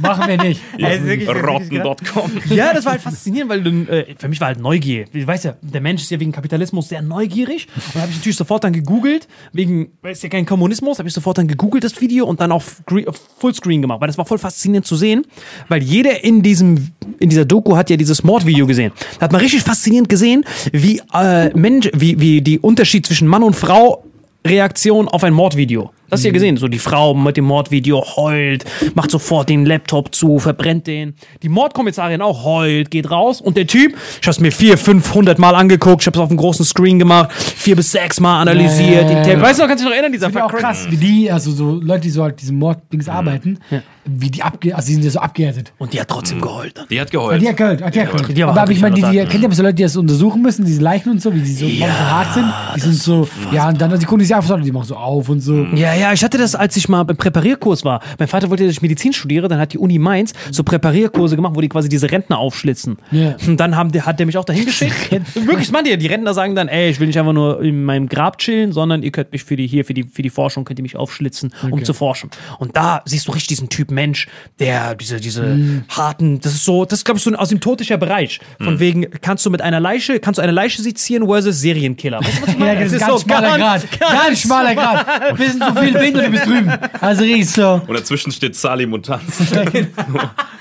Machen 0.00 0.28
wir 0.28 0.36
nicht. 0.36 0.60
Ist 0.76 1.00
ist 1.00 1.06
wirklich 1.06 1.28
Rotten.com. 1.28 2.30
Ja, 2.50 2.72
das 2.72 2.84
war 2.84 2.92
halt 2.92 3.02
faszinierend, 3.02 3.50
weil 3.50 3.62
du, 3.62 3.70
äh, 3.70 4.14
für 4.18 4.28
mich 4.28 4.40
war 4.40 4.48
halt 4.48 4.60
Neugier. 4.60 5.04
Du 5.12 5.26
weißt 5.26 5.44
ja, 5.44 5.54
der 5.60 5.80
Mensch 5.80 6.02
ist 6.02 6.10
ja 6.10 6.20
wegen 6.20 6.32
Kapitalismus 6.32 6.88
sehr 6.88 7.02
neugierig. 7.02 7.68
Und 7.74 7.94
da 7.94 8.00
habe 8.00 8.10
ich 8.10 8.18
natürlich 8.18 8.36
sofort 8.36 8.64
dann 8.64 8.72
gegoogelt, 8.72 9.28
wegen, 9.52 9.92
weil 10.02 10.12
es 10.12 10.22
ja 10.22 10.28
kein 10.28 10.46
Kommunismus, 10.46 10.98
habe 10.98 11.08
ich 11.08 11.14
sofort 11.14 11.38
dann 11.38 11.48
gegoogelt, 11.48 11.84
das 11.84 12.00
Video, 12.00 12.26
und 12.26 12.40
dann 12.40 12.52
auf, 12.52 12.82
auf 13.06 13.20
Fullscreen 13.38 13.82
gemacht, 13.82 14.00
weil 14.00 14.08
das 14.08 14.18
war 14.18 14.26
voll 14.26 14.38
faszinierend 14.38 14.86
zu 14.86 14.96
sehen, 14.96 15.26
weil 15.68 15.82
jeder 15.82 16.24
in 16.24 16.42
diesem, 16.42 16.88
in 17.18 17.28
dieser 17.28 17.44
Doku 17.44 17.76
hat 17.76 17.90
ja 17.90 17.96
dieses 17.96 18.22
Mordvideo 18.22 18.66
gesehen. 18.66 18.92
Da 19.18 19.24
hat 19.24 19.32
man 19.32 19.40
richtig 19.40 19.62
faszinierend 19.62 20.08
gesehen, 20.08 20.44
wie, 20.72 21.00
äh, 21.12 21.50
Mensch, 21.56 21.90
wie, 21.94 22.20
wie 22.20 22.40
die 22.42 22.58
Unterschied 22.58 23.06
zwischen 23.06 23.28
Mann 23.28 23.42
und 23.42 23.56
Frau 23.56 24.04
Reaktion 24.46 25.08
auf 25.08 25.22
ein 25.24 25.32
Mordvideo. 25.34 25.90
Das 26.08 26.18
hast 26.18 26.24
du 26.24 26.28
ja 26.28 26.32
gesehen, 26.32 26.56
so 26.56 26.66
die 26.66 26.80
Frau 26.80 27.14
mit 27.14 27.36
dem 27.36 27.44
Mordvideo 27.44 28.02
heult, 28.16 28.64
macht 28.96 29.12
sofort 29.12 29.48
den 29.48 29.64
Laptop 29.64 30.12
zu, 30.12 30.40
verbrennt 30.40 30.88
den. 30.88 31.14
Die 31.44 31.48
Mordkommissarin 31.48 32.20
auch 32.20 32.44
heult, 32.44 32.90
geht 32.90 33.12
raus 33.12 33.40
und 33.40 33.56
der 33.56 33.68
Typ, 33.68 33.94
ich 34.20 34.26
hab's 34.26 34.40
mir 34.40 34.50
vier, 34.50 34.76
500 34.76 35.38
Mal 35.38 35.54
angeguckt, 35.54 36.02
ich 36.02 36.06
hab's 36.08 36.18
auf 36.18 36.26
dem 36.26 36.36
großen 36.36 36.64
Screen 36.64 36.98
gemacht, 36.98 37.30
vier 37.32 37.76
bis 37.76 37.92
sechs 37.92 38.18
Mal 38.18 38.40
analysiert. 38.40 39.08
Ja, 39.08 39.22
ja, 39.22 39.28
ja. 39.28 39.40
Weißt 39.40 39.60
du 39.60 39.66
kannst 39.68 39.84
du 39.84 39.84
dich 39.84 39.84
noch 39.84 39.92
erinnern, 39.92 40.10
dieser 40.10 40.26
Ich 40.26 40.32
finde 40.32 40.46
auch 40.46 40.52
krass, 40.52 40.86
wie 40.90 40.96
die, 40.96 41.30
also 41.30 41.52
so 41.52 41.74
Leute, 41.80 42.00
die 42.00 42.10
so 42.10 42.24
halt 42.24 42.40
diesem 42.40 42.58
Morddings 42.58 43.08
arbeiten, 43.08 43.58
wie 44.04 44.30
die 44.30 44.42
abge, 44.42 44.74
also 44.74 44.88
die 44.88 44.94
sind 44.94 45.04
ja 45.04 45.10
so 45.10 45.20
abgehärtet. 45.20 45.72
Und 45.78 45.92
die 45.92 46.00
hat 46.00 46.08
trotzdem 46.08 46.40
geheult. 46.40 46.76
dann. 46.76 46.86
Die 46.90 47.00
hat 47.00 47.12
Ja, 47.12 47.20
geheult. 47.20 47.40
die 47.42 47.48
hat 47.48 47.56
gehört, 47.56 47.82
hat 47.82 47.94
die 47.94 48.00
hat 48.00 48.10
gehört. 48.10 48.36
Die 48.36 48.42
aber 48.42 48.60
aber, 48.60 48.72
ich 48.72 48.80
meine, 48.80 48.96
die, 48.96 49.02
die, 49.02 49.18
kennt 49.26 49.34
ihr 49.42 49.44
aber 49.44 49.54
so 49.54 49.62
Leute, 49.62 49.74
die 49.74 49.84
das 49.84 49.96
untersuchen 49.96 50.42
müssen, 50.42 50.64
diese 50.64 50.82
Leichen 50.82 51.10
und 51.10 51.22
so, 51.22 51.32
wie 51.32 51.40
die 51.40 51.54
so, 51.54 51.68
so 51.68 51.86
hart 51.86 52.34
sind, 52.34 52.46
die 52.74 52.80
sind 52.80 52.94
so, 52.94 53.28
ja, 53.52 53.68
und 53.68 53.80
dann, 53.80 53.96
die 53.96 54.06
gucken 54.06 54.26
sich 54.30 54.36
einfach 54.36 54.48
so, 54.48 54.56
die 54.56 54.72
machen 54.72 54.86
so 54.86 54.96
auf 54.96 55.28
und 55.28 55.40
so. 55.40 55.64
Ja, 55.74 55.94
ja, 55.94 56.12
ich 56.12 56.22
hatte 56.24 56.38
das, 56.38 56.54
als 56.54 56.76
ich 56.76 56.88
mal 56.88 57.02
beim 57.04 57.16
Präparierkurs 57.16 57.84
war. 57.84 58.00
Mein 58.18 58.28
Vater 58.28 58.48
wollte, 58.50 58.64
dass 58.64 58.72
ich 58.72 58.82
Medizin 58.82 59.12
studiere, 59.12 59.48
dann 59.48 59.58
hat 59.58 59.72
die 59.72 59.78
Uni 59.78 59.98
Mainz 59.98 60.32
so 60.50 60.62
Präparierkurse 60.62 61.36
gemacht, 61.36 61.54
wo 61.56 61.60
die 61.60 61.68
quasi 61.68 61.88
diese 61.88 62.10
Rentner 62.10 62.38
aufschlitzen. 62.38 62.98
Ja. 63.10 63.34
Und 63.46 63.58
dann 63.58 63.76
haben, 63.76 63.92
die- 63.92 64.02
hat 64.02 64.18
der 64.18 64.26
mich 64.26 64.38
auch 64.38 64.44
dahin 64.44 64.64
geschickt. 64.66 64.94
Wirklich, 65.34 65.66
das 65.66 65.72
meint 65.72 65.88
ihr, 65.88 65.96
die 65.96 66.06
Rentner 66.06 66.34
sagen 66.34 66.54
dann, 66.54 66.68
ey, 66.68 66.90
ich 66.90 67.00
will 67.00 67.06
nicht 67.06 67.18
einfach 67.18 67.32
nur 67.32 67.62
in 67.62 67.84
meinem 67.84 68.08
Grab 68.08 68.38
chillen, 68.38 68.72
sondern 68.72 69.02
ihr 69.02 69.10
könnt 69.10 69.32
mich 69.32 69.44
für 69.44 69.56
die, 69.56 69.66
hier, 69.66 69.84
für 69.84 69.94
die, 69.94 70.04
für 70.04 70.22
die 70.22 70.30
Forschung, 70.30 70.64
könnt 70.64 70.78
ihr 70.78 70.82
mich 70.82 70.96
aufschlitzen, 70.96 71.52
um 71.70 71.84
zu 71.84 71.92
forschen. 71.92 72.30
Und 72.58 72.76
da 72.76 73.02
siehst 73.04 73.26
du 73.28 73.32
richtig 73.32 73.48
diesen 73.48 73.68
Typ 73.68 73.90
Mensch, 73.90 74.28
der, 74.58 74.94
diese, 74.94 75.20
diese 75.20 75.82
harten, 75.88 76.40
das 76.40 76.52
ist 76.54 76.64
so, 76.64 76.84
das 76.84 77.00
ist, 77.00 77.04
glaube 77.04 77.18
ich, 77.18 77.24
so 77.24 77.30
ein 77.30 77.36
asymptotischer 77.38 77.96
Bereich. 77.98 78.40
Von 78.60 78.78
wegen, 78.78 79.06
kannst 79.22 79.44
du 79.46 79.50
mit 79.50 79.60
einer 79.62 79.80
Leiche, 79.80 80.20
kannst 80.20 80.38
du 80.38 80.42
eine 80.42 80.52
Leiche 80.52 80.82
sezieren 80.82 81.26
versus 81.26 81.60
Serienkiller. 81.60 82.20
Weißt 82.20 82.38
du, 82.38 82.42
was 82.42 82.48
ich 82.50 82.58
meine? 82.58 82.74
Ja, 82.74 82.80
das 82.84 82.92
ist 82.92 83.00
Es 83.02 83.06
ganz 83.08 83.22
schmaler 83.22 83.58
Grad. 83.58 83.86
Ganz 83.98 84.19
schmaler 84.36 84.74
Grad. 84.74 85.38
Wir 85.38 85.50
sind 85.50 85.62
so 85.62 85.74
viel 85.80 85.94
Wind 85.94 86.16
und 86.16 86.24
du 86.24 86.30
bist 86.30 86.46
drüben. 86.46 86.72
Also 87.00 87.22
richtig 87.22 87.50
so. 87.50 87.80
Und 87.86 87.94
dazwischen 87.94 88.32
steht 88.32 88.54
Salim 88.56 88.92
und 88.92 89.06
tanzt. 89.06 89.40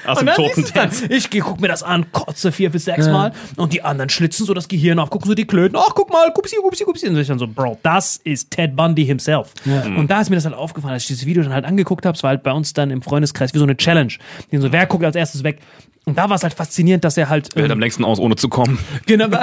Aus 0.05 0.19
Und 0.19 0.25
dem 0.27 0.35
toten. 0.35 0.65
Tanz. 0.65 1.03
Ich 1.09 1.29
geh, 1.29 1.39
guck 1.39 1.61
mir 1.61 1.67
das 1.67 1.83
an, 1.83 2.11
kotze 2.11 2.51
vier 2.51 2.71
bis 2.71 2.85
sechs 2.85 3.05
Mal 3.07 3.31
und 3.57 3.73
die 3.73 3.83
anderen 3.83 4.09
schlitzen 4.09 4.45
so 4.45 4.53
das 4.53 4.67
Gehirn 4.67 4.97
auf, 4.97 5.09
gucken 5.09 5.27
so 5.27 5.35
die 5.35 5.45
Klöten, 5.45 5.77
ach 5.77 5.93
guck 5.93 6.11
mal, 6.11 6.31
gupsi, 6.33 6.55
gupsi, 6.61 6.83
gupsi. 6.83 7.07
Und 7.07 7.17
ich 7.17 7.27
dann 7.27 7.37
so, 7.37 7.47
Bro, 7.47 7.77
das 7.83 8.17
ist 8.23 8.49
Ted 8.49 8.75
Bundy 8.75 9.05
himself. 9.05 9.53
Und 9.65 10.07
da 10.09 10.21
ist 10.21 10.29
mir 10.29 10.37
das 10.37 10.45
halt 10.45 10.55
aufgefallen, 10.55 10.93
als 10.93 11.03
ich 11.03 11.09
dieses 11.09 11.25
Video 11.25 11.43
dann 11.43 11.53
halt 11.53 11.65
angeguckt 11.65 12.05
habe, 12.05 12.15
es 12.15 12.23
war 12.23 12.29
halt 12.29 12.43
bei 12.43 12.51
uns 12.51 12.73
dann 12.73 12.89
im 12.89 13.01
Freundeskreis 13.01 13.53
wie 13.53 13.59
so 13.59 13.65
eine 13.65 13.77
Challenge. 13.77 14.13
Den 14.51 14.61
so, 14.61 14.71
wer 14.71 14.85
guckt 14.87 15.03
als 15.03 15.15
erstes 15.15 15.43
weg? 15.43 15.59
Und 16.05 16.17
da 16.17 16.27
war 16.27 16.37
es 16.37 16.43
halt 16.43 16.53
faszinierend, 16.55 17.03
dass 17.03 17.17
er 17.17 17.29
halt. 17.29 17.49
Wer 17.53 17.63
hält 17.63 17.71
am 17.71 17.79
längsten 17.79 18.03
aus, 18.03 18.19
ohne 18.19 18.35
zu 18.35 18.49
kommen? 18.49 18.79
Genau. 19.05 19.27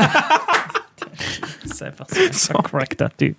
Das 1.62 1.72
ist 1.72 1.82
einfach 1.82 2.06
so 2.08 2.16
ein 2.20 2.32
vercrackter 2.32 3.10
Typ. 3.16 3.36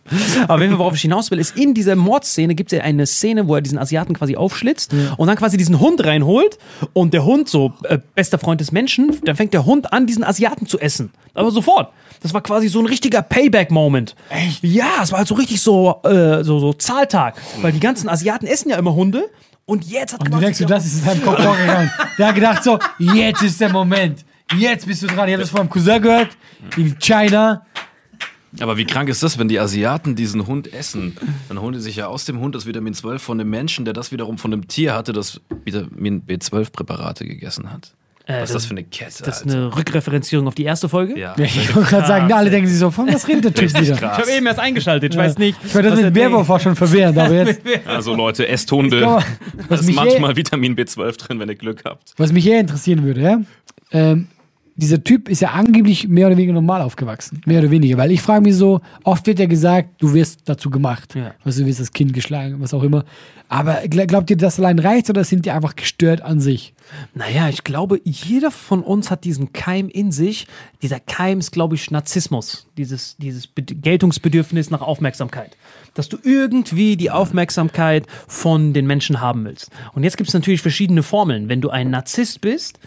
Aber 0.48 0.60
wenn 0.60 0.70
wir 0.70 0.80
worauf 0.80 0.96
ich 0.96 1.02
hinaus 1.02 1.32
will, 1.32 1.40
ist 1.40 1.58
in 1.58 1.74
dieser 1.74 1.96
Mordszene 1.96 2.56
gibt 2.56 2.72
es 2.72 2.78
ja 2.78 2.84
eine 2.84 3.06
Szene, 3.06 3.48
wo 3.48 3.56
er 3.56 3.62
diesen 3.62 3.78
Asiaten 3.78 4.14
quasi 4.14 4.36
aufschlitzt 4.36 4.94
und 5.18 5.28
dann 5.28 5.38
quasi 5.38 5.58
diesen 5.58 5.80
Hund 5.80 6.04
reinholt 6.06 6.58
und 6.94 7.14
der 7.14 7.26
Hund, 7.26 7.50
so 7.50 7.74
äh, 7.84 8.00
bester 8.16 8.38
Freund 8.38 8.62
des 8.62 8.72
Menschen, 8.72 9.18
dann 9.24 9.36
fängt 9.36 9.54
der 9.54 9.66
Hund 9.66 9.92
an, 9.94 10.06
diesen 10.06 10.24
Asiaten 10.24 10.68
zu 10.68 10.80
essen. 10.80 11.12
Aber 11.34 11.52
sofort. 11.52 11.92
Das 12.22 12.34
war 12.34 12.42
quasi 12.42 12.68
so 12.68 12.80
ein 12.80 12.88
richtiger 12.88 13.22
Payback-Moment. 13.22 14.16
Echt? 14.30 14.64
Ja, 14.64 15.04
es 15.04 15.12
war 15.12 15.20
halt 15.20 15.28
so 15.28 15.36
richtig 15.36 15.62
so, 15.62 16.02
äh, 16.04 16.44
so, 16.44 16.60
so 16.60 16.74
Zahltag. 16.74 17.36
Weil 17.62 17.72
die 17.72 17.80
ganzen 17.80 18.10
Asiaten 18.10 18.48
essen 18.48 18.70
ja 18.70 18.78
immer 18.78 18.96
Hunde. 18.96 19.30
Und 19.66 19.86
jetzt 19.86 20.14
hat 20.14 20.22
Und 20.22 20.34
du 20.34 20.40
denkst, 20.40 20.60
du, 20.60 20.66
das 20.66 20.86
ist 20.86 21.00
in 21.00 21.06
seinem 21.06 21.22
Kopf 21.22 21.44
vorgegangen. 21.44 21.92
Der 22.18 22.28
hat 22.28 22.36
gedacht 22.36 22.64
so, 22.64 22.80
jetzt 22.98 23.44
ist 23.44 23.60
der 23.62 23.70
Moment. 23.70 24.26
Jetzt 24.56 24.88
bist 24.88 25.04
du 25.04 25.08
dran. 25.08 25.28
Ich 25.28 25.34
habe 25.34 25.42
das 25.42 25.50
von 25.50 25.60
meinem 25.62 25.70
Cousin 25.70 26.02
gehört. 26.02 26.30
In 26.78 26.98
China. 27.00 27.66
Aber 28.60 28.78
wie 28.78 28.86
krank 28.86 29.10
ist 29.10 29.22
das, 29.22 29.38
wenn 29.38 29.48
die 29.50 29.60
Asiaten 29.60 30.16
diesen 30.16 30.48
Hund 30.48 30.74
essen? 30.74 31.18
Dann 31.50 31.60
holen 31.62 31.74
die 31.74 31.80
sich 31.82 31.98
ja 31.98 32.08
aus 32.08 32.26
dem 32.26 32.40
Hund 32.40 32.56
das 32.56 32.66
Vitamin 32.66 32.94
12 32.94 33.22
von 33.22 33.38
dem 33.38 33.50
Menschen, 33.50 33.84
der 33.86 33.94
das 33.94 34.12
wiederum 34.12 34.38
von 34.38 34.54
einem 34.54 34.68
Tier 34.68 34.96
hatte, 34.96 35.12
das 35.14 35.42
Vitamin 35.66 36.24
B12-Präparate 36.26 37.26
gegessen 37.26 37.72
hat. 37.72 37.92
Äh, 38.26 38.42
Was 38.42 38.50
ist 38.50 38.56
das 38.56 38.66
für 38.66 38.72
eine 38.72 38.84
Kette? 38.84 39.24
Das 39.24 39.42
ist 39.42 39.48
Alter? 39.48 39.58
eine 39.58 39.76
Rückreferenzierung 39.78 40.48
auf 40.48 40.56
die 40.56 40.64
erste 40.64 40.90
Folge. 40.90 41.18
ja. 41.20 41.36
Ja, 41.38 41.44
ich 41.46 41.76
wollte 41.76 41.90
gerade 41.90 42.08
sagen, 42.08 42.34
alle 42.34 42.50
denken 42.50 42.68
sich 42.68 42.80
so, 42.80 42.90
von 42.90 43.08
was 43.14 43.28
redet 43.28 43.44
der 43.46 43.54
Typ 43.54 43.70
wieder? 43.80 43.94
Ich 43.96 44.02
habe 44.02 44.32
eben 44.32 44.46
erst 44.48 44.60
eingeschaltet, 44.60 45.14
ich 45.14 45.20
weiß 45.20 45.38
nicht. 45.38 45.58
Ich 45.64 45.74
meine, 45.74 45.90
das 45.92 46.02
mit 46.02 46.16
Werwolf 46.16 46.50
war 46.50 46.60
schon 46.60 46.76
verwirrend, 46.76 47.18
aber 47.18 47.34
jetzt, 47.34 47.62
Also 47.86 48.16
Leute, 48.16 48.48
esst 48.48 48.72
Hunde. 48.72 48.98
glaube, 49.00 49.24
Da 49.58 49.64
was 49.70 49.82
ist 49.82 49.88
mich, 49.88 49.96
manchmal 49.96 50.36
Vitamin 50.36 50.76
B12 50.76 51.18
drin, 51.18 51.40
wenn 51.40 51.50
ihr 51.50 51.56
Glück 51.56 51.84
habt. 51.86 52.14
was 52.18 52.32
mich 52.34 52.46
eher 52.48 52.60
interessieren 52.60 53.04
würde, 53.04 53.22
ja, 53.22 53.40
ähm, 53.92 54.28
dieser 54.78 55.04
Typ 55.04 55.28
ist 55.28 55.42
ja 55.42 55.50
angeblich 55.52 56.08
mehr 56.08 56.28
oder 56.28 56.38
weniger 56.38 56.54
normal 56.54 56.82
aufgewachsen. 56.82 57.42
Mehr 57.46 57.60
oder 57.60 57.72
weniger. 57.72 57.98
Weil 57.98 58.12
ich 58.12 58.22
frage 58.22 58.42
mich 58.42 58.56
so, 58.56 58.80
oft 59.04 59.26
wird 59.28 59.40
ja 59.40 59.48
gesagt, 59.48 59.90
du 59.98 60.14
wirst 60.14 60.42
dazu 60.46 60.70
gemacht. 60.70 61.16
Ja. 61.16 61.34
Also 61.44 61.62
du 61.62 61.68
wirst 61.68 61.80
das 61.80 61.92
Kind 61.92 62.14
geschlagen, 62.14 62.58
was 62.60 62.74
auch 62.74 62.84
immer. 62.84 63.04
Aber 63.50 63.80
gl- 63.84 64.06
glaubt 64.06 64.30
ihr, 64.30 64.38
das 64.38 64.60
allein 64.60 64.78
reicht 64.80 65.10
oder 65.10 65.24
sind 65.24 65.46
die 65.46 65.52
einfach 65.52 65.76
gestört 65.76 66.22
an 66.22 66.40
sich? 66.40 66.74
Naja, 67.14 67.50
ich 67.50 67.64
glaube, 67.64 68.00
jeder 68.04 68.52
von 68.52 68.82
uns 68.84 69.12
hat 69.12 69.24
diesen 69.24 69.54
Keim 69.54 69.90
in 69.90 70.12
sich. 70.12 70.48
Dieser 70.82 71.00
Keim 71.00 71.40
ist, 71.40 71.52
glaube 71.52 71.76
ich, 71.76 71.92
Narzissmus. 71.92 72.68
Dieses, 72.78 73.18
dieses 73.18 73.48
Be 73.48 73.64
Geltungsbedürfnis 73.64 74.70
nach 74.70 74.82
Aufmerksamkeit. 74.82 75.58
Dass 75.94 76.10
du 76.10 76.18
irgendwie 76.24 76.96
die 76.96 77.12
Aufmerksamkeit 77.12 78.06
von 78.28 78.74
den 78.74 78.88
Menschen 78.88 79.20
haben 79.22 79.46
willst. 79.46 79.72
Und 79.94 80.04
jetzt 80.04 80.18
gibt 80.18 80.30
es 80.30 80.34
natürlich 80.34 80.62
verschiedene 80.62 81.04
Formeln. 81.04 81.50
Wenn 81.50 81.62
du 81.62 81.70
ein 81.70 81.90
Narzisst 81.90 82.42
bist 82.42 82.80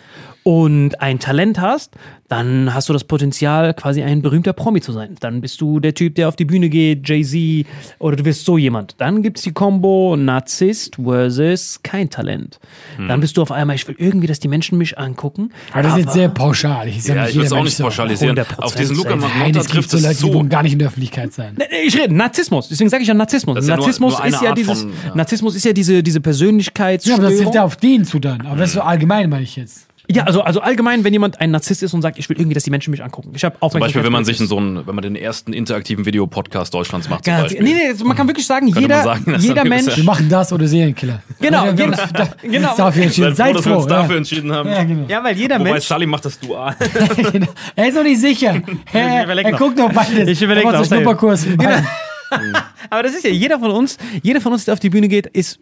und 0.43 1.01
ein 1.01 1.19
Talent 1.19 1.61
hast, 1.61 1.95
dann 2.31 2.73
hast 2.73 2.89
du 2.89 2.93
das 2.93 3.05
Potenzial, 3.05 3.75
quasi 3.75 4.03
ein 4.03 4.23
berühmter 4.23 4.53
Promi 4.53 4.81
zu 4.81 4.93
sein. 4.93 5.17
Dann 5.21 5.41
bist 5.41 5.61
du 5.61 5.81
der 5.81 5.95
Typ, 5.95 6.15
der 6.15 6.29
auf 6.29 6.37
die 6.37 6.45
Bühne 6.45 6.69
geht, 6.71 7.07
Jay-Z, 7.09 7.67
oder 7.99 8.17
du 8.17 8.25
wirst 8.25 8.45
so 8.45 8.57
jemand. 8.57 8.95
Dann 8.99 9.23
gibt 9.23 9.37
es 9.39 9.43
die 9.43 9.53
Combo 9.53 10.17
Narzisst 10.17 10.97
versus 10.97 11.81
kein 11.83 12.09
Talent. 12.09 12.61
Dann 13.09 13.21
bist 13.21 13.37
du 13.37 13.43
auf 13.43 13.51
einmal, 13.51 13.75
ich 13.77 13.87
will 13.89 13.97
irgendwie, 13.99 14.29
dass 14.29 14.39
die 14.41 14.47
Menschen 14.49 14.79
mich 14.79 14.97
angucken. 14.97 15.51
Aber 15.73 15.83
das 15.83 15.93
ist 15.95 15.99
jetzt 16.05 16.13
sehr 16.15 16.29
pauschal. 16.29 16.87
Ich, 16.89 17.05
Ja, 17.07 17.27
ich 17.27 17.35
will 17.35 17.43
es 17.45 17.53
auch 17.53 17.65
nicht 17.65 17.77
so. 17.77 17.83
pauschalisieren. 17.85 18.37
100%. 18.39 18.59
Auf 18.61 18.75
diesen 18.77 18.97
Luca 18.97 19.17
Magnotta 19.17 19.47
es 19.61 19.67
gibt 19.67 19.71
trifft 19.71 19.91
so 19.91 19.97
es 19.97 20.03
Leute, 20.05 20.15
die 20.15 20.21
so. 20.21 20.35
wollen 20.35 20.49
gar 20.49 20.63
nicht 20.63 20.73
in 20.75 20.79
der 20.79 20.89
Öffentlichkeit 20.89 21.33
sein. 21.33 21.57
Ich 21.85 21.99
rede 21.99 22.15
Narzissmus, 22.15 22.69
deswegen 22.69 22.89
sage 22.91 23.03
ich 23.03 23.09
ja 23.09 23.15
Narzissmus. 23.15 23.59
Ist 23.59 23.69
ja 23.69 23.77
nur- 23.77 23.85
Narzissmus 23.87 24.19
nur 24.19 24.27
ist 24.27 24.41
ja 24.43 24.55
dieses 24.55 24.83
von- 24.83 24.93
ja. 25.09 25.15
Narzissmus 25.17 25.57
ist 25.57 25.65
ja 25.65 25.73
diese 25.73 26.03
diese 26.03 26.19
Ja, 26.19 26.23
Persönlichkeitsstörung. 26.23 27.21
aber 27.25 27.31
das 27.31 27.41
ist 27.41 27.55
ja 27.55 27.65
auf 27.65 27.77
den 27.77 28.05
zu 28.05 28.19
dann. 28.21 28.43
Aber 28.47 28.57
das 28.59 28.69
ist 28.71 28.75
so 28.75 28.83
allgemein, 28.83 29.29
meine 29.29 29.43
ich 29.43 29.57
jetzt. 29.57 29.87
Ja, 30.13 30.25
also, 30.25 30.43
also 30.43 30.61
allgemein, 30.61 31.05
wenn 31.05 31.13
jemand 31.13 31.41
ein 31.41 31.51
Narzisst 31.51 31.83
ist 31.83 31.95
und 31.95 32.03
sagt, 32.03 32.19
ich 32.19 32.29
will 32.29 32.37
irgendwie, 32.39 32.55
dass 32.55 32.65
die 32.65 32.71
Menschen 32.71 32.91
mich 32.91 33.03
angucken. 33.03 33.31
Ich 33.35 33.45
habe 33.45 33.57
Zum 33.71 33.81
Beispiel, 33.81 34.03
wenn 34.03 34.13
man 34.13 34.25
sich 34.25 34.41
in 34.41 34.47
so 34.47 34.57
einen, 34.57 34.87
wenn 34.87 34.95
man 34.95 35.03
den 35.03 35.15
ersten 35.17 35.53
interaktiven 35.53 36.05
Videopodcast 36.05 36.75
Deutschlands 36.75 37.09
macht. 37.09 37.25
Zum 37.25 37.33
Ganz, 37.33 37.45
Beispiel. 37.45 37.63
nee, 37.63 37.75
nee, 37.75 38.05
man 38.05 38.17
kann 38.17 38.27
wirklich 38.27 38.47
sagen, 38.47 38.67
jeder, 38.67 39.03
sagen, 39.03 39.37
jeder 39.39 39.65
Mensch. 39.65 39.97
Wir 39.97 40.05
machen 40.05 40.29
das 40.29 40.53
oder 40.53 40.67
Serienkiller. 40.67 41.23
Genau, 41.41 41.65
wir, 41.65 41.79
wir 41.79 41.85
genau. 41.87 41.97
haben 41.99 42.03
uns 42.03 42.13
da, 42.13 42.29
Genau. 42.43 42.77
dafür 42.77 43.03
entschieden. 43.05 43.35
Seid 43.35 43.53
froh, 43.53 43.57
dass 43.59 43.67
wir 43.67 43.77
uns 43.77 43.87
dafür 43.87 44.11
ja. 44.13 44.19
entschieden 44.19 44.53
haben. 44.53 44.69
Ja, 44.69 44.85
genau. 44.85 45.07
Ja, 45.09 45.25
weil 45.25 45.37
jeder 45.37 45.59
Wobei 45.61 45.73
Mensch. 45.73 45.85
Sally 45.85 46.07
macht 46.07 46.25
das 46.25 46.39
dual. 46.39 46.75
Genau. 47.33 47.47
Er 47.77 47.89
ist 47.89 47.95
noch 47.95 48.03
nicht 48.03 48.21
sicher. 48.21 48.61
Er, 48.93 49.29
er 49.29 49.51
noch. 49.53 49.59
guckt 49.59 49.77
noch 49.79 49.93
beides. 49.93 50.29
Ich 50.29 50.43
überleg 50.43 50.65
Er 50.65 50.73
macht 50.73 50.81
noch. 50.81 50.85
so 50.85 50.95
Schnupperkurs. 50.95 51.47
mit 51.47 51.61
beiden. 52.31 52.55
Aber 52.91 53.03
das 53.03 53.15
ist 53.15 53.25
ja, 53.25 53.31
jeder 53.31 53.59
von 53.59 53.71
uns, 53.71 53.99
jeder 54.23 54.41
von 54.41 54.53
uns, 54.53 54.65
der 54.65 54.75
auf 54.75 54.81
die 54.81 54.91
Bühne 54.91 55.09
geht, 55.09 55.27
ist 55.27 55.61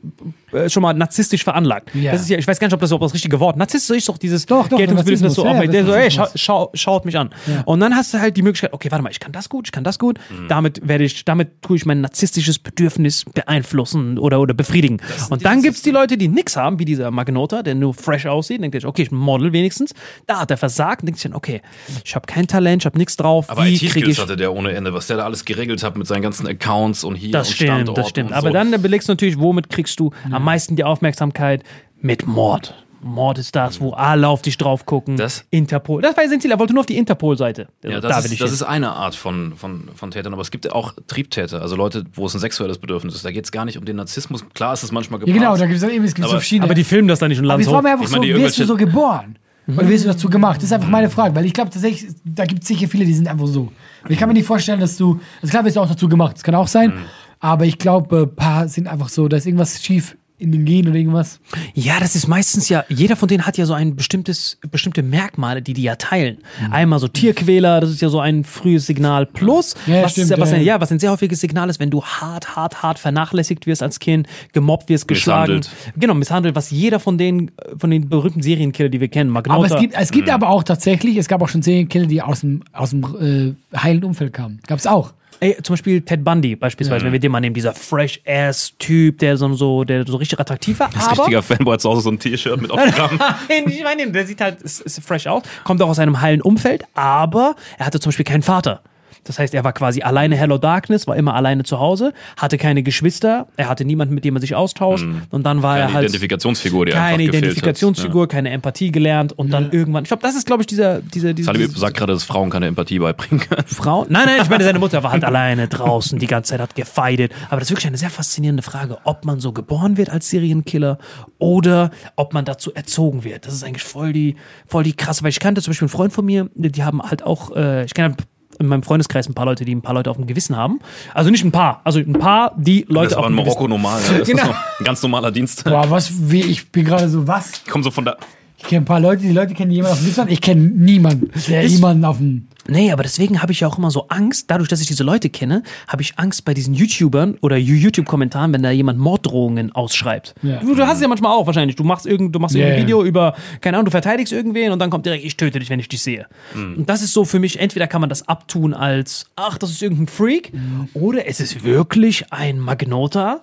äh, 0.53 0.69
schon 0.69 0.83
mal 0.83 0.93
narzisstisch 0.95 1.45
veranlagt. 1.45 1.95
Ja. 1.95 2.13
Das 2.13 2.23
ist 2.23 2.31
ja, 2.31 2.39
ich 2.39 2.47
weiß 2.47 2.59
gar 2.59 2.67
nicht, 2.67 2.75
ob 2.75 2.81
das 2.81 2.91
überhaupt 2.91 3.05
das 3.05 3.15
richtige 3.15 3.41
Wort. 3.41 3.57
Narzisst 3.57 3.91
ist 3.91 4.09
doch 4.09 4.19
dieses 4.19 4.47
Doch, 4.47 4.69
so, 4.71 4.79
ja, 4.79 5.67
der 5.67 5.85
so, 5.85 5.93
ey, 5.93 6.11
schau, 6.11 6.27
schau, 6.35 6.71
schaut 6.75 7.05
mich 7.05 7.19
an. 7.19 7.31
Und 7.65 7.81
dann 7.81 7.95
hast 7.95 8.15
du 8.15 8.21
halt 8.21 8.37
die 8.37 8.43
Möglichkeit, 8.43 8.73
okay, 8.73 8.91
warte 8.91 9.03
mal, 9.03 9.11
ich 9.11 9.21
kann 9.21 9.33
das 9.33 9.49
gut, 9.49 9.69
ich 9.69 9.73
kann 9.73 9.85
das 9.85 9.99
gut. 9.99 10.19
Damit 10.49 10.87
werde 10.87 11.05
ich, 11.05 11.25
damit 11.25 11.63
tue 11.63 11.77
ich 11.77 11.87
mein 11.87 12.01
narzisstisches 12.01 12.59
Bedürfnis 12.59 13.25
beeinflussen 13.25 14.19
oder, 14.19 14.41
oder 14.41 14.55
befriedigen. 14.55 15.01
Und 15.31 15.45
dann 15.45 15.63
gibt's 15.63 15.83
die 15.83 15.91
Leute, 15.91 16.17
die 16.17 16.29
nix 16.29 16.57
haben, 16.57 16.79
wie 16.79 16.85
dieser 16.85 17.11
Magnota, 17.11 17.63
der 17.63 17.75
nur 17.75 17.95
fresh 17.95 18.27
aussieht, 18.27 18.63
denkt 18.63 18.75
sich, 18.75 18.87
okay, 18.87 19.03
ich 19.03 19.11
model 19.11 19.53
wenigstens. 19.53 19.95
Da 20.27 20.41
hat 20.41 20.51
er 20.51 20.57
versagt, 20.57 21.07
denkt 21.07 21.21
sich, 21.21 21.35
okay, 21.35 21.63
ich 22.05 22.15
habe 22.15 22.27
kein 22.27 22.47
Talent, 22.47 22.83
ich 22.83 22.87
habe 22.87 22.99
nichts 22.99 23.17
drauf. 23.17 23.51
Aber 23.51 23.67
IT-Skills 23.67 24.09
ich 24.09 24.19
hatte 24.19 24.37
der 24.37 24.53
ohne 24.53 24.73
Ende, 24.73 24.95
was 24.95 25.07
der 25.07 25.19
da 25.19 25.25
alles 25.25 25.45
geregelt 25.45 25.83
hat 25.83 25.97
mit 25.97 26.07
seinen 26.07 26.23
ganzen 26.23 26.47
Accounts 26.61 27.05
und 27.05 27.15
hier 27.17 27.31
Das 27.33 27.49
und 27.49 27.55
stimmt, 27.55 27.71
Standorten 27.71 28.01
das 28.03 28.09
stimmt. 28.11 28.33
Aber 28.33 28.49
so. 28.49 28.53
dann 28.53 28.71
belegst 28.83 29.09
du 29.09 29.13
natürlich, 29.13 29.39
womit 29.39 29.69
kriegst 29.71 29.99
du 30.01 30.11
am 30.31 30.45
meisten 30.45 30.77
die 30.77 30.85
Aufmerksamkeit? 30.85 31.63
Mit 32.01 32.27
Mord. 32.27 32.75
Mord 33.01 33.39
ist 33.39 33.55
das, 33.55 33.81
wo 33.81 33.93
alle 33.93 34.27
auf 34.27 34.43
dich 34.43 34.59
drauf 34.59 34.85
gucken. 34.85 35.17
Das- 35.17 35.45
Interpol. 35.51 36.03
Das 36.03 36.17
war 36.17 36.29
sein 36.29 36.41
Ziel. 36.41 36.51
Er 36.51 36.59
wollte 36.59 36.73
nur 36.75 36.81
auf 36.81 36.87
die 36.87 36.97
Interpol-Seite. 36.97 37.69
Ja, 37.85 37.91
Also, 37.91 38.01
das, 38.01 38.11
da 38.11 38.19
will 38.19 38.25
ist, 38.27 38.33
ich 38.33 38.39
das 38.41 38.51
ist 38.51 38.63
eine 38.65 38.91
Art 38.91 39.15
von, 39.15 39.55
von, 39.57 39.89
von 39.95 40.11
Tätern, 40.11 40.33
aber 40.33 40.43
es 40.43 40.51
gibt 40.51 40.65
ja 40.65 40.73
auch 40.73 40.95
Triebtäter, 41.07 41.63
also 41.63 41.77
Leute, 41.77 42.05
wo 42.15 42.27
es 42.27 42.35
ein 42.35 42.41
sexuelles 42.41 42.79
Bedürfnis 42.79 43.15
ist. 43.15 43.25
Da 43.25 43.31
geht 43.31 43.45
es 43.45 43.53
gar 43.53 43.65
nicht 43.65 43.79
um 43.79 43.85
den 43.85 43.97
Narzissmus. 43.97 44.45
Klar 44.53 44.73
ist 44.75 44.83
es 44.83 44.91
manchmal 44.91 45.21
Ja, 45.21 45.27
gepaart. 45.27 45.41
genau, 45.41 45.57
da 45.57 45.67
gibt 45.67 45.81
es 45.81 45.89
eben 45.89 46.05
es 46.05 46.15
gibt 46.15 46.25
so 46.27 46.33
Aber- 46.33 46.41
verschiedene. 46.41 46.65
Aber 46.65 46.75
die 46.75 46.83
filmen 46.85 47.07
das 47.07 47.21
dann 47.21 47.29
nicht 47.29 47.39
und 47.39 47.45
Aber 47.45 47.51
laden 47.55 47.61
ich 47.61 47.67
es 47.69 47.73
frage 47.73 47.79
hoch. 47.79 47.83
mich 47.85 47.93
einfach 47.93 48.05
Ich 48.05 48.11
so, 48.11 48.17
meine, 48.21 48.33
die 48.35 48.41
wirst 48.43 48.59
du 48.59 48.65
so 48.65 48.77
geboren? 48.77 49.39
Oder 49.69 49.89
wirst 49.89 50.05
du 50.05 50.09
dazu 50.09 50.31
gemacht? 50.31 50.57
Das 50.57 50.65
ist 50.65 50.73
einfach 50.73 50.89
meine 50.89 51.11
Frage, 51.11 51.35
weil 51.35 51.45
ich 51.45 51.53
glaube 51.53 51.71
tatsächlich, 51.71 52.11
da 52.25 52.47
gibt 52.47 52.63
es 52.63 52.69
sicher 52.69 52.89
viele, 52.89 53.05
die 53.05 53.13
sind 53.13 53.29
einfach 53.29 53.47
so. 53.47 53.71
Ich 54.09 54.19
kann 54.19 54.29
mir 54.29 54.35
nicht 54.35 54.47
vorstellen, 54.47 54.81
dass 54.81 54.97
du, 54.97 55.21
also 55.43 55.51
klar 55.51 55.65
wirst 55.65 55.77
du 55.77 55.81
auch 55.81 55.89
dazu 55.89 56.09
gemacht, 56.09 56.37
das 56.37 56.43
kann 56.43 56.55
auch 56.55 56.69
sein, 56.69 56.93
aber 57.39 57.67
ich 57.67 57.79
glaube, 57.79 58.23
ein 58.23 58.35
paar 58.35 58.69
sind 58.69 58.89
einfach 58.89 59.11
so, 59.11 59.29
da 59.29 59.37
ist 59.37 59.47
irgendwas 59.47 59.83
schief 59.83 60.17
in 60.39 60.53
den 60.53 60.65
Genen 60.65 60.89
oder 60.89 60.99
irgendwas. 60.99 61.41
Ja, 61.75 61.99
das 62.01 62.15
ist 62.15 62.29
meistens 62.29 62.69
ja, 62.69 62.85
jeder 62.89 63.17
von 63.17 63.29
denen 63.29 63.45
hat 63.47 63.59
ja 63.59 63.67
so 63.67 63.75
ein 63.75 63.97
bestimmtes, 63.97 64.59
bestimmte 64.71 65.03
Merkmale, 65.03 65.63
die 65.63 65.73
die 65.73 65.83
ja 65.83 65.97
teilen. 65.97 66.39
Mhm. 66.65 66.73
Einmal 66.73 66.99
so 67.01 67.09
Tierquäler, 67.09 67.81
das 67.81 67.91
ist 67.91 68.01
ja 68.01 68.09
so 68.09 68.21
ein 68.21 68.45
frühes 68.45 68.87
Signal. 68.87 69.27
Plus, 69.27 69.75
Ja, 69.87 70.03
was, 70.05 70.13
stimmt, 70.13 70.31
ist, 70.31 70.39
was, 70.41 70.51
ja, 70.53 70.57
ein, 70.57 70.65
ja. 70.65 70.81
was 70.81 70.93
ein 70.93 70.99
sehr 70.99 71.11
häufiges 71.11 71.41
Signal 71.41 71.69
ist, 71.71 71.81
wenn 71.81 71.91
du 71.91 72.05
hart, 72.05 72.55
hart, 72.57 72.83
hart 72.83 72.99
vernachlässigt 72.99 73.67
wirst 73.67 73.83
als 73.83 73.99
Kind, 73.99 74.29
gemobbt 74.53 74.89
wirst, 74.89 75.09
geschlagen. 75.09 75.57
Misshandelt. 75.57 75.95
Genau, 75.97 76.15
misshandelt, 76.15 76.55
was 76.55 76.71
jeder 76.71 77.01
von 77.01 77.19
den, 77.19 77.51
von 77.79 77.91
den 77.91 78.09
berühmten 78.09 78.43
Serienkiller, 78.43 78.89
die 78.89 79.01
wir 79.01 79.09
kennen, 79.09 79.31
Magnota. 79.31 79.57
Aber 79.59 79.67
es 79.67 79.81
gibt, 79.81 79.95
es 79.97 80.11
Mhm. 80.11 80.15
gibt 80.15 80.31
aber 80.31 80.49
auch 80.51 80.63
tatsächlich, 80.63 81.17
es 81.17 81.27
gab 81.29 81.43
auch 81.43 81.49
schon 81.49 81.63
Serienkiller, 81.63 82.07
die 82.07 82.23
aus 82.23 82.41
dem, 82.41 82.63
aus 82.73 82.91
dem 82.91 83.57
äh, 83.75 83.77
heilen 83.77 84.05
Umfeld 84.05 84.33
kamen. 84.33 84.61
Gab 84.67 84.79
es 84.79 84.87
auch. 84.87 85.13
Ey, 85.41 85.57
zum 85.63 85.75
Beispiel 85.75 86.01
Ted 86.01 86.25
Bundy, 86.25 86.57
beispielsweise, 86.57 87.05
wenn 87.05 87.13
wir 87.13 87.21
den 87.21 87.31
mal 87.31 87.41
nehmen, 87.41 87.55
dieser 87.55 87.73
Fresh-Ass-Typ, 87.75 89.19
der 89.19 89.37
so, 89.37 89.53
so, 89.55 89.85
der 89.85 90.07
so 90.07 90.17
richtig 90.17 90.41
attraktiv 90.41 90.81
war. 90.81 90.91
Das 90.91 91.03
ist 91.03 91.09
aber, 91.11 91.19
richtiger 91.19 91.43
Fanboy 91.43 91.75
hat 91.75 91.81
zu 91.81 91.91
Hause 91.91 92.01
so 92.03 92.11
ein 92.11 92.19
T-Shirt 92.19 92.61
mit 92.61 92.71
Autogramm. 92.73 93.19
Nein, 93.49 93.65
ich 93.67 93.83
meine, 93.83 94.11
der 94.11 94.27
sieht 94.27 94.41
halt, 94.41 94.63
ist, 94.63 94.81
ist 94.81 95.01
fresh 95.05 95.27
aus, 95.27 95.43
kommt 95.65 95.81
auch 95.83 95.89
aus 95.89 95.99
einem 95.99 96.21
heilen 96.21 96.43
Umfeld, 96.43 96.85
aber 96.95 97.55
er 97.79 97.87
hatte 97.87 98.01
zum 98.01 98.11
Beispiel 98.11 98.25
keinen 98.25 98.43
Vater. 98.43 98.83
Das 99.29 99.39
heißt, 99.39 99.55
er 99.55 99.63
war 99.63 99.73
quasi 99.73 100.03
alleine 100.03 100.37
Hello 100.37 100.59
Darkness, 100.59 101.07
war 101.07 101.17
immer 101.17 101.35
alleine 101.35 101.63
zu 101.63 101.79
Hause, 101.79 102.13
hatte 102.37 102.59
keine 102.59 102.83
Geschwister, 102.83 103.47
er 103.57 103.69
hatte 103.69 103.85
niemanden, 103.85 104.15
mit 104.15 104.25
dem 104.25 104.37
er 104.37 104.41
sich 104.41 104.55
austauscht 104.55 105.07
und 105.31 105.45
dann 105.45 105.63
war 105.63 105.77
Keine 105.77 105.91
er 105.91 105.93
halt 105.95 106.05
Identifikationsfigur, 106.05 106.87
die 106.87 106.93
keine 106.93 107.23
Identifikationsfigur, 107.23 108.23
Hat. 108.23 108.31
keine 108.31 108.51
Empathie 108.51 108.91
gelernt 108.91 109.33
und 109.33 109.51
dann 109.51 109.71
irgendwann, 109.71 110.05
ich 110.05 110.09
glaube, 110.09 110.23
das 110.23 110.35
ist, 110.35 110.47
glaube 110.47 110.63
ich, 110.63 110.67
dieser, 110.67 111.01
dieser, 111.01 111.35
dieser, 111.35 111.53
Salim 111.53 111.71
sagt 111.71 111.97
gerade, 111.97 112.13
dass 112.13 112.25
Frauen 112.25 112.51
keine 112.51 112.67
Empathie 112.67 112.99
beibringen 112.99 113.47
können. 113.47 113.65
Frau? 113.67 114.07
Nein, 114.09 114.27
nein, 114.27 114.41
ich 114.43 114.49
meine, 114.49 114.65
seine 114.65 114.79
Mutter 114.79 115.03
war 115.03 115.13
halt 115.13 115.25
alleine 115.29 115.69
draußen, 115.69 116.19
die 116.19 116.27
ganze 116.27 116.51
Zeit 116.51 116.61
hat 116.61 116.75
gefeidet. 116.75 117.33
Aber 117.51 117.61
das 117.61 117.69
ist 117.69 117.73
wirklich 117.73 117.87
eine 117.87 117.99
sehr 117.99 118.11
faszinierende 118.11 118.63
Frage, 118.63 118.99
ob 119.05 119.25
man 119.25 119.41
so 119.41 119.53
geboren 119.53 119.97
wird 119.97 120.11
als 120.11 120.31
Serienkiller 120.31 120.99
oder 121.39 121.91
ob 122.17 122.33
man 122.33 122.45
dazu 122.45 122.73
erzogen 122.73 123.25
wird. 123.25 123.47
Das 123.47 123.55
ist 123.55 123.65
eigentlich 123.65 123.85
voll 123.85 124.13
die, 124.13 124.37
voll 124.67 124.85
die 124.85 124.95
krasse, 124.95 125.23
weil 125.23 125.31
ich 125.31 125.41
kannte 125.41 125.61
zum 125.61 125.73
Beispiel 125.73 125.87
einen 125.87 125.91
Freund 125.91 126.13
von 126.13 126.25
mir, 126.25 126.49
die 126.55 126.83
haben 126.83 127.03
halt 127.03 127.23
auch, 127.23 127.55
äh, 127.55 127.85
ich 127.85 127.95
kenne 127.95 128.17
in 128.59 128.67
meinem 128.67 128.83
Freundeskreis 128.83 129.29
ein 129.29 129.35
paar 129.35 129.47
Leute, 129.47 129.65
die 129.65 129.75
ein 129.75 129.83
paar 129.83 129.95
Leute 129.95 130.11
auf 130.11 130.17
dem 130.17 130.27
Gewissen 130.27 130.57
haben. 130.57 130.81
Also 131.15 131.31
nicht 131.31 131.45
ein 131.45 131.53
paar, 131.53 131.81
also 131.85 131.99
ein 132.01 132.13
paar, 132.15 132.53
die 132.57 132.85
Leute 132.89 133.11
Das 133.11 133.15
auf 133.19 133.23
war 133.25 133.31
in 133.31 133.37
dem 133.37 133.45
Marokko 133.45 133.65
Gewissen. 133.65 133.71
normal. 133.83 134.01
ne? 134.01 134.19
Das 134.19 134.29
Genau. 134.29 134.43
ist 134.43 134.51
ein 134.81 134.85
ganz 134.85 135.03
normaler 135.03 135.31
Dienst. 135.31 135.65
Boah, 135.65 135.89
was, 135.91 136.11
wie, 136.31 136.43
ich 136.43 136.71
bin 136.71 136.85
gerade 136.85 137.09
so, 137.09 137.27
was? 137.27 137.53
Ich 137.65 137.71
komme 137.71 137.85
so 137.85 137.91
von 137.91 138.05
da. 138.05 138.17
Ich 138.59 138.65
kenne 138.65 138.83
ein 138.83 138.85
paar 138.87 138.99
Leute, 139.01 139.23
die 139.23 139.31
Leute 139.33 139.55
kennen 139.55 139.71
jemanden 139.71 139.93
auf 139.93 140.01
dem 140.01 140.07
Gipsland. 140.07 140.31
Ich 140.33 140.41
kenne 140.41 140.63
niemanden, 140.63 141.31
der 141.49 141.63
Ist- 141.63 141.75
jemanden 141.75 142.05
auf 142.05 142.17
dem. 142.19 142.49
Nee, 142.69 142.93
aber 142.93 143.03
deswegen 143.03 143.41
habe 143.41 143.53
ich 143.53 143.61
ja 143.61 143.69
auch 143.69 143.79
immer 143.79 143.91
so 143.91 144.09
Angst, 144.09 144.51
dadurch, 144.51 144.69
dass 144.69 144.81
ich 144.81 144.87
diese 144.87 145.03
Leute 145.03 145.31
kenne, 145.31 145.63
habe 145.89 146.03
ich 146.03 146.19
Angst 146.19 146.45
bei 146.45 146.53
diesen 146.53 146.75
YouTubern 146.75 147.39
oder 147.41 147.57
YouTube-Kommentaren, 147.57 148.53
wenn 148.53 148.63
da 148.63 148.71
jemand 148.71 148.99
Morddrohungen 148.99 149.73
ausschreibt. 149.73 150.35
Ja. 150.43 150.61
Du, 150.61 150.75
du 150.75 150.87
hast 150.87 150.97
es 150.97 151.03
ja 151.03 151.09
manchmal 151.09 151.33
auch 151.33 151.47
wahrscheinlich. 151.47 151.77
Du 151.77 151.85
machst, 151.85 152.07
irgend, 152.07 152.35
du 152.35 152.39
machst 152.39 152.55
irgendein 152.55 152.79
ja. 152.79 152.85
Video 152.85 153.05
über, 153.05 153.35
keine 153.63 153.79
Ahnung, 153.79 153.87
du 153.87 153.91
verteidigst 153.91 154.33
irgendwen 154.33 154.71
und 154.71 154.79
dann 154.79 154.91
kommt 154.91 155.07
direkt, 155.07 155.25
ich 155.25 155.37
töte 155.37 155.59
dich, 155.59 155.71
wenn 155.71 155.81
ich 155.81 155.89
dich 155.89 156.03
sehe. 156.03 156.27
Und 156.55 156.89
das 156.89 157.03
ist 157.03 157.15
so 157.15 157.25
für 157.25 157.39
mich, 157.39 157.59
entweder 157.59 157.87
kann 157.87 158.01
man 158.01 158.11
das 158.11 158.29
abtun 158.29 158.75
als, 158.75 159.27
ach, 159.37 159.57
das 159.57 159.71
ist 159.71 159.83
irgendein 159.83 160.07
Freak, 160.07 160.53
oder 160.93 161.27
es 161.27 161.41
ist 161.41 161.65
wirklich 161.65 162.33
ein 162.33 162.59
Magnota, 162.59 163.41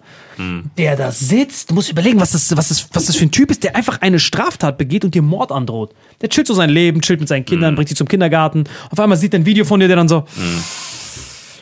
der 0.78 0.96
da 0.96 1.12
sitzt. 1.12 1.72
Du 1.72 1.76
musst 1.76 1.90
überlegen, 1.90 2.20
was 2.20 2.32
das, 2.32 2.56
was, 2.56 2.70
das, 2.70 2.90
was 2.94 3.06
das 3.06 3.16
für 3.16 3.26
ein 3.26 3.32
Typ 3.32 3.50
ist, 3.50 3.64
der 3.64 3.76
einfach 3.76 4.02
eine 4.02 4.20
Straftat 4.20 4.78
begeht 4.78 5.04
und 5.04 5.16
dir 5.16 5.22
Mord 5.22 5.52
androht. 5.52 5.94
Der 6.22 6.30
chillt 6.30 6.48
so 6.48 6.54
sein 6.54 6.70
Leben, 6.70 7.02
chillt 7.02 7.20
mit 7.20 7.30
seinen 7.30 7.46
Kindern, 7.46 7.76
bringt 7.76 7.90
sie 7.90 7.96
zum 7.96 8.08
Kindergarten. 8.08 8.66
Auf 8.92 9.00
einmal 9.00 9.15
sieht 9.16 9.34
er 9.34 9.40
ein 9.42 9.46
Video 9.46 9.66
von 9.66 9.80
dir, 9.80 9.88
der 9.88 9.98
dann 9.98 10.08
so, 10.08 10.26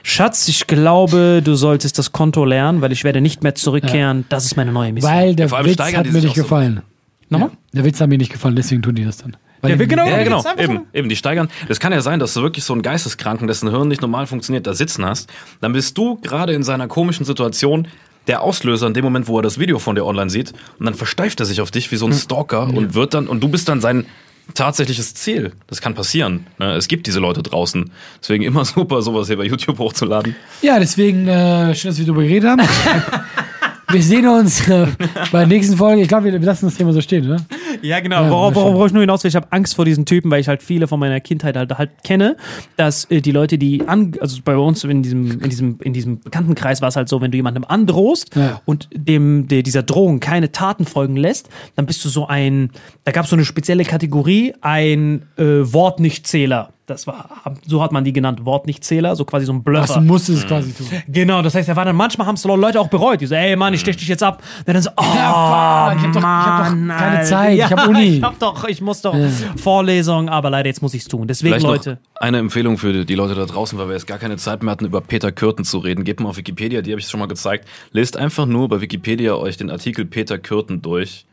Schatz, 0.06 0.48
ich 0.50 0.68
glaube, 0.68 1.42
du 1.44 1.56
solltest 1.56 1.98
das 1.98 2.12
Konto 2.12 2.44
lernen, 2.44 2.82
weil 2.82 2.92
ich 2.92 3.04
werde 3.04 3.22
nicht 3.22 3.42
mehr 3.42 3.56
zurückkehren. 3.56 4.26
Das 4.30 4.46
ist 4.46 4.58
meine 4.58 4.72
neue 4.74 4.92
Mission. 4.92 5.12
Weil 5.12 5.36
der 5.36 5.52
allem 5.54 5.66
Witz 5.66 5.80
hat 5.80 6.06
mir 6.06 6.12
nicht 6.14 6.28
auch 6.30 6.36
so. 6.36 6.42
gefallen. 6.44 6.82
Nochmal? 7.30 7.52
Der 7.72 7.86
Witz 7.86 8.02
hat 8.02 8.10
mir 8.10 8.18
nicht 8.18 8.32
gefallen, 8.32 8.56
deswegen 8.56 8.82
tun 8.82 8.96
die 8.96 9.06
das 9.06 9.18
dann. 9.18 9.38
Weil 9.62 9.72
Der 9.72 9.80
will 9.80 9.86
die- 9.88 9.92
genau- 9.92 10.06
Ja, 10.06 10.18
Ja, 10.18 10.24
genau. 10.26 10.38
einfach 10.40 10.60
Eben, 10.60 10.76
so. 10.76 10.82
eben, 10.94 11.08
die 11.10 11.16
steigern. 11.16 11.48
Das 11.70 11.80
kann 11.80 11.94
ja 11.94 12.02
sein, 12.02 12.20
dass 12.20 12.34
du 12.34 12.42
wirklich 12.42 12.66
so 12.66 12.74
einen 12.74 12.82
Geisteskranken, 12.82 13.48
dessen 13.48 13.70
Hirn 13.70 13.88
nicht 13.88 14.02
normal 14.02 14.28
funktioniert, 14.28 14.68
da 14.68 14.74
sitzen 14.74 15.06
hast. 15.06 15.32
Dann 15.62 15.72
bist 15.72 15.98
du 15.98 16.18
gerade 16.18 16.52
in 16.54 16.64
seiner 16.64 16.88
komischen 16.88 17.26
Situation 17.26 17.88
der 18.28 18.42
Auslöser 18.42 18.88
in 18.88 18.94
dem 18.94 19.06
Moment, 19.06 19.30
wo 19.30 19.40
er 19.40 19.42
das 19.42 19.58
Video 19.58 19.80
von 19.80 19.96
dir 19.96 20.06
online 20.06 20.30
sieht. 20.30 20.52
Und 20.80 20.86
dann 20.86 20.96
versteift 20.96 21.40
er 21.40 21.46
sich 21.46 21.62
auf 21.62 21.72
dich 21.72 21.90
wie 21.94 21.96
so 21.96 22.06
ein 22.08 22.14
Stalker 22.14 22.68
und 22.68 22.94
wird 22.94 23.14
dann, 23.14 23.28
und 23.28 23.42
du 23.42 23.48
bist 23.48 23.70
dann 23.70 23.80
sein 23.80 24.06
tatsächliches 24.54 25.14
Ziel. 25.16 25.54
Das 25.68 25.82
kann 25.82 25.96
passieren. 25.96 26.48
ne? 26.60 26.74
Es 26.74 26.88
gibt 26.88 27.08
diese 27.08 27.20
Leute 27.20 27.44
draußen. 27.44 27.90
Deswegen 28.22 28.44
immer 28.44 28.66
super, 28.66 29.02
sowas 29.02 29.28
hier 29.28 29.38
bei 29.38 29.46
YouTube 29.46 29.80
hochzuladen. 29.80 30.36
Ja, 30.62 30.80
deswegen 30.80 31.28
äh, 31.28 31.74
schön, 31.76 31.90
dass 31.92 31.98
wir 32.00 32.06
darüber 32.06 32.24
geredet 32.24 32.50
haben. 32.50 32.62
wir 33.94 34.04
sehen 34.04 34.28
uns 34.28 34.68
äh, 34.68 34.88
bei 35.32 35.40
der 35.40 35.48
nächsten 35.48 35.78
Folge. 35.78 36.02
Ich 36.02 36.08
glaube, 36.08 36.32
wir, 36.32 36.40
lassen 36.40 36.66
das 36.66 36.76
Thema 36.76 36.94
so 36.94 37.02
stehen, 37.02 37.26
oder? 37.26 37.38
Ja, 37.82 38.00
genau. 38.00 38.24
Ja, 38.24 38.30
worauf, 38.30 38.56
worauf 38.56 38.74
stimmt. 38.74 38.88
ich 38.88 38.94
nur 38.94 39.02
hinaus 39.02 39.24
will, 39.24 39.30
ich 39.30 39.36
habe 39.36 39.48
Angst 39.52 39.76
vor 39.76 39.86
diesen 39.86 40.06
Typen, 40.06 40.32
weil 40.32 40.42
ich 40.42 40.48
halt 40.48 40.64
viele 40.64 40.88
von 40.88 41.00
meiner 41.00 41.20
Kindheit 41.20 41.56
halt, 41.56 41.78
halt 41.78 41.92
kenne, 42.04 42.36
dass 42.78 43.06
äh, 43.06 43.22
die 43.22 43.32
Leute, 43.32 43.58
die 43.58 43.88
an, 43.88 44.14
also 44.20 44.42
bei 44.44 44.56
uns 44.58 44.84
in 44.84 45.04
diesem, 45.04 45.40
in 45.40 45.50
diesem, 45.50 45.78
in 45.82 45.94
diesem 45.94 46.20
Bekanntenkreis 46.20 46.82
war 46.82 46.90
es 46.90 46.96
halt 46.96 47.10
so, 47.10 47.22
wenn 47.22 47.32
du 47.32 47.38
jemandem 47.38 47.66
androhst 47.68 48.36
Ja. 48.36 48.62
und 48.66 48.90
dem, 48.94 49.48
der, 49.48 49.64
dieser 49.64 49.84
Drohung 49.84 50.20
keine 50.20 50.52
Taten 50.52 50.86
folgen 50.86 51.16
lässt, 51.16 51.50
dann 51.76 51.86
bist 51.86 52.04
du 52.04 52.10
so 52.10 52.28
ein, 52.28 52.72
da 53.04 53.12
gab 53.12 53.26
es 53.26 53.30
so 53.30 53.36
eine 53.36 53.46
spezielle 53.46 53.84
Kategorie, 53.84 54.54
ein 54.62 55.24
äh, 55.38 55.44
Wortnichtzähler. 55.44 56.74
Das 56.86 57.08
war, 57.08 57.30
so 57.66 57.82
hat 57.82 57.94
man 57.94 58.04
die 58.04 58.12
genannt, 58.12 58.44
Wortnichtzähler, 58.44 59.16
so 59.16 59.24
quasi 59.24 59.46
so 59.46 59.54
ein 59.54 59.60
Ach, 59.60 59.64
Bluffer. 59.64 59.94
du 59.96 60.02
musst 60.02 60.28
es 60.28 60.46
quasi 60.46 60.74
tun. 60.74 60.86
Genau, 61.08 61.42
das 61.42 61.56
heißt, 61.56 61.70
er 61.70 61.78
war 61.78 61.86
dann 61.86 61.96
manchmal 61.96 62.28
haben 62.28 62.36
es 62.36 62.44
Leute 62.44 62.78
auch 62.82 62.90
bereut. 62.90 63.22
Die 63.22 63.26
so, 63.26 63.36
ey 63.36 63.56
Mann, 63.56 63.74
ich 63.74 63.80
stech 63.80 63.96
dich 63.96 64.10
jetzt 64.10 64.22
ab. 64.22 64.44
Dann 64.66 64.82
so, 64.82 64.90
oh, 64.98 65.02
Ja, 65.16 65.96
ich 65.98 66.04
hab 66.04 66.12
doch- 66.12 66.20
ich 66.20 66.24
hab 66.26 66.64
doch 66.66 66.76
Mann, 66.76 66.88
keine 66.90 67.18
Alter. 67.20 67.24
Zeit, 67.24 67.54
ich 67.54 67.60
Ja, 67.60 67.70
hab 67.70 67.88
Uni. 67.88 68.04
Ich 68.18 68.22
hab 68.24 68.38
doch, 68.40 68.66
ich 68.66 68.82
muss 68.82 69.02
doch 69.02 69.16
Vorlesung, 69.56 70.28
aber 70.28 70.50
leider 70.50 70.68
jetzt 70.68 70.82
muss 70.82 70.94
ich's 70.94 71.08
tun. 71.08 71.26
Deswegen, 71.28 71.54
Vielleicht 71.54 71.66
Leute. 71.66 72.00
noch 72.16 72.22
eine 72.22 72.38
Empfehlung 72.40 72.78
für 72.78 73.06
die 73.06 73.16
Leute 73.16 73.36
da 73.36 73.46
draußen, 73.46 73.80
weil 73.80 73.88
wir 73.88 73.94
jetzt 73.94 74.08
gar 74.08 74.18
keine 74.18 74.36
Zeit 74.36 74.62
mehr 74.62 74.72
hatten, 74.74 74.86
über 74.86 75.00
Peter 75.00 75.32
Kürten 75.32 75.64
zu 75.64 75.78
reden. 75.78 76.04
Gebt 76.04 76.20
mal 76.20 76.30
auf 76.30 76.38
Wikipedia, 76.38 76.82
die 76.82 76.92
habe 76.92 77.00
ich 77.00 77.08
schon 77.08 77.20
mal 77.22 77.28
gezeigt. 77.28 77.66
Lest 77.92 78.18
einfach 78.18 78.46
nur 78.46 78.68
bei 78.68 78.82
Wikipedia 78.82 79.36
euch 79.36 79.56
den 79.56 79.70
Artikel 79.72 80.06
Peter 80.06 80.38
Kürten 80.38 80.82
durch. 80.82 81.26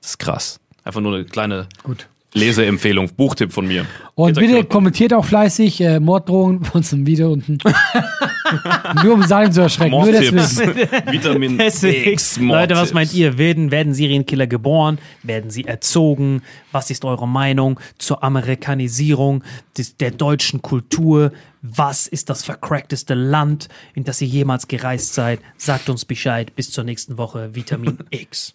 Das 0.00 0.10
ist 0.10 0.18
krass. 0.18 0.60
Einfach 0.84 1.00
nur 1.00 1.14
eine 1.14 1.24
kleine 1.24 1.66
Gut. 1.82 2.06
Leseempfehlung, 2.34 3.10
Buchtipp 3.14 3.52
von 3.52 3.66
mir. 3.66 3.86
Und 4.14 4.38
bitte 4.38 4.64
kommentiert 4.64 5.12
auch 5.12 5.24
fleißig 5.24 5.80
äh, 5.80 6.00
Morddrohungen 6.00 6.64
von 6.64 6.80
unserem 6.80 7.06
Video 7.06 7.32
unten. 7.32 7.58
nur 9.02 9.14
um 9.14 9.22
Salim 9.22 9.52
zu 9.52 9.60
erschrecken. 9.60 9.90
Nur 9.90 10.06
Mordtipps. 10.06 10.58
Vitamin 11.10 11.60
X 11.82 12.38
Leute, 12.38 12.74
was 12.74 12.94
meint 12.94 13.12
ihr? 13.14 13.36
Werden, 13.36 13.70
werden 13.70 13.92
Serienkiller 13.92 14.46
geboren? 14.46 14.98
Werden 15.22 15.50
sie 15.50 15.64
erzogen? 15.64 16.42
Was 16.70 16.90
ist 16.90 17.04
eure 17.04 17.28
Meinung 17.28 17.78
zur 17.98 18.22
Amerikanisierung 18.22 19.44
des, 19.76 19.96
der 19.96 20.10
deutschen 20.10 20.62
Kultur? 20.62 21.32
Was 21.60 22.06
ist 22.06 22.30
das 22.30 22.42
vercrackteste 22.44 23.14
Land, 23.14 23.68
in 23.94 24.04
das 24.04 24.20
ihr 24.20 24.28
jemals 24.28 24.68
gereist 24.68 25.14
seid? 25.14 25.40
Sagt 25.56 25.88
uns 25.88 26.04
Bescheid. 26.04 26.54
Bis 26.56 26.70
zur 26.70 26.84
nächsten 26.84 27.18
Woche. 27.18 27.54
Vitamin 27.54 27.98
X. 28.10 28.54